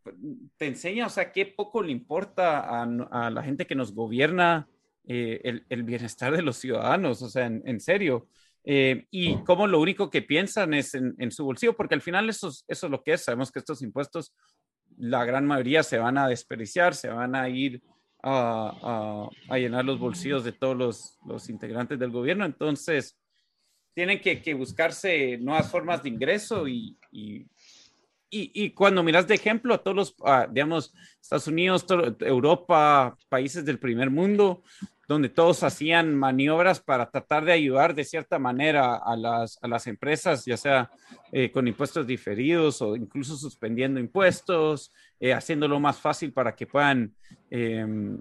te 0.57 0.67
enseña, 0.67 1.07
o 1.07 1.11
sea, 1.11 1.33
qué 1.33 1.47
poco 1.47 1.83
le 1.83 1.93
importa 1.93 2.83
a, 2.83 3.31
la 3.31 3.43
gente 3.43 3.67
que 3.67 3.75
nos 3.75 3.95
gobierna 3.95 4.69
eh, 5.07 5.63
el, 5.69 5.83
bienestar 5.85 6.37
de 6.37 6.43
los 6.43 6.57
ciudadanos, 6.59 7.23
o 7.23 7.29
sea, 7.29 7.47
en 7.47 7.81
serio. 7.81 8.29
Eh, 8.67 9.07
y 9.11 9.37
como 9.45 9.67
lo 9.67 9.81
único 9.81 10.09
que 10.09 10.23
piensan 10.23 10.73
es 10.73 10.95
en, 10.95 11.31
su 11.31 11.45
bolsillo, 11.45 11.77
porque 11.77 11.95
al 11.95 12.01
final 12.01 12.31
eso, 12.31 12.49
eso 12.67 12.87
es 12.87 12.91
lo 12.91 13.03
que 13.03 13.13
es. 13.15 13.25
Sabemos 13.25 13.53
que 13.53 13.59
estos 13.59 13.83
impuestos 13.83 14.35
la 14.97 15.25
gran 15.25 15.47
mayoría 15.47 15.83
se 15.83 15.99
van 15.99 16.19
a 16.19 16.29
desperdiciar, 16.29 16.95
se 16.95 17.09
van 17.09 17.35
a 17.35 17.49
ir 17.49 17.83
a, 18.23 19.29
llenar 19.51 19.85
los 19.85 19.99
bolsillos 19.99 20.45
de 20.45 20.53
todos 20.53 21.19
los, 21.27 21.51
integrantes 21.51 21.99
del 21.99 22.11
gobierno. 22.11 22.45
Entonces, 22.45 23.19
tienen 23.95 24.21
que, 24.21 24.55
buscarse 24.55 25.37
nuevas 25.39 25.71
formas 25.71 26.03
de 26.03 26.09
ingreso 26.09 26.67
y, 26.67 26.97
y, 27.11 27.47
cuando 28.75 29.03
miras 29.03 29.27
de 29.27 29.35
ejemplo 29.35 29.75
a 29.75 29.83
todos 29.83 29.97
los, 29.97 30.17
digamos, 30.51 30.95
Estados 31.21 31.47
Unidos, 31.47 31.87
Europa, 32.21 33.17
países 33.29 33.65
del 33.65 33.79
primer 33.79 34.11
mundo, 34.11 34.63
donde 35.09 35.29
todos 35.29 35.63
hacían 35.63 36.15
maniobras 36.15 36.81
para 36.81 37.11
tratar 37.11 37.45
de 37.45 37.53
ayudar 37.53 37.95
de 37.95 38.05
cierta 38.05 38.39
manera 38.39 38.97
a 38.97 39.17
las, 39.17 39.59
a 39.63 39.69
las 39.69 39.87
empresas, 39.87 40.45
ya 40.45 40.57
sea 40.57 40.91
eh, 41.33 41.51
con 41.51 41.69
impuestos 41.69 42.07
diferidos 42.07 42.81
o 42.81 42.97
incluso 42.97 43.37
suspendiendo 43.37 44.01
impuestos, 44.01 44.93
eh, 45.21 45.33
haciéndolo 45.33 45.79
más 45.79 45.99
fácil 45.99 46.33
para 46.33 46.55
que 46.55 46.67
puedan 46.67 47.15
em, 47.51 48.19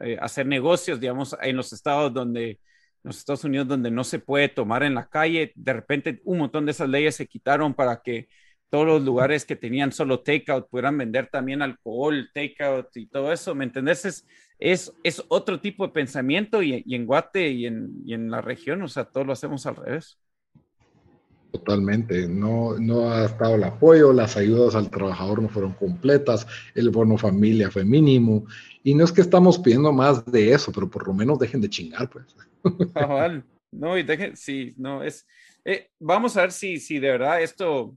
eh, 0.00 0.18
hacer 0.20 0.46
negocios, 0.46 1.00
digamos, 1.00 1.36
en 1.40 1.56
los 1.56 1.72
estados 1.72 2.12
donde, 2.12 2.50
en 2.50 2.58
los 3.04 3.18
Estados 3.18 3.44
Unidos 3.44 3.68
donde 3.68 3.90
no 3.90 4.04
se 4.04 4.18
puede 4.18 4.48
tomar 4.48 4.82
en 4.82 4.94
la 4.94 5.06
calle, 5.06 5.52
de 5.54 5.72
repente 5.72 6.20
un 6.24 6.38
montón 6.38 6.66
de 6.66 6.72
esas 6.72 6.88
leyes 6.88 7.16
se 7.16 7.26
quitaron 7.26 7.74
para 7.74 8.02
que 8.02 8.28
todos 8.72 8.86
los 8.86 9.02
lugares 9.02 9.44
que 9.44 9.54
tenían 9.54 9.92
solo 9.92 10.20
takeout 10.20 10.66
pudieran 10.70 10.96
vender 10.96 11.28
también 11.30 11.60
alcohol, 11.60 12.30
takeout 12.32 12.96
y 12.96 13.04
todo 13.04 13.30
eso, 13.30 13.54
¿me 13.54 13.64
entendés? 13.64 14.06
Es, 14.06 14.26
es, 14.58 14.94
es 15.04 15.22
otro 15.28 15.60
tipo 15.60 15.86
de 15.86 15.92
pensamiento 15.92 16.62
y, 16.62 16.82
en 16.88 17.04
Guate 17.04 17.50
y 17.50 17.66
en, 17.66 17.92
y 18.06 18.14
en, 18.14 18.30
la 18.30 18.40
región, 18.40 18.80
o 18.80 18.88
sea, 18.88 19.04
todo 19.04 19.24
lo 19.24 19.34
hacemos 19.34 19.66
al 19.66 19.76
revés. 19.76 20.18
Totalmente, 21.50 22.26
no, 22.26 22.78
no 22.78 23.10
ha 23.10 23.26
estado 23.26 23.56
el 23.56 23.64
apoyo, 23.64 24.10
las 24.10 24.38
ayudas 24.38 24.74
al 24.74 24.88
trabajador 24.88 25.42
no 25.42 25.50
fueron 25.50 25.74
completas, 25.74 26.46
el 26.74 26.88
bono 26.88 27.18
familia 27.18 27.70
fue 27.70 27.84
mínimo, 27.84 28.46
y 28.82 28.94
no 28.94 29.04
es 29.04 29.12
que 29.12 29.20
estamos 29.20 29.58
pidiendo 29.58 29.92
más 29.92 30.24
de 30.24 30.50
eso, 30.50 30.72
pero 30.72 30.88
por 30.88 31.06
lo 31.06 31.12
menos 31.12 31.38
dejen 31.38 31.60
de 31.60 31.68
chingar, 31.68 32.08
pues. 32.08 32.24
No, 33.74 33.96
y 33.96 34.02
dejen, 34.02 34.36
sí, 34.36 34.74
no, 34.76 35.02
es, 35.02 35.26
eh, 35.64 35.88
vamos 35.98 36.36
a 36.36 36.42
ver 36.42 36.52
si, 36.52 36.78
si 36.78 36.98
de 36.98 37.08
verdad 37.10 37.40
esto 37.40 37.96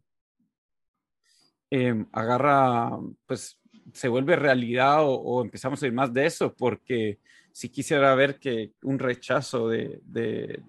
Em, 1.78 2.06
agarra, 2.14 2.98
pues 3.28 3.60
se 3.92 4.08
vuelve 4.08 4.38
realidad 4.38 5.00
o, 5.02 5.44
empezamos 5.44 5.84
a 5.84 5.88
ir 5.88 5.92
más 5.92 6.14
de 6.14 6.26
eso, 6.26 6.54
porque 6.54 7.20
si 7.52 7.68
quisiera 7.68 8.16
ver 8.16 8.40
que 8.40 8.72
un 8.84 8.98
rechazo 8.98 9.68
de, 9.68 10.00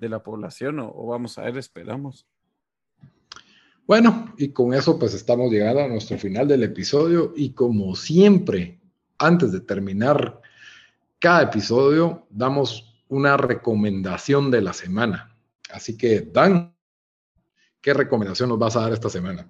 la 0.01 0.19
población 0.25 0.81
o, 0.81 1.07
vamos 1.07 1.39
a 1.39 1.43
ver, 1.43 1.59
esperamos. 1.59 2.27
Bueno, 3.87 4.35
y 4.37 4.49
con 4.49 4.75
eso 4.75 4.99
pues 4.99 5.15
estamos 5.15 5.49
llegando 5.53 5.83
a 5.83 5.89
nuestro 5.89 6.19
final 6.19 6.49
del 6.49 6.65
episodio 6.65 7.33
y 7.37 7.51
como 7.51 7.95
siempre, 7.95 8.81
antes 9.17 9.53
de 9.53 9.61
terminar 9.61 10.41
cada 11.21 11.43
episodio, 11.43 12.27
damos 12.31 13.01
una 13.07 13.37
recomendación 13.37 14.51
de 14.51 14.61
la 14.61 14.73
semana. 14.73 15.37
Así 15.71 15.97
que, 15.97 16.23
Dan, 16.23 16.75
¿qué 17.81 17.95
recomendación 17.95 18.49
nos 18.49 18.59
vas 18.59 18.75
a 18.75 18.81
dar 18.81 18.93
esta 18.93 19.09
semana? 19.09 19.49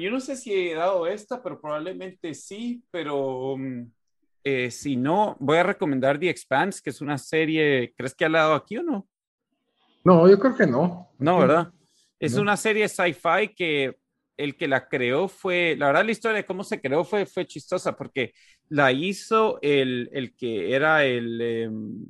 Yo 0.00 0.10
no 0.10 0.20
sé 0.20 0.36
si 0.36 0.52
he 0.52 0.74
dado 0.74 1.06
esta, 1.06 1.42
pero 1.42 1.60
probablemente 1.60 2.34
sí, 2.34 2.82
pero 2.90 3.56
mm, 3.56 3.90
eh, 4.44 4.70
si 4.70 4.96
no, 4.96 5.36
voy 5.38 5.58
a 5.58 5.62
recomendar 5.62 6.18
The 6.18 6.30
Expanse, 6.30 6.80
que 6.82 6.90
es 6.90 7.00
una 7.00 7.18
serie, 7.18 7.94
¿crees 7.96 8.14
que 8.14 8.24
ha 8.24 8.28
dado 8.28 8.54
aquí 8.54 8.78
o 8.78 8.82
no? 8.82 9.08
No, 10.04 10.28
yo 10.28 10.38
creo 10.38 10.56
que 10.56 10.66
no. 10.66 11.10
No, 11.18 11.38
¿verdad? 11.38 11.72
Es 12.18 12.34
una 12.34 12.56
serie 12.56 12.88
sci-fi 12.88 13.54
que 13.54 13.96
el 14.36 14.56
que 14.56 14.68
la 14.68 14.88
creó 14.88 15.28
fue, 15.28 15.76
la 15.78 15.86
verdad 15.86 16.04
la 16.04 16.12
historia 16.12 16.36
de 16.38 16.46
cómo 16.46 16.64
se 16.64 16.80
creó 16.80 17.04
fue, 17.04 17.26
fue 17.26 17.46
chistosa 17.46 17.96
porque 17.96 18.32
la 18.68 18.90
hizo 18.92 19.58
el, 19.62 20.08
el 20.12 20.34
que 20.34 20.74
era 20.74 21.04
el, 21.04 21.40
em, 21.40 22.06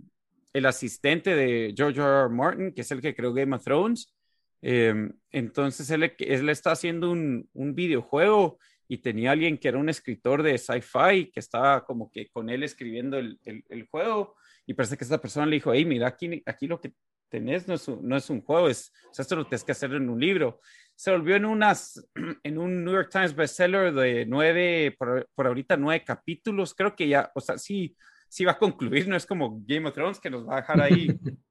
el 0.52 0.66
asistente 0.66 1.34
de 1.34 1.74
George 1.76 2.00
R. 2.00 2.20
R. 2.20 2.28
Martin, 2.28 2.72
que 2.72 2.82
es 2.82 2.90
el 2.90 3.00
que 3.00 3.14
creó 3.14 3.32
Game 3.32 3.54
of 3.54 3.64
Thrones 3.64 4.14
Em, 4.60 5.12
entonces 5.30 5.88
él, 5.90 6.12
él, 6.18 6.48
está 6.48 6.72
haciendo 6.72 7.10
un, 7.10 7.48
un, 7.52 7.74
videojuego 7.76 8.58
y 8.88 8.98
tenía 8.98 9.30
alguien 9.30 9.56
que 9.56 9.68
era 9.68 9.78
un 9.78 9.88
escritor 9.88 10.42
de 10.42 10.58
sci-fi 10.58 11.30
que 11.30 11.38
estaba 11.38 11.84
como 11.84 12.10
que 12.10 12.28
con 12.28 12.50
él 12.50 12.64
escribiendo 12.64 13.18
el, 13.18 13.38
el, 13.44 13.86
juego 13.86 14.34
y 14.66 14.74
parece 14.74 14.96
que 14.96 15.04
esta 15.04 15.20
persona 15.20 15.46
le 15.46 15.56
dijo, 15.56 15.72
hey, 15.72 15.84
mira, 15.84 16.08
aquí, 16.08 16.42
aquí 16.44 16.66
lo 16.66 16.80
que 16.80 16.92
tenés 17.28 17.68
no 17.68 17.74
es, 17.74 17.86
un, 17.86 18.08
no 18.08 18.16
es 18.16 18.30
un 18.30 18.42
juego, 18.42 18.68
es, 18.68 18.92
o 19.10 19.14
sea, 19.14 19.22
esto 19.22 19.36
lo 19.36 19.44
tienes 19.44 19.62
que 19.62 19.72
hacer 19.72 19.92
en 19.92 20.08
un 20.08 20.18
libro. 20.18 20.60
Se 20.96 21.12
volvió 21.12 21.36
en, 21.36 21.44
unas, 21.44 22.04
en 22.42 22.58
un 22.58 22.84
New 22.84 22.94
York 22.94 23.10
Times 23.12 23.36
bestseller 23.36 23.94
de 23.94 24.26
nueve, 24.26 24.96
por, 24.98 25.28
por 25.34 25.46
ahorita 25.46 25.76
nueve 25.76 26.04
capítulos, 26.04 26.74
creo 26.74 26.96
que 26.96 27.06
ya, 27.06 27.30
o 27.34 27.40
sea, 27.40 27.58
sí, 27.58 27.94
sí 28.28 28.44
va 28.44 28.52
a 28.52 28.58
concluir, 28.58 29.06
no 29.06 29.14
es 29.14 29.24
como 29.24 29.60
Game 29.64 29.88
of 29.88 29.94
Thrones 29.94 30.18
que 30.18 30.30
nos 30.30 30.48
va 30.48 30.54
a 30.54 30.60
dejar 30.62 30.80
ahí 30.80 31.08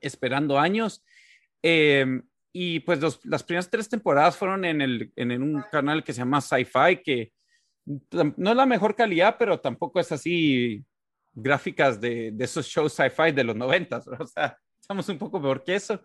esperando 0.00 0.58
años. 0.58 1.04
Eh, 1.62 2.20
y 2.56 2.78
pues 2.80 3.00
las 3.24 3.42
primeras 3.42 3.68
tres 3.68 3.88
temporadas 3.88 4.36
fueron 4.36 4.64
en, 4.64 4.80
el, 4.80 5.12
en, 5.16 5.42
un 5.42 5.60
canal 5.72 6.04
que 6.04 6.12
se 6.12 6.20
llama 6.20 6.40
Sci-Fi, 6.40 7.02
que 7.04 7.32
no 7.84 8.50
es 8.50 8.56
la 8.56 8.64
mejor 8.64 8.94
calidad, 8.94 9.34
pero 9.36 9.58
tampoco 9.58 9.98
es 9.98 10.12
así 10.12 10.84
gráficas 11.32 12.00
de, 12.00 12.30
de 12.30 12.44
esos 12.44 12.64
shows 12.64 12.92
sci-fi 12.92 13.32
de 13.32 13.42
los 13.42 13.56
noventas, 13.56 14.06
o 14.20 14.26
sea, 14.28 14.56
estamos 14.80 15.08
un 15.08 15.18
poco 15.18 15.42
peor 15.42 15.64
que 15.64 15.74
eso. 15.74 16.00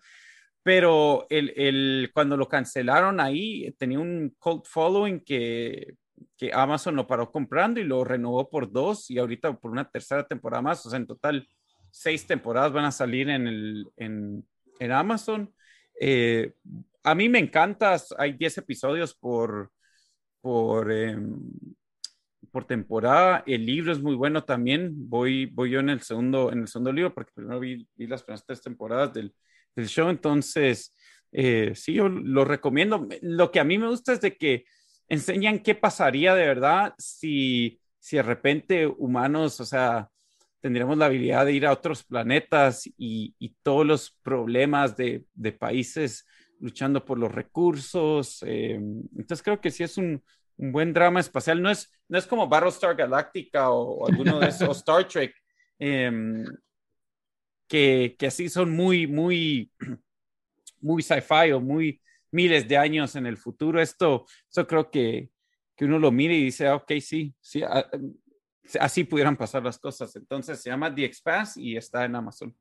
Pero 0.63 1.27
el, 1.29 1.53
el, 1.55 2.09
cuando 2.15 2.35
lo 2.35 2.49
cancelaron 2.49 3.19
ahí, 3.19 3.71
tenía 3.77 3.99
un 3.99 4.35
cult 4.39 4.65
following 4.65 5.19
que, 5.19 5.93
que 6.35 6.51
Amazon 6.51 6.95
lo 6.95 7.05
paró 7.05 7.31
comprando 7.31 7.79
y 7.79 7.83
lo 7.83 8.03
renovó 8.03 8.49
por 8.49 8.71
dos 8.71 9.11
y 9.11 9.19
ahorita 9.19 9.53
por 9.53 9.69
una 9.69 9.87
tercera 9.87 10.25
temporada 10.25 10.63
más, 10.63 10.83
o 10.83 10.89
sea, 10.89 10.97
en 10.97 11.05
total 11.05 11.47
seis 11.91 12.25
temporadas 12.25 12.73
van 12.73 12.85
a 12.85 12.91
salir 12.91 13.29
en, 13.29 13.47
el, 13.47 13.87
en, 13.97 14.43
en 14.79 14.91
Amazon 14.91 15.53
eh, 15.99 16.53
a 17.03 17.15
mí 17.15 17.29
me 17.29 17.39
encanta, 17.39 17.97
hay 18.17 18.33
10 18.33 18.59
episodios 18.59 19.13
por, 19.15 19.71
por, 20.41 20.91
em, 20.91 21.39
por 22.51 22.65
temporada. 22.65 23.43
El 23.45 23.65
libro 23.65 23.91
es 23.91 24.01
muy 24.01 24.15
bueno 24.15 24.43
también. 24.43 25.09
Voy, 25.09 25.45
voy 25.47 25.71
yo 25.71 25.79
en 25.79 25.89
el 25.89 26.01
segundo, 26.01 26.51
en 26.51 26.59
el 26.61 26.67
segundo 26.67 26.91
libro 26.91 27.13
porque 27.13 27.31
primero 27.33 27.59
vi, 27.59 27.87
las 27.97 28.23
primeras 28.23 28.45
tres 28.45 28.61
temporadas 28.61 29.13
del, 29.13 29.33
del 29.75 29.87
show. 29.87 30.09
Entonces, 30.09 30.95
eh, 31.31 31.73
sí, 31.75 31.93
yo 31.93 32.09
lo 32.09 32.45
recomiendo. 32.45 33.07
Lo 33.21 33.51
que 33.51 33.59
a 33.59 33.63
mí 33.63 33.77
me 33.77 33.87
gusta 33.87 34.13
es 34.13 34.21
de 34.21 34.37
que 34.37 34.65
enseñan 35.07 35.59
qué 35.59 35.75
pasaría 35.75 36.35
de 36.35 36.45
verdad 36.45 36.93
si, 36.97 37.79
si 37.99 38.17
de 38.17 38.23
repente 38.23 38.87
humanos, 38.87 39.59
o 39.59 39.65
sea, 39.65 40.09
tendríamos 40.61 40.97
la 40.97 41.05
habilidad 41.05 41.45
de 41.45 41.53
ir 41.53 41.65
a 41.65 41.71
otros 41.71 42.03
planetas 42.03 42.89
y, 42.97 43.33
todos 43.63 43.85
los 43.85 44.11
problemas 44.23 44.95
de, 44.95 45.25
países 45.59 46.25
luchando 46.59 47.03
por 47.05 47.17
los 47.17 47.31
recursos. 47.31 48.43
Eh, 48.45 48.75
entonces 48.75 49.41
creo 49.41 49.61
que 49.61 49.71
sí 49.71 49.83
es 49.83 49.97
un, 49.97 50.23
buen 50.57 50.93
drama 50.93 51.21
espacial. 51.21 51.61
No 51.61 51.69
es, 51.69 51.91
no 52.09 52.17
es 52.17 52.27
como 52.27 52.47
Battlestar 52.47 52.95
Galactica 52.95 53.71
o, 53.71 54.07
alguno 54.07 54.39
de 54.39 54.47
esos, 54.47 54.77
Star 54.77 55.07
Trek, 55.07 55.33
em, 55.79 56.43
que, 57.67 58.15
que 58.19 58.27
así 58.27 58.49
son 58.49 58.71
muy, 58.71 59.07
muy, 59.07 59.71
muy 60.81 61.01
sci-fi 61.01 61.51
o 61.53 61.61
muy 61.61 62.01
miles 62.31 62.67
de 62.67 62.77
años 62.77 63.15
en 63.15 63.25
el 63.25 63.37
futuro. 63.37 63.81
Esto, 63.81 64.25
esto 64.49 64.67
creo 64.67 64.91
que, 64.91 65.29
que 65.75 65.85
uno 65.85 65.97
lo 65.97 66.11
mire 66.11 66.35
y 66.35 66.43
dice, 66.43 66.67
ah, 66.67 66.75
ok, 66.75 66.91
sí, 66.99 67.33
sí, 67.39 67.63
ah, 67.63 67.89
así 68.79 69.03
pudieran 69.03 69.37
pasar 69.37 69.63
las 69.63 69.77
cosas. 69.77 70.15
Entonces 70.15 70.61
se 70.61 70.69
llama 70.69 70.93
The 70.93 71.05
Expanse 71.05 71.61
y 71.61 71.77
está 71.77 72.05
en 72.05 72.15
Amazon. 72.15 72.55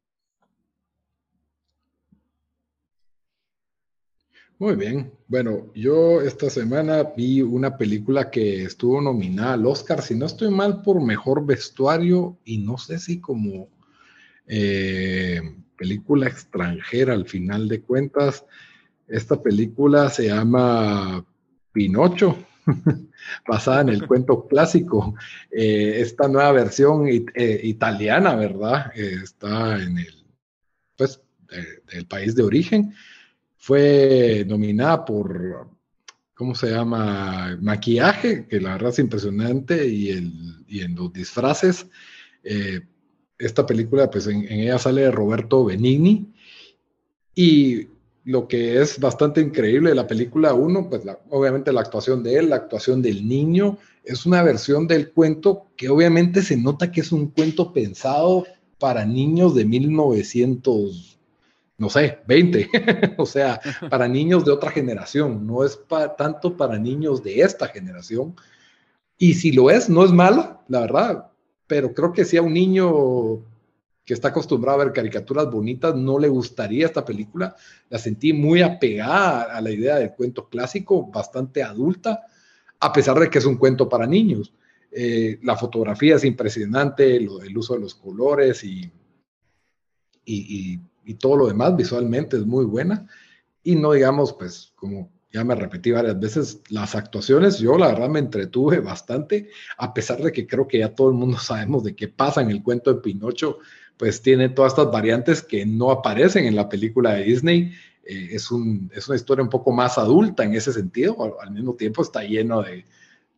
Muy 4.60 4.74
bien. 4.74 5.12
Bueno, 5.28 5.72
yo 5.72 6.20
esta 6.20 6.50
semana 6.50 7.04
vi 7.16 7.42
una 7.42 7.76
película 7.76 8.28
que 8.28 8.64
estuvo 8.64 9.00
nominada 9.00 9.52
al 9.52 9.64
Oscar, 9.66 10.02
si 10.02 10.16
no 10.16 10.26
estoy 10.26 10.50
mal, 10.50 10.82
por 10.82 11.00
mejor 11.00 11.46
vestuario 11.46 12.36
y 12.44 12.58
no 12.58 12.76
sé 12.76 12.98
si 12.98 13.20
como 13.20 13.68
eh, 14.48 15.40
película 15.76 16.26
extranjera 16.26 17.14
al 17.14 17.26
final 17.26 17.68
de 17.68 17.82
cuentas. 17.82 18.44
Esta 19.06 19.40
película 19.40 20.10
se 20.10 20.26
llama 20.26 21.24
Pinocho. 21.70 22.36
basada 23.48 23.82
en 23.82 23.88
el 23.90 24.06
cuento 24.06 24.46
clásico. 24.46 25.14
Eh, 25.50 26.00
esta 26.00 26.28
nueva 26.28 26.52
versión 26.52 27.06
eh, 27.08 27.60
italiana, 27.64 28.34
¿verdad? 28.34 28.92
Eh, 28.94 29.20
está 29.22 29.82
en 29.82 29.98
el, 29.98 30.24
pues, 30.96 31.20
país 32.08 32.34
de 32.34 32.42
origen. 32.42 32.94
Fue 33.56 34.44
nominada 34.46 35.04
por, 35.04 35.68
¿cómo 36.34 36.54
se 36.54 36.70
llama? 36.70 37.56
Maquillaje, 37.60 38.46
que 38.46 38.60
la 38.60 38.74
verdad 38.74 38.90
es 38.90 38.98
impresionante, 38.98 39.86
y, 39.86 40.10
el, 40.10 40.64
y 40.66 40.80
en 40.80 40.94
los 40.94 41.12
disfraces. 41.12 41.86
esta 43.38 43.66
película, 43.66 44.10
pues 44.10 44.26
en, 44.26 44.44
en 44.44 44.60
ella 44.60 44.78
sale 44.78 45.10
Roberto 45.10 45.64
Benigni. 45.64 46.32
Y 47.34 47.88
lo 48.24 48.46
que 48.46 48.80
es 48.80 48.98
bastante 49.00 49.40
increíble 49.40 49.90
de 49.90 49.96
la 49.96 50.06
película, 50.06 50.52
uno, 50.54 50.88
pues 50.88 51.02
obviamente 51.30 51.72
la 51.72 51.80
actuación 51.80 52.22
de 52.22 52.36
él, 52.36 52.50
la 52.50 52.56
actuación 52.56 53.00
del 53.00 53.26
niño, 53.26 53.78
es 54.04 54.26
una 54.26 54.42
versión 54.42 54.86
del 54.86 55.12
cuento 55.12 55.66
que 55.76 55.88
obviamente 55.88 56.42
se 56.42 56.56
nota 56.56 56.90
que 56.90 57.00
es 57.00 57.12
un 57.12 57.28
cuento 57.28 57.72
pensado 57.72 58.46
para 58.78 59.04
niños 59.04 59.54
de 59.54 59.64
1900, 59.64 61.18
no 61.78 61.90
sé, 61.90 62.18
20, 62.26 62.70
o 63.18 63.26
sea, 63.26 63.60
para 63.90 64.08
niños 64.08 64.44
de 64.44 64.52
otra 64.52 64.70
generación, 64.70 65.46
no 65.46 65.64
es 65.64 65.78
tanto 66.16 66.56
para 66.56 66.78
niños 66.78 67.22
de 67.22 67.40
esta 67.40 67.68
generación. 67.68 68.34
Y 69.18 69.34
si 69.34 69.52
lo 69.52 69.70
es, 69.70 69.88
no 69.88 70.04
es 70.04 70.12
malo, 70.12 70.60
la 70.68 70.80
verdad, 70.80 71.30
pero 71.66 71.92
creo 71.92 72.12
que 72.12 72.24
si 72.24 72.36
a 72.36 72.42
un 72.42 72.54
niño 72.54 73.42
que 74.08 74.14
está 74.14 74.28
acostumbrado 74.28 74.80
a 74.80 74.84
ver 74.86 74.94
caricaturas 74.94 75.50
bonitas, 75.50 75.94
no 75.94 76.18
le 76.18 76.28
gustaría 76.28 76.86
esta 76.86 77.04
película. 77.04 77.54
La 77.90 77.98
sentí 77.98 78.32
muy 78.32 78.62
apegada 78.62 79.54
a 79.54 79.60
la 79.60 79.70
idea 79.70 79.96
del 79.96 80.14
cuento 80.14 80.48
clásico, 80.48 81.10
bastante 81.10 81.62
adulta, 81.62 82.22
a 82.80 82.90
pesar 82.90 83.18
de 83.18 83.28
que 83.28 83.36
es 83.36 83.44
un 83.44 83.58
cuento 83.58 83.86
para 83.86 84.06
niños. 84.06 84.54
Eh, 84.90 85.38
la 85.42 85.56
fotografía 85.56 86.16
es 86.16 86.24
impresionante, 86.24 87.16
el 87.16 87.58
uso 87.58 87.74
de 87.74 87.80
los 87.80 87.94
colores 87.96 88.64
y, 88.64 88.90
y, 90.24 90.80
y, 91.04 91.14
todo 91.16 91.36
lo 91.36 91.46
demás 91.48 91.76
visualmente 91.76 92.38
es 92.38 92.46
muy 92.46 92.64
buena. 92.64 93.06
Y 93.62 93.76
no 93.76 93.92
digamos, 93.92 94.32
pues, 94.32 94.72
como 94.74 95.12
ya 95.30 95.44
me 95.44 95.54
repetí 95.54 95.90
varias 95.90 96.18
veces, 96.18 96.62
las 96.70 96.94
actuaciones, 96.94 97.58
yo 97.58 97.76
la 97.76 97.88
verdad 97.88 98.08
me 98.08 98.20
entretuve 98.20 98.80
bastante, 98.80 99.50
a 99.76 99.92
pesar 99.92 100.22
de 100.22 100.32
que 100.32 100.46
creo 100.46 100.66
que 100.66 100.78
ya 100.78 100.94
todo 100.94 101.10
el 101.10 101.14
mundo 101.14 101.36
sabemos 101.38 101.84
de 101.84 101.94
qué 101.94 102.08
pasa 102.08 102.40
en 102.40 102.50
el 102.50 102.62
cuento 102.62 102.94
de 102.94 103.02
Pinocho, 103.02 103.58
pues 103.98 104.22
tiene 104.22 104.48
todas 104.48 104.72
estas 104.72 104.90
variantes 104.90 105.42
que 105.42 105.66
no 105.66 105.90
aparecen 105.90 106.46
en 106.46 106.56
la 106.56 106.68
película 106.68 107.14
de 107.14 107.24
Disney. 107.24 107.72
Eh, 108.04 108.28
es, 108.32 108.50
un, 108.50 108.90
es, 108.94 109.08
una 109.08 109.16
historia 109.16 109.42
un 109.42 109.50
poco 109.50 109.72
más 109.72 109.98
adulta 109.98 110.44
en 110.44 110.54
ese 110.54 110.72
sentido, 110.72 111.38
al, 111.40 111.50
mismo 111.50 111.74
tiempo 111.74 112.02
está 112.02 112.22
lleno 112.22 112.62
de, 112.62 112.84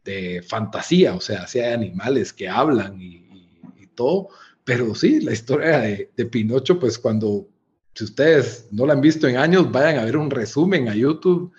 de, 0.05 0.43
fantasía, 0.43 1.15
o 1.15 1.21
sea, 1.21 1.47
si 1.47 1.59
hay 1.59 1.73
animales 1.73 2.33
que 2.33 2.49
hablan 2.49 3.01
y, 3.01 3.27
todo, 3.97 4.29
pero 4.65 4.95
sí, 4.95 5.21
la 5.21 5.33
historia 5.33 5.81
de, 5.81 6.11
de, 6.17 6.25
Pinocho, 6.25 6.79
pues 6.79 6.99
cuando, 6.99 7.49
si 7.93 8.05
ustedes 8.05 8.69
no 8.71 8.87
la 8.87 8.95
han 8.95 9.03
visto 9.03 9.29
en 9.29 9.37
años, 9.37 9.71
vayan 9.71 9.99
a 9.99 10.05
ver 10.05 10.17
un 10.17 10.31
resumen 10.31 10.89
a 10.89 10.95
YouTube. 10.95 11.53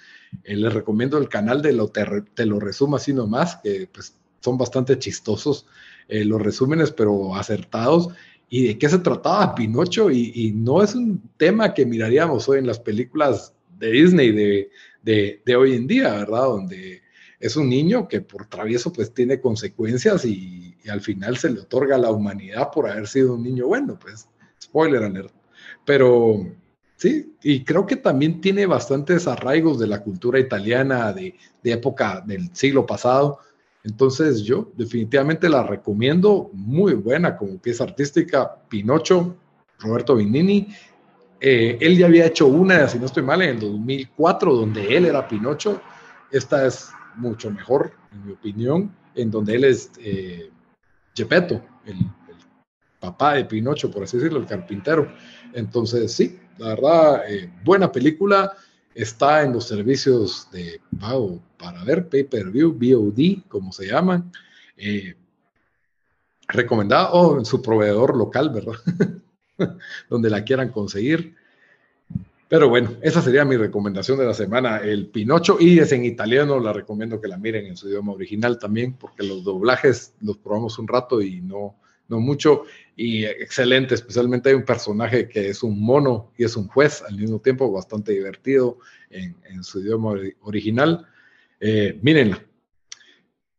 Eh, 0.43 0.55
les 0.55 0.73
recomiendo 0.73 1.19
el 1.19 1.29
canal 1.29 1.61
de 1.61 1.73
lo 1.73 1.89
te, 1.89 2.03
te, 2.33 2.47
lo 2.47 2.59
resumo 2.59 2.95
así 2.95 3.13
nomás, 3.13 3.57
que 3.57 3.87
pues 3.91 4.15
son 4.39 4.57
bastante 4.57 4.97
chistosos 4.97 5.67
eh, 6.07 6.25
los 6.25 6.41
resúmenes, 6.41 6.91
pero 6.91 7.35
acertados 7.35 8.09
y 8.53 8.67
de 8.67 8.77
qué 8.77 8.89
se 8.89 8.99
trataba 8.99 9.55
Pinocho 9.55 10.11
y, 10.11 10.51
no 10.53 10.83
es 10.83 10.93
un 10.93 11.21
tema 11.37 11.73
que 11.73 11.85
miraríamos 11.85 12.49
hoy 12.49 12.59
en 12.59 12.67
las 12.67 12.81
películas 12.81 13.53
de 13.79 13.91
Disney 13.91 14.31
de, 14.33 14.69
de, 15.45 15.55
hoy 15.55 15.73
en 15.73 15.87
día, 15.87 16.11
¿verdad? 16.11 16.43
Donde 16.43 17.01
es 17.39 17.55
un 17.55 17.69
niño 17.69 18.09
que 18.09 18.19
por 18.19 18.47
travieso 18.47 18.91
pues 18.91 19.13
tiene 19.13 19.39
consecuencias 19.39 20.25
y, 20.25 20.75
al 20.89 20.99
final 20.99 21.37
se 21.37 21.49
le 21.51 21.61
otorga 21.61 21.95
a 21.95 21.99
la 21.99 22.11
humanidad 22.11 22.71
por 22.73 22.89
haber 22.89 23.07
sido 23.07 23.35
un 23.35 23.43
niño 23.43 23.67
bueno, 23.67 23.97
pues 23.97 24.27
spoiler 24.61 25.03
alert. 25.03 25.31
Pero 25.85 26.45
sí, 26.97 27.33
y 27.43 27.63
creo 27.63 27.85
que 27.85 27.95
también 27.95 28.41
tiene 28.41 28.65
bastantes 28.65 29.27
arraigos 29.27 29.79
de 29.79 29.87
la 29.87 30.03
cultura 30.03 30.39
italiana 30.39 31.13
de, 31.13 31.35
de 31.63 31.71
época 31.71 32.21
del 32.25 32.49
siglo 32.53 32.85
pasado 32.85 33.39
entonces 33.83 34.43
yo 34.43 34.71
definitivamente 34.75 35.49
la 35.49 35.63
recomiendo, 35.63 36.49
muy 36.53 36.93
buena 36.93 37.35
como 37.35 37.57
pieza 37.57 37.83
artística, 37.83 38.55
Pinocho, 38.69 39.35
Roberto 39.79 40.15
Benini. 40.15 40.67
Eh, 41.39 41.77
él 41.81 41.97
ya 41.97 42.05
había 42.05 42.27
hecho 42.27 42.45
una, 42.47 42.87
si 42.87 42.99
no 42.99 43.07
estoy 43.07 43.23
mal, 43.23 43.41
en 43.41 43.49
el 43.49 43.59
2004, 43.59 44.53
donde 44.53 44.95
él 44.95 45.05
era 45.05 45.27
Pinocho. 45.27 45.81
Esta 46.31 46.67
es 46.67 46.91
mucho 47.15 47.49
mejor, 47.49 47.91
en 48.11 48.25
mi 48.25 48.33
opinión, 48.33 48.95
en 49.15 49.31
donde 49.31 49.55
él 49.55 49.63
es 49.63 49.91
eh, 49.99 50.51
Gepetto, 51.15 51.61
el, 51.85 51.97
papá 52.99 53.33
de 53.33 53.45
Pinocho, 53.45 53.89
por 53.89 54.03
así 54.03 54.17
decirlo, 54.17 54.39
el 54.39 54.45
carpintero. 54.45 55.11
Entonces, 55.53 56.13
sí, 56.13 56.39
la 56.59 56.67
verdad, 56.67 57.23
eh, 57.27 57.51
buena 57.63 57.91
película 57.91 58.53
está 58.95 59.43
en 59.43 59.53
los 59.53 59.67
servicios 59.67 60.47
de 60.51 60.81
pago 60.99 61.39
para 61.57 61.83
ver, 61.83 62.07
pay-per-view, 62.09 62.73
VOD, 62.73 63.47
como 63.47 63.71
se 63.71 63.87
llaman. 63.87 64.31
Eh, 64.77 65.15
recomendado 66.47 67.13
o 67.13 67.39
en 67.39 67.45
su 67.45 67.61
proveedor 67.61 68.17
local, 68.17 68.49
¿verdad? 68.49 68.75
Donde 70.09 70.29
la 70.29 70.43
quieran 70.43 70.69
conseguir. 70.69 71.35
Pero 72.47 72.67
bueno, 72.67 72.91
esa 73.01 73.21
sería 73.21 73.45
mi 73.45 73.55
recomendación 73.55 74.17
de 74.17 74.25
la 74.25 74.33
semana, 74.33 74.79
el 74.79 75.07
Pinocho, 75.07 75.55
y 75.57 75.79
es 75.79 75.93
en 75.93 76.03
italiano, 76.03 76.59
la 76.59 76.73
recomiendo 76.73 77.21
que 77.21 77.29
la 77.29 77.37
miren 77.37 77.65
en 77.65 77.77
su 77.77 77.87
idioma 77.87 78.11
original 78.11 78.59
también, 78.59 78.93
porque 78.93 79.23
los 79.23 79.45
doblajes 79.45 80.15
los 80.19 80.37
probamos 80.37 80.77
un 80.77 80.89
rato 80.89 81.21
y 81.21 81.39
no, 81.39 81.75
no 82.11 82.19
mucho, 82.19 82.65
y 82.95 83.23
excelente, 83.25 83.95
especialmente 83.95 84.49
hay 84.49 84.55
un 84.55 84.65
personaje 84.65 85.27
que 85.27 85.49
es 85.49 85.63
un 85.63 85.81
mono 85.81 86.31
y 86.37 86.43
es 86.43 86.55
un 86.55 86.67
juez 86.67 87.01
al 87.01 87.15
mismo 87.15 87.39
tiempo, 87.39 87.71
bastante 87.71 88.11
divertido 88.11 88.77
en, 89.09 89.63
su 89.63 89.79
idioma 89.79 90.13
original. 90.41 91.07
Eh, 91.59 91.97
mírenla. 92.01 92.45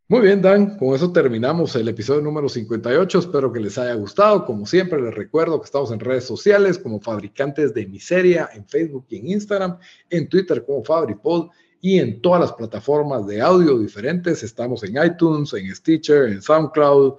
Muy 0.09 0.21
bien, 0.21 0.43
Dan, 0.43 0.77
con 0.77 0.95
eso 0.95 1.11
terminamos 1.11 1.75
el 1.75 1.89
episodio 1.89 2.21
número 2.21 2.47
58. 2.47 3.19
Espero 3.19 3.51
que 3.51 3.61
les 3.61 3.79
haya 3.79 3.95
gustado. 3.95 4.45
Como 4.45 4.67
siempre, 4.67 5.01
les 5.01 5.15
recuerdo 5.15 5.59
que 5.59 5.65
estamos 5.65 5.91
en 5.91 6.01
redes 6.01 6.25
sociales 6.25 6.79
como 6.79 7.01
Fabricantes 7.01 7.73
de 7.73 7.87
Miseria, 7.87 8.51
en 8.53 8.67
Facebook 8.69 9.07
y 9.09 9.17
en 9.17 9.29
Instagram, 9.29 9.79
en 10.11 10.29
Twitter 10.29 10.65
como 10.67 10.85
FabriPod 10.85 11.49
y 11.81 11.99
en 11.99 12.21
todas 12.21 12.43
las 12.43 12.53
plataformas 12.53 13.27
de 13.27 13.41
audio 13.41 13.79
diferentes. 13.79 14.43
Estamos 14.43 14.85
en 14.85 15.03
iTunes, 15.03 15.55
en 15.55 15.75
Stitcher, 15.75 16.29
en 16.29 16.43
SoundCloud, 16.43 17.15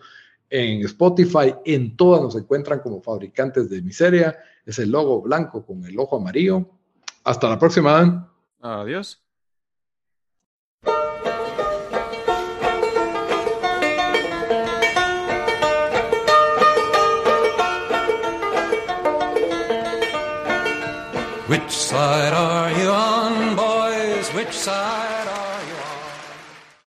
en 0.50 0.82
Spotify, 0.86 1.54
en 1.66 1.96
todas 1.96 2.22
nos 2.22 2.36
encuentran 2.36 2.80
como 2.80 3.02
fabricantes 3.02 3.70
de 3.70 3.82
miseria. 3.82 4.38
Es 4.66 4.80
el 4.80 4.92
logo 4.92 5.22
blanco 5.22 5.66
con 5.66 5.84
el 5.86 5.98
ojo 6.00 6.18
amarillo. 6.18 6.70
Hasta 7.24 7.50
la 7.50 7.58
próxima, 7.60 7.94
Dan. 7.94 8.28
Adiós. 8.62 9.20
Which 21.48 21.70
side 21.70 22.34
are 22.34 22.72
you 22.72 22.90
on, 22.90 23.56
boys? 23.56 24.30
Which 24.34 24.54
side? 24.54 25.23